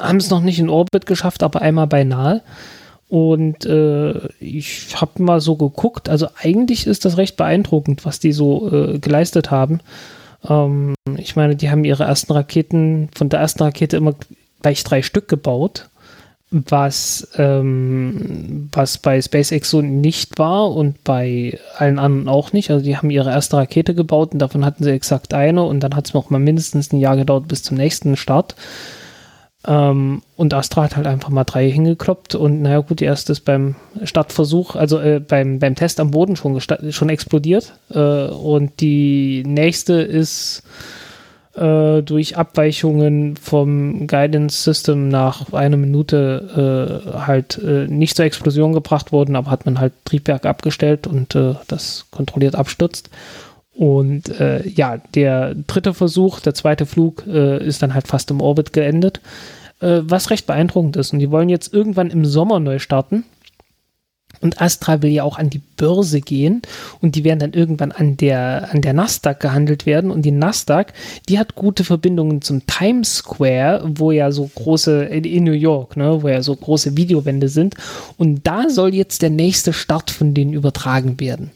[0.00, 2.42] haben es noch nicht in Orbit geschafft, aber einmal beinahe.
[3.14, 6.08] Und äh, ich habe mal so geguckt.
[6.08, 9.78] Also eigentlich ist das recht beeindruckend, was die so äh, geleistet haben.
[10.48, 14.16] Ähm, ich meine, die haben ihre ersten Raketen, von der ersten Rakete immer
[14.62, 15.88] gleich drei Stück gebaut
[16.50, 22.70] was, ähm, was bei SpaceX so nicht war und bei allen anderen auch nicht.
[22.70, 25.96] Also die haben ihre erste Rakete gebaut und davon hatten sie exakt eine und dann
[25.96, 28.54] hat es noch mal mindestens ein Jahr gedauert bis zum nächsten Start.
[29.66, 33.40] Ähm, und Astra hat halt einfach mal drei hingekloppt und naja gut, die erste ist
[33.40, 39.42] beim Startversuch, also äh, beim, beim Test am Boden schon, schon explodiert äh, und die
[39.46, 40.64] nächste ist
[41.54, 48.74] äh, durch Abweichungen vom Guidance System nach einer Minute äh, halt äh, nicht zur Explosion
[48.74, 53.08] gebracht worden, aber hat man halt Triebwerk abgestellt und äh, das kontrolliert abstürzt.
[53.74, 58.40] Und äh, ja, der dritte Versuch, der zweite Flug, äh, ist dann halt fast im
[58.40, 59.20] Orbit geendet,
[59.80, 61.12] was recht beeindruckend ist.
[61.12, 63.24] Und die wollen jetzt irgendwann im Sommer neu starten.
[64.40, 66.60] Und Astra will ja auch an die Börse gehen
[67.00, 70.10] und die werden dann irgendwann an der, an der Nasdaq gehandelt werden.
[70.10, 70.92] Und die Nasdaq,
[71.28, 76.22] die hat gute Verbindungen zum Times Square, wo ja so große, in New York, ne,
[76.22, 77.74] wo ja so große Videowände sind.
[78.18, 81.50] Und da soll jetzt der nächste Start von denen übertragen werden.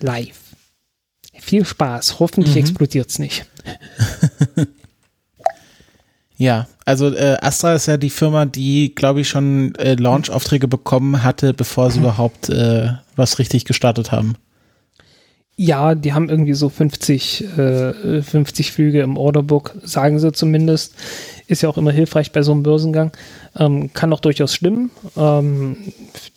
[0.00, 0.43] Live.
[1.44, 2.20] Viel Spaß.
[2.20, 2.60] Hoffentlich mhm.
[2.60, 3.46] explodiert es nicht.
[6.36, 11.22] Ja, also äh, Astra ist ja die Firma, die, glaube ich, schon äh, Launch-Aufträge bekommen
[11.22, 14.34] hatte, bevor sie überhaupt äh, was richtig gestartet haben.
[15.56, 20.96] Ja, die haben irgendwie so 50, äh, 50 Flüge im Orderbook, sagen sie zumindest.
[21.46, 23.12] Ist ja auch immer hilfreich bei so einem Börsengang.
[23.56, 24.90] Ähm, kann auch durchaus stimmen.
[25.16, 25.76] Ähm,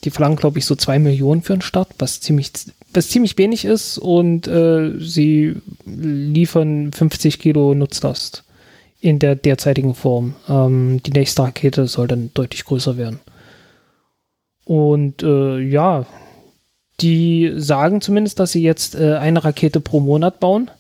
[0.04, 2.52] die verlangen, glaube ich, so zwei Millionen für einen Start, was ziemlich,
[2.94, 3.98] was ziemlich wenig ist.
[3.98, 5.56] Und äh, sie
[5.86, 8.44] liefern 50 Kilo Nutzlast
[9.00, 10.36] in der derzeitigen Form.
[10.50, 13.20] Ähm, die nächste Rakete soll dann deutlich größer werden.
[14.66, 16.06] Und äh, ja,
[17.00, 20.72] die sagen zumindest, dass sie jetzt äh, eine Rakete pro Monat bauen,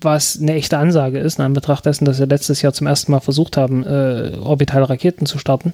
[0.00, 3.20] was eine echte Ansage ist, in Anbetracht dessen, dass sie letztes Jahr zum ersten Mal
[3.20, 5.72] versucht haben, äh, orbitale Raketen zu starten.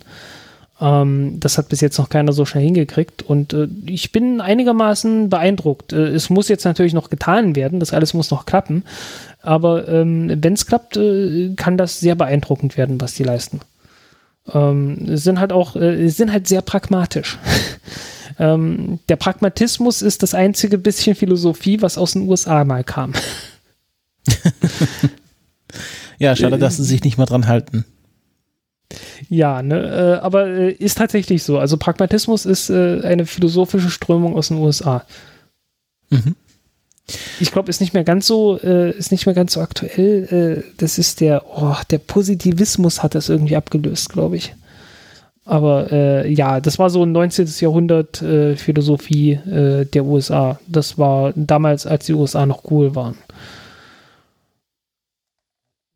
[0.80, 5.30] Ähm, das hat bis jetzt noch keiner so schnell hingekriegt und äh, ich bin einigermaßen
[5.30, 5.92] beeindruckt.
[5.92, 8.84] Äh, es muss jetzt natürlich noch getan werden, das alles muss noch klappen,
[9.40, 13.60] aber ähm, wenn es klappt, äh, kann das sehr beeindruckend werden, was die leisten.
[14.52, 17.38] Ähm, sind halt auch, äh, sind halt sehr pragmatisch.
[18.38, 23.14] ähm, der Pragmatismus ist das einzige bisschen Philosophie, was aus den USA mal kam.
[26.18, 27.86] ja, schade, dass sie sich nicht mal dran halten.
[29.28, 31.58] Ja, ne, äh, aber äh, ist tatsächlich so.
[31.58, 35.04] Also Pragmatismus ist äh, eine philosophische Strömung aus den USA.
[36.10, 36.36] Mhm.
[37.40, 40.64] Ich glaube, ist nicht mehr ganz so, ist nicht mehr ganz so aktuell.
[40.76, 44.56] Das ist der, oh, der Positivismus hat das irgendwie abgelöst, glaube ich.
[45.44, 47.46] Aber ja, das war so ein 19.
[47.60, 50.58] Jahrhundert Philosophie der USA.
[50.66, 53.14] Das war damals, als die USA noch cool waren.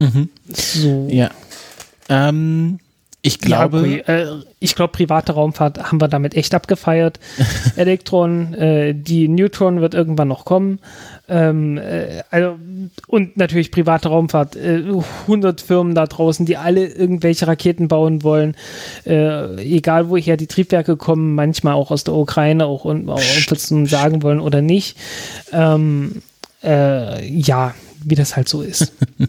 [0.00, 0.28] Mhm.
[0.48, 1.08] So.
[1.10, 1.30] Ja.
[2.10, 2.78] Ähm,
[3.22, 4.26] Ich glaube, ja, äh,
[4.60, 7.20] ich glaube, private Raumfahrt haben wir damit echt abgefeiert.
[7.76, 10.78] Elektron, äh, die Neutron wird irgendwann noch kommen.
[11.28, 12.58] Ähm, äh, also,
[13.06, 14.56] und natürlich private Raumfahrt.
[14.56, 14.84] Äh,
[15.26, 18.56] 100 Firmen da draußen, die alle irgendwelche Raketen bauen wollen.
[19.04, 24.22] Äh, egal woher die Triebwerke kommen, manchmal auch aus der Ukraine, auch und es sagen
[24.22, 24.96] wollen oder nicht.
[25.52, 26.22] Ähm,
[26.64, 28.94] äh, ja, wie das halt so ist.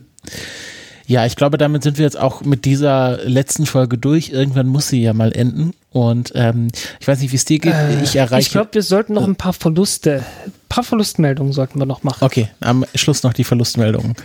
[1.11, 4.29] Ja, ich glaube, damit sind wir jetzt auch mit dieser letzten Folge durch.
[4.29, 5.73] Irgendwann muss sie ja mal enden.
[5.89, 6.69] Und ähm,
[7.01, 7.73] ich weiß nicht, wie es dir geht.
[7.73, 8.47] Äh, ich erreiche.
[8.47, 12.23] Ich glaube, wir sollten noch ein paar Verluste, ein paar Verlustmeldungen sollten wir noch machen.
[12.23, 14.15] Okay, am Schluss noch die Verlustmeldungen.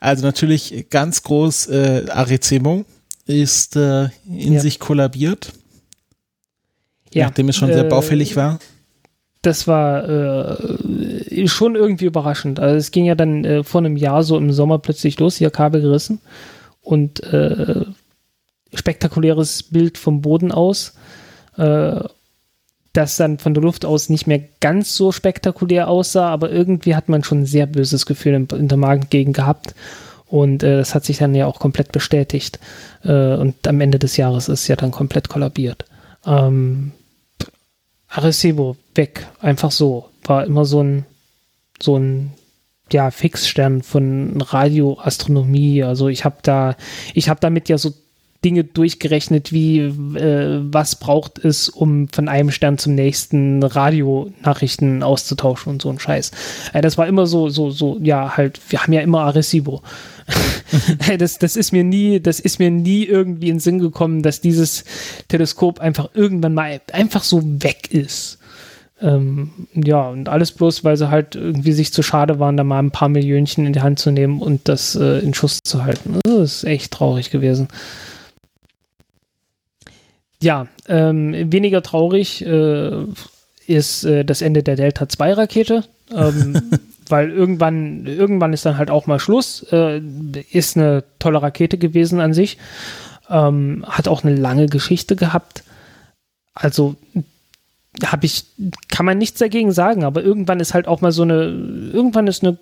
[0.00, 2.84] Also natürlich ganz groß, äh, Arezemo
[3.24, 4.60] ist äh, in ja.
[4.60, 5.50] sich kollabiert.
[7.14, 8.58] Ja, nachdem es schon sehr äh, baufällig war
[9.46, 12.60] das war äh, schon irgendwie überraschend.
[12.60, 15.50] Also es ging ja dann äh, vor einem Jahr so im Sommer plötzlich los, hier
[15.50, 16.20] Kabel gerissen
[16.82, 17.84] und äh,
[18.72, 20.94] spektakuläres Bild vom Boden aus,
[21.56, 22.00] äh,
[22.92, 27.08] das dann von der Luft aus nicht mehr ganz so spektakulär aussah, aber irgendwie hat
[27.08, 29.74] man schon ein sehr böses Gefühl in, in der Magengegend gehabt
[30.26, 32.58] und äh, das hat sich dann ja auch komplett bestätigt
[33.02, 35.84] äh, und am Ende des Jahres ist ja dann komplett kollabiert.
[36.24, 36.92] Ähm,
[38.14, 40.08] Arecibo weg, einfach so.
[40.22, 41.04] War immer so ein,
[41.82, 42.32] so ein,
[42.92, 45.82] ja, Fixstern von Radioastronomie.
[45.82, 46.76] Also ich habe da,
[47.12, 47.92] ich habe damit ja so
[48.44, 55.72] Dinge durchgerechnet, wie äh, was braucht es, um von einem Stern zum nächsten Radionachrichten auszutauschen
[55.72, 56.30] und so ein Scheiß.
[56.74, 59.82] Äh, das war immer so, so, so, ja, halt, wir haben ja immer Arecibo.
[61.18, 64.40] das, das ist mir nie, das ist mir nie irgendwie in den Sinn gekommen, dass
[64.40, 64.84] dieses
[65.28, 68.38] Teleskop einfach irgendwann mal einfach so weg ist.
[69.00, 72.78] Ähm, ja, und alles bloß, weil sie halt irgendwie sich zu schade waren, da mal
[72.78, 76.20] ein paar Millionchen in die Hand zu nehmen und das äh, in Schuss zu halten.
[76.24, 77.68] Das ist echt traurig gewesen.
[80.40, 83.04] Ja, ähm, weniger traurig äh,
[83.66, 85.84] ist äh, das Ende der Delta 2 Rakete.
[86.14, 86.60] Ähm,
[87.08, 89.64] weil irgendwann, irgendwann ist dann halt auch mal Schluss.
[89.72, 90.00] Äh,
[90.50, 92.58] ist eine tolle Rakete gewesen an sich.
[93.30, 95.64] Ähm, hat auch eine lange Geschichte gehabt.
[96.54, 96.96] Also
[98.04, 98.44] habe ich,
[98.88, 101.44] kann man nichts dagegen sagen, aber irgendwann ist halt auch mal so eine,
[101.92, 102.58] irgendwann ist eine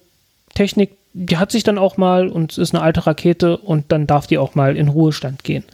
[0.54, 4.26] Technik, die hat sich dann auch mal und ist eine alte Rakete und dann darf
[4.26, 5.64] die auch mal in Ruhestand gehen.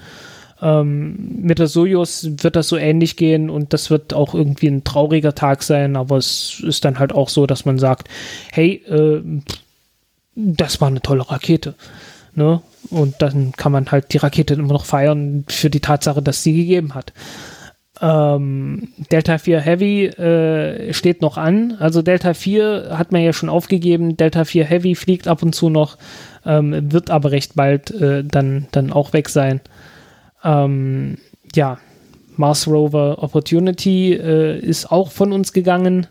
[0.60, 4.84] Ähm, mit der Soyuz wird das so ähnlich gehen und das wird auch irgendwie ein
[4.84, 8.08] trauriger Tag sein, aber es ist dann halt auch so, dass man sagt,
[8.52, 9.22] hey, äh,
[10.34, 11.74] das war eine tolle Rakete.
[12.34, 12.60] Ne?
[12.90, 16.54] Und dann kann man halt die Rakete immer noch feiern für die Tatsache, dass sie
[16.54, 17.12] gegeben hat.
[18.00, 21.76] Ähm, Delta 4 Heavy äh, steht noch an.
[21.80, 24.16] Also Delta 4 hat man ja schon aufgegeben.
[24.16, 25.98] Delta 4 Heavy fliegt ab und zu noch,
[26.46, 29.60] ähm, wird aber recht bald äh, dann, dann auch weg sein.
[30.48, 31.18] Ähm,
[31.54, 31.78] ja,
[32.36, 36.06] Mars Rover Opportunity äh, ist auch von uns gegangen.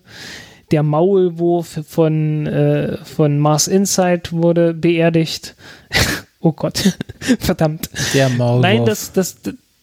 [0.72, 5.56] Der Maulwurf von, äh, von Mars Insight wurde beerdigt.
[6.42, 6.98] oh Gott,
[7.40, 7.90] verdammt.
[8.14, 8.62] Der Maulwurf.
[8.62, 9.38] Nein, das, das,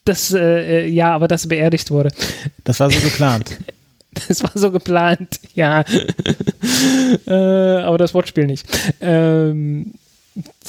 [0.05, 2.10] das, äh, ja, aber das beerdigt wurde.
[2.64, 3.59] Das war so geplant.
[4.28, 5.85] das war so geplant, ja.
[7.26, 8.66] äh, aber das Wortspiel nicht.
[9.01, 9.94] Ähm,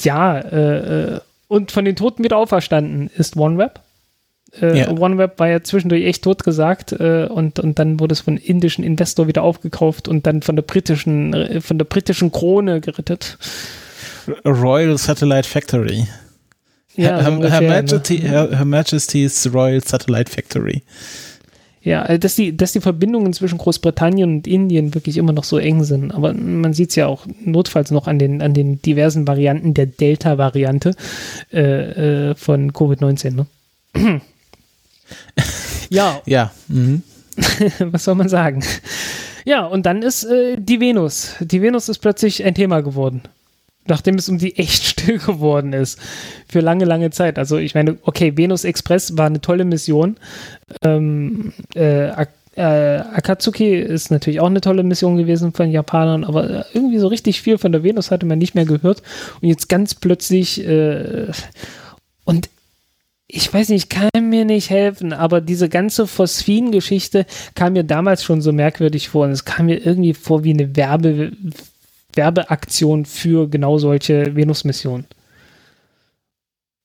[0.02, 3.80] ja, äh, äh und von den Toten wieder auferstanden ist OneWeb.
[4.60, 4.90] Äh, ja.
[4.90, 8.84] OneWeb war ja zwischendurch echt tot gesagt äh, und, und dann wurde es von indischen
[8.84, 13.38] Investor wieder aufgekauft und dann von der britischen, äh, von der britischen Krone gerettet.
[14.44, 16.06] Royal Satellite Factory.
[16.94, 18.28] Ja, Her, ungefähr, Her, Majesty, ne?
[18.28, 20.82] Her, Her Majesty's Royal Satellite Factory.
[21.86, 25.56] Ja, äh, dass die, dass die Verbindungen zwischen Großbritannien und Indien wirklich immer noch so
[25.56, 26.12] eng sind.
[26.12, 29.86] Aber man sieht es ja auch notfalls noch an den, an den diversen Varianten der
[29.86, 30.96] Delta-Variante
[31.52, 33.36] äh, äh, von Covid-19.
[33.36, 33.46] Ne?
[35.88, 36.20] ja.
[36.26, 36.50] Ja.
[36.66, 37.04] Mhm.
[37.78, 38.64] Was soll man sagen?
[39.44, 41.36] Ja, und dann ist äh, die Venus.
[41.38, 43.22] Die Venus ist plötzlich ein Thema geworden
[43.88, 45.98] nachdem es um die echt still geworden ist.
[46.48, 47.38] Für lange, lange Zeit.
[47.38, 50.16] Also ich meine, okay, Venus Express war eine tolle Mission.
[50.82, 52.10] Ähm, äh,
[52.56, 57.42] äh, Akatsuki ist natürlich auch eine tolle Mission gewesen von Japanern, aber irgendwie so richtig
[57.42, 59.02] viel von der Venus hatte man nicht mehr gehört.
[59.40, 61.30] Und jetzt ganz plötzlich äh,
[62.24, 62.48] und
[63.28, 68.40] ich weiß nicht, kann mir nicht helfen, aber diese ganze Phosphin-Geschichte kam mir damals schon
[68.40, 71.32] so merkwürdig vor und es kam mir irgendwie vor wie eine Werbe
[72.16, 75.06] Werbeaktion für genau solche Venus-Missionen.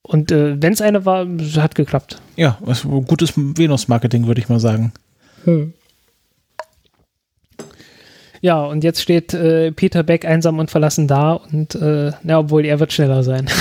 [0.03, 1.27] Und äh, wenn es eine war,
[1.57, 2.21] hat geklappt.
[2.35, 2.57] Ja,
[3.07, 4.91] gutes Venus-Marketing, würde ich mal sagen.
[5.45, 5.73] Hm.
[8.41, 12.65] Ja, und jetzt steht äh, Peter Beck einsam und verlassen da und äh, ja, obwohl
[12.65, 13.49] er wird schneller sein.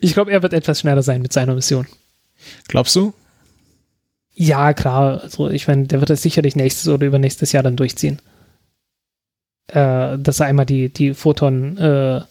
[0.00, 1.86] Ich glaube, er wird etwas schneller sein mit seiner Mission.
[2.68, 3.14] Glaubst du?
[4.34, 5.22] Ja, klar.
[5.22, 8.20] Also ich meine, der wird das sicherlich nächstes oder übernächstes Jahr dann durchziehen.
[9.72, 12.22] Äh, dass er einmal die, die Photon, äh,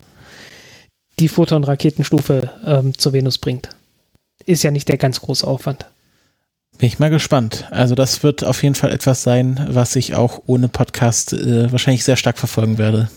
[1.19, 3.69] die Photon-Raketenstufe ähm, zur Venus bringt.
[4.45, 5.85] Ist ja nicht der ganz große Aufwand.
[6.77, 7.67] Bin ich mal gespannt.
[7.71, 12.03] Also das wird auf jeden Fall etwas sein, was ich auch ohne Podcast äh, wahrscheinlich
[12.03, 13.09] sehr stark verfolgen werde.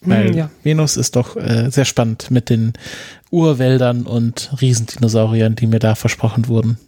[0.00, 0.50] Weil Hm, ja.
[0.62, 2.72] Venus ist doch äh, sehr spannend mit den
[3.30, 6.78] Urwäldern und Riesendinosauriern, die mir da versprochen wurden.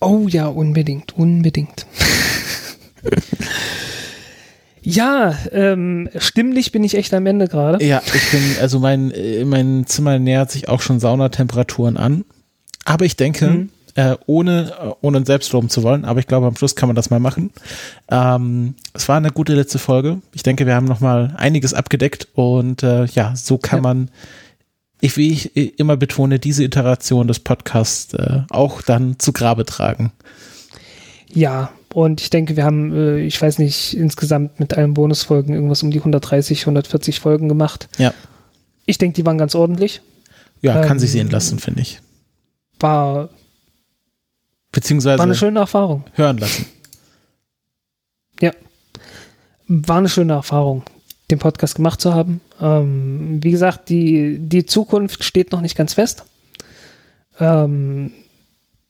[0.00, 1.86] Oh ja, unbedingt, unbedingt.
[4.90, 7.84] ja, ähm, stimmlich bin ich echt am Ende gerade.
[7.84, 12.24] Ja, ich bin, also mein, äh, mein Zimmer nähert sich auch schon Saunatemperaturen an.
[12.84, 13.68] Aber ich denke, Mhm.
[13.96, 16.96] äh, ohne, äh, ohne selbst loben zu wollen, aber ich glaube, am Schluss kann man
[16.96, 17.50] das mal machen.
[18.10, 20.22] Ähm, es war eine gute letzte Folge.
[20.32, 23.82] Ich denke, wir haben noch mal einiges abgedeckt und äh, ja, so kann Ja.
[23.82, 24.10] man,
[25.00, 29.66] ich, wie ich äh, immer betone, diese Iteration des Podcasts äh, auch dann zu Grabe
[29.66, 30.12] tragen.
[31.30, 31.70] Ja,
[32.04, 35.90] und ich denke, wir haben, äh, ich weiß nicht, insgesamt mit allen Bonusfolgen irgendwas um
[35.90, 37.88] die 130, 140 Folgen gemacht.
[37.98, 38.12] Ja,
[38.86, 40.00] Ich denke, die waren ganz ordentlich.
[40.60, 42.00] ja, kann Ähm, sich sehen lassen, finde ich.
[42.80, 43.30] War,
[44.72, 46.04] Beziehungsweise war eine schöne Erfahrung.
[46.14, 46.66] hören lassen.
[48.40, 48.52] Ja.
[49.66, 50.84] War eine schöne Erfahrung,
[51.30, 52.40] den Podcast gemacht zu haben.
[52.60, 56.24] Ähm, wie gesagt, die, die Zukunft steht noch nicht ganz fest.
[57.40, 58.12] Ähm,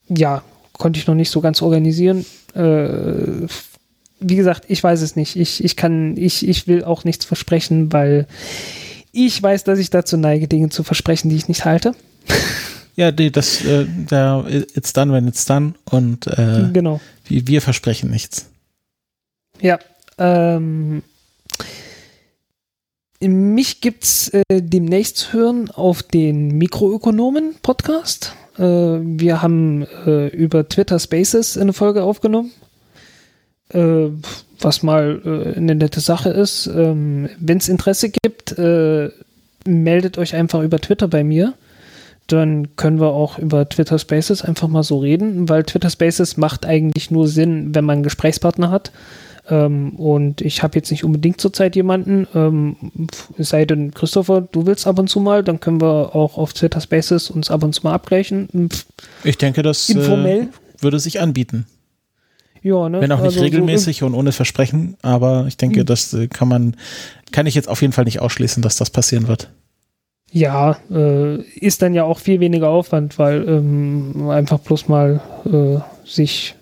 [0.07, 0.43] ja,
[0.79, 2.25] konnte ich noch nicht so ganz organisieren.
[2.55, 3.45] Äh,
[4.19, 5.35] wie gesagt, ich weiß es nicht.
[5.35, 8.25] Ich, ich kann, ich, ich will auch nichts versprechen, weil
[9.11, 11.93] ich weiß, dass ich dazu neige, Dinge zu versprechen, die ich nicht halte.
[12.95, 16.99] Ja, nee, das, äh, da, it's done when it's done und äh, Genau.
[17.23, 18.49] wir, wir versprechen nichts.
[19.61, 19.79] Ja,
[20.17, 21.01] ähm,
[23.21, 28.35] mich gibt's äh, demnächst zu hören auf den Mikroökonomen-Podcast.
[28.59, 32.51] Äh, wir haben äh, über Twitter Spaces eine Folge aufgenommen,
[33.69, 34.07] äh,
[34.59, 36.67] was mal äh, eine nette Sache ist.
[36.67, 39.09] Ähm, Wenn es Interesse gibt, äh,
[39.65, 41.53] meldet euch einfach über Twitter bei mir.
[42.27, 46.65] Dann können wir auch über Twitter Spaces einfach mal so reden, weil Twitter Spaces macht
[46.65, 48.91] eigentlich nur Sinn, wenn man einen Gesprächspartner hat.
[49.49, 52.75] Ähm, und ich habe jetzt nicht unbedingt zurzeit jemanden, ähm,
[53.37, 56.81] sei denn, Christopher, du willst ab und zu mal, dann können wir auch auf Twitter
[56.81, 58.69] Spaces uns ab und zu mal abgleichen.
[58.69, 58.85] Pff,
[59.23, 59.89] Ich denke, das?
[59.89, 60.47] Äh,
[60.81, 61.65] würde sich anbieten.
[62.61, 63.01] Ja, ne?
[63.01, 66.47] Wenn auch nicht Also so regelmäßig und ohne Versprechen, aber ich denke, das äh, kann
[66.47, 66.75] man,
[67.31, 69.49] kann ich jetzt auf jeden Fall nicht ausschließen, dass das passieren wird.
[70.31, 75.79] Ja, äh, ist dann ja auch viel weniger Aufwand, weil ähm, einfach bloß mal äh,
[76.07, 76.55] sich.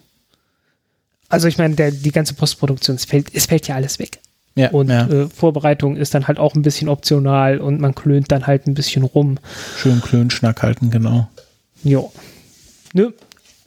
[1.29, 4.19] Also ich meine, der, die ganze Postproduktion, es fällt, es fällt ja alles weg.
[4.55, 5.07] Ja, Und ja.
[5.07, 8.73] äh, Vorbereitung ist dann halt auch ein bisschen optional und man klönt dann halt ein
[8.73, 9.37] bisschen rum.
[9.77, 11.27] schön Klönschnack halten, genau.
[11.83, 12.11] Jo.
[12.93, 13.13] Ne?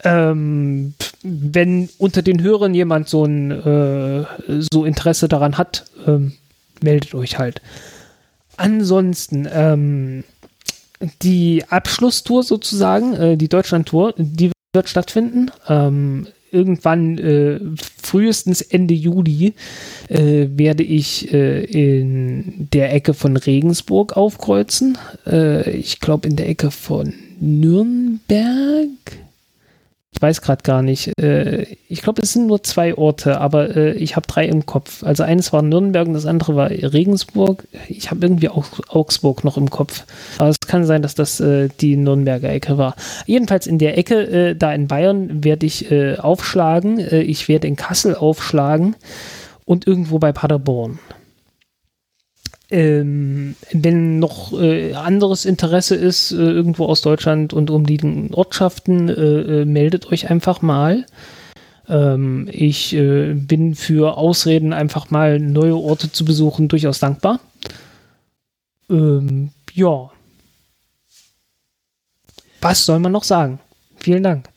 [0.03, 0.93] Ähm,
[1.23, 4.25] wenn unter den Hörern jemand so ein äh,
[4.71, 6.33] so Interesse daran hat, ähm,
[6.81, 7.61] meldet euch halt.
[8.57, 10.23] Ansonsten, ähm,
[11.21, 15.51] die Abschlusstour sozusagen, äh, die Deutschland-Tour, die wird stattfinden.
[15.67, 17.59] Ähm, irgendwann äh,
[18.01, 19.53] frühestens Ende Juli
[20.09, 24.97] äh, werde ich äh, in der Ecke von Regensburg aufkreuzen.
[25.25, 28.87] Äh, ich glaube in der Ecke von Nürnberg.
[30.13, 31.17] Ich weiß gerade gar nicht.
[31.19, 35.03] Äh, ich glaube, es sind nur zwei Orte, aber äh, ich habe drei im Kopf.
[35.03, 37.65] Also eines war Nürnberg und das andere war Regensburg.
[37.87, 40.03] Ich habe irgendwie auch Augsburg noch im Kopf.
[40.37, 42.95] Aber es kann sein, dass das äh, die Nürnberger Ecke war.
[43.25, 46.99] Jedenfalls in der Ecke, äh, da in Bayern, werde ich äh, aufschlagen.
[46.99, 48.97] Äh, ich werde in Kassel aufschlagen
[49.63, 50.99] und irgendwo bei Paderborn.
[52.71, 59.13] Ähm, wenn noch äh, anderes Interesse ist, äh, irgendwo aus Deutschland und umliegenden Ortschaften, äh,
[59.61, 61.05] äh, meldet euch einfach mal.
[61.89, 67.41] Ähm, ich äh, bin für Ausreden, einfach mal neue Orte zu besuchen, durchaus dankbar.
[68.89, 70.09] Ähm, ja.
[72.61, 73.59] Was soll man noch sagen?
[73.97, 74.47] Vielen Dank.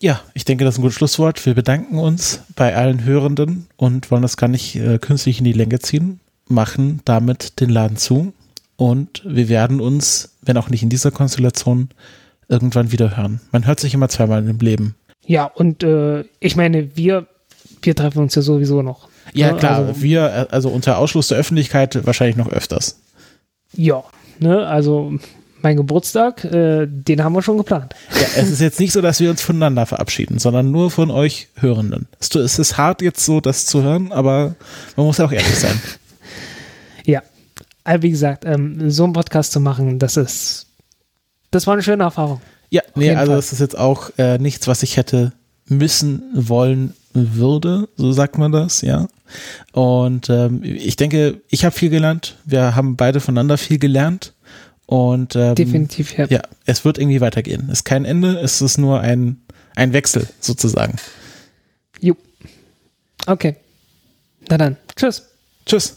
[0.00, 1.44] Ja, ich denke, das ist ein gutes Schlusswort.
[1.46, 5.52] Wir bedanken uns bei allen Hörenden und wollen das gar nicht äh, künstlich in die
[5.52, 8.32] Länge ziehen, machen damit den Laden zu
[8.76, 11.88] und wir werden uns, wenn auch nicht in dieser Konstellation,
[12.48, 13.40] irgendwann wieder hören.
[13.52, 14.94] Man hört sich immer zweimal im Leben.
[15.26, 17.26] Ja, und äh, ich meine, wir,
[17.80, 19.08] wir treffen uns ja sowieso noch.
[19.32, 22.98] Ja, Ne, klar, also- wir, also unter Ausschluss der Öffentlichkeit wahrscheinlich noch öfters.
[23.72, 24.04] Ja,
[24.38, 25.14] ne, also
[25.62, 27.94] mein Geburtstag, äh, den haben wir schon geplant.
[28.12, 31.48] Ja, es ist jetzt nicht so, dass wir uns voneinander verabschieden, sondern nur von euch
[31.56, 32.06] Hörenden.
[32.20, 34.54] Es ist hart jetzt so, das zu hören, aber
[34.96, 35.80] man muss ja auch ehrlich sein.
[37.04, 37.22] Ja.
[37.84, 40.66] Aber wie gesagt, ähm, so einen Podcast zu machen, das ist,
[41.50, 42.40] das war eine schöne Erfahrung.
[42.70, 43.36] Ja, nee, also Fall.
[43.36, 45.32] das ist jetzt auch äh, nichts, was ich hätte
[45.68, 49.06] müssen, wollen, würde, so sagt man das, ja.
[49.72, 52.36] Und ähm, ich denke, ich habe viel gelernt.
[52.44, 54.32] Wir haben beide voneinander viel gelernt.
[54.86, 56.26] Und ähm, Definitiv, ja.
[56.28, 57.68] ja, es wird irgendwie weitergehen.
[57.68, 59.40] Es ist kein Ende, es ist nur ein,
[59.76, 60.96] ein Wechsel sozusagen.
[62.00, 62.16] Jo.
[63.26, 63.56] Okay.
[64.48, 65.22] Na dann, tschüss.
[65.64, 65.96] Tschüss.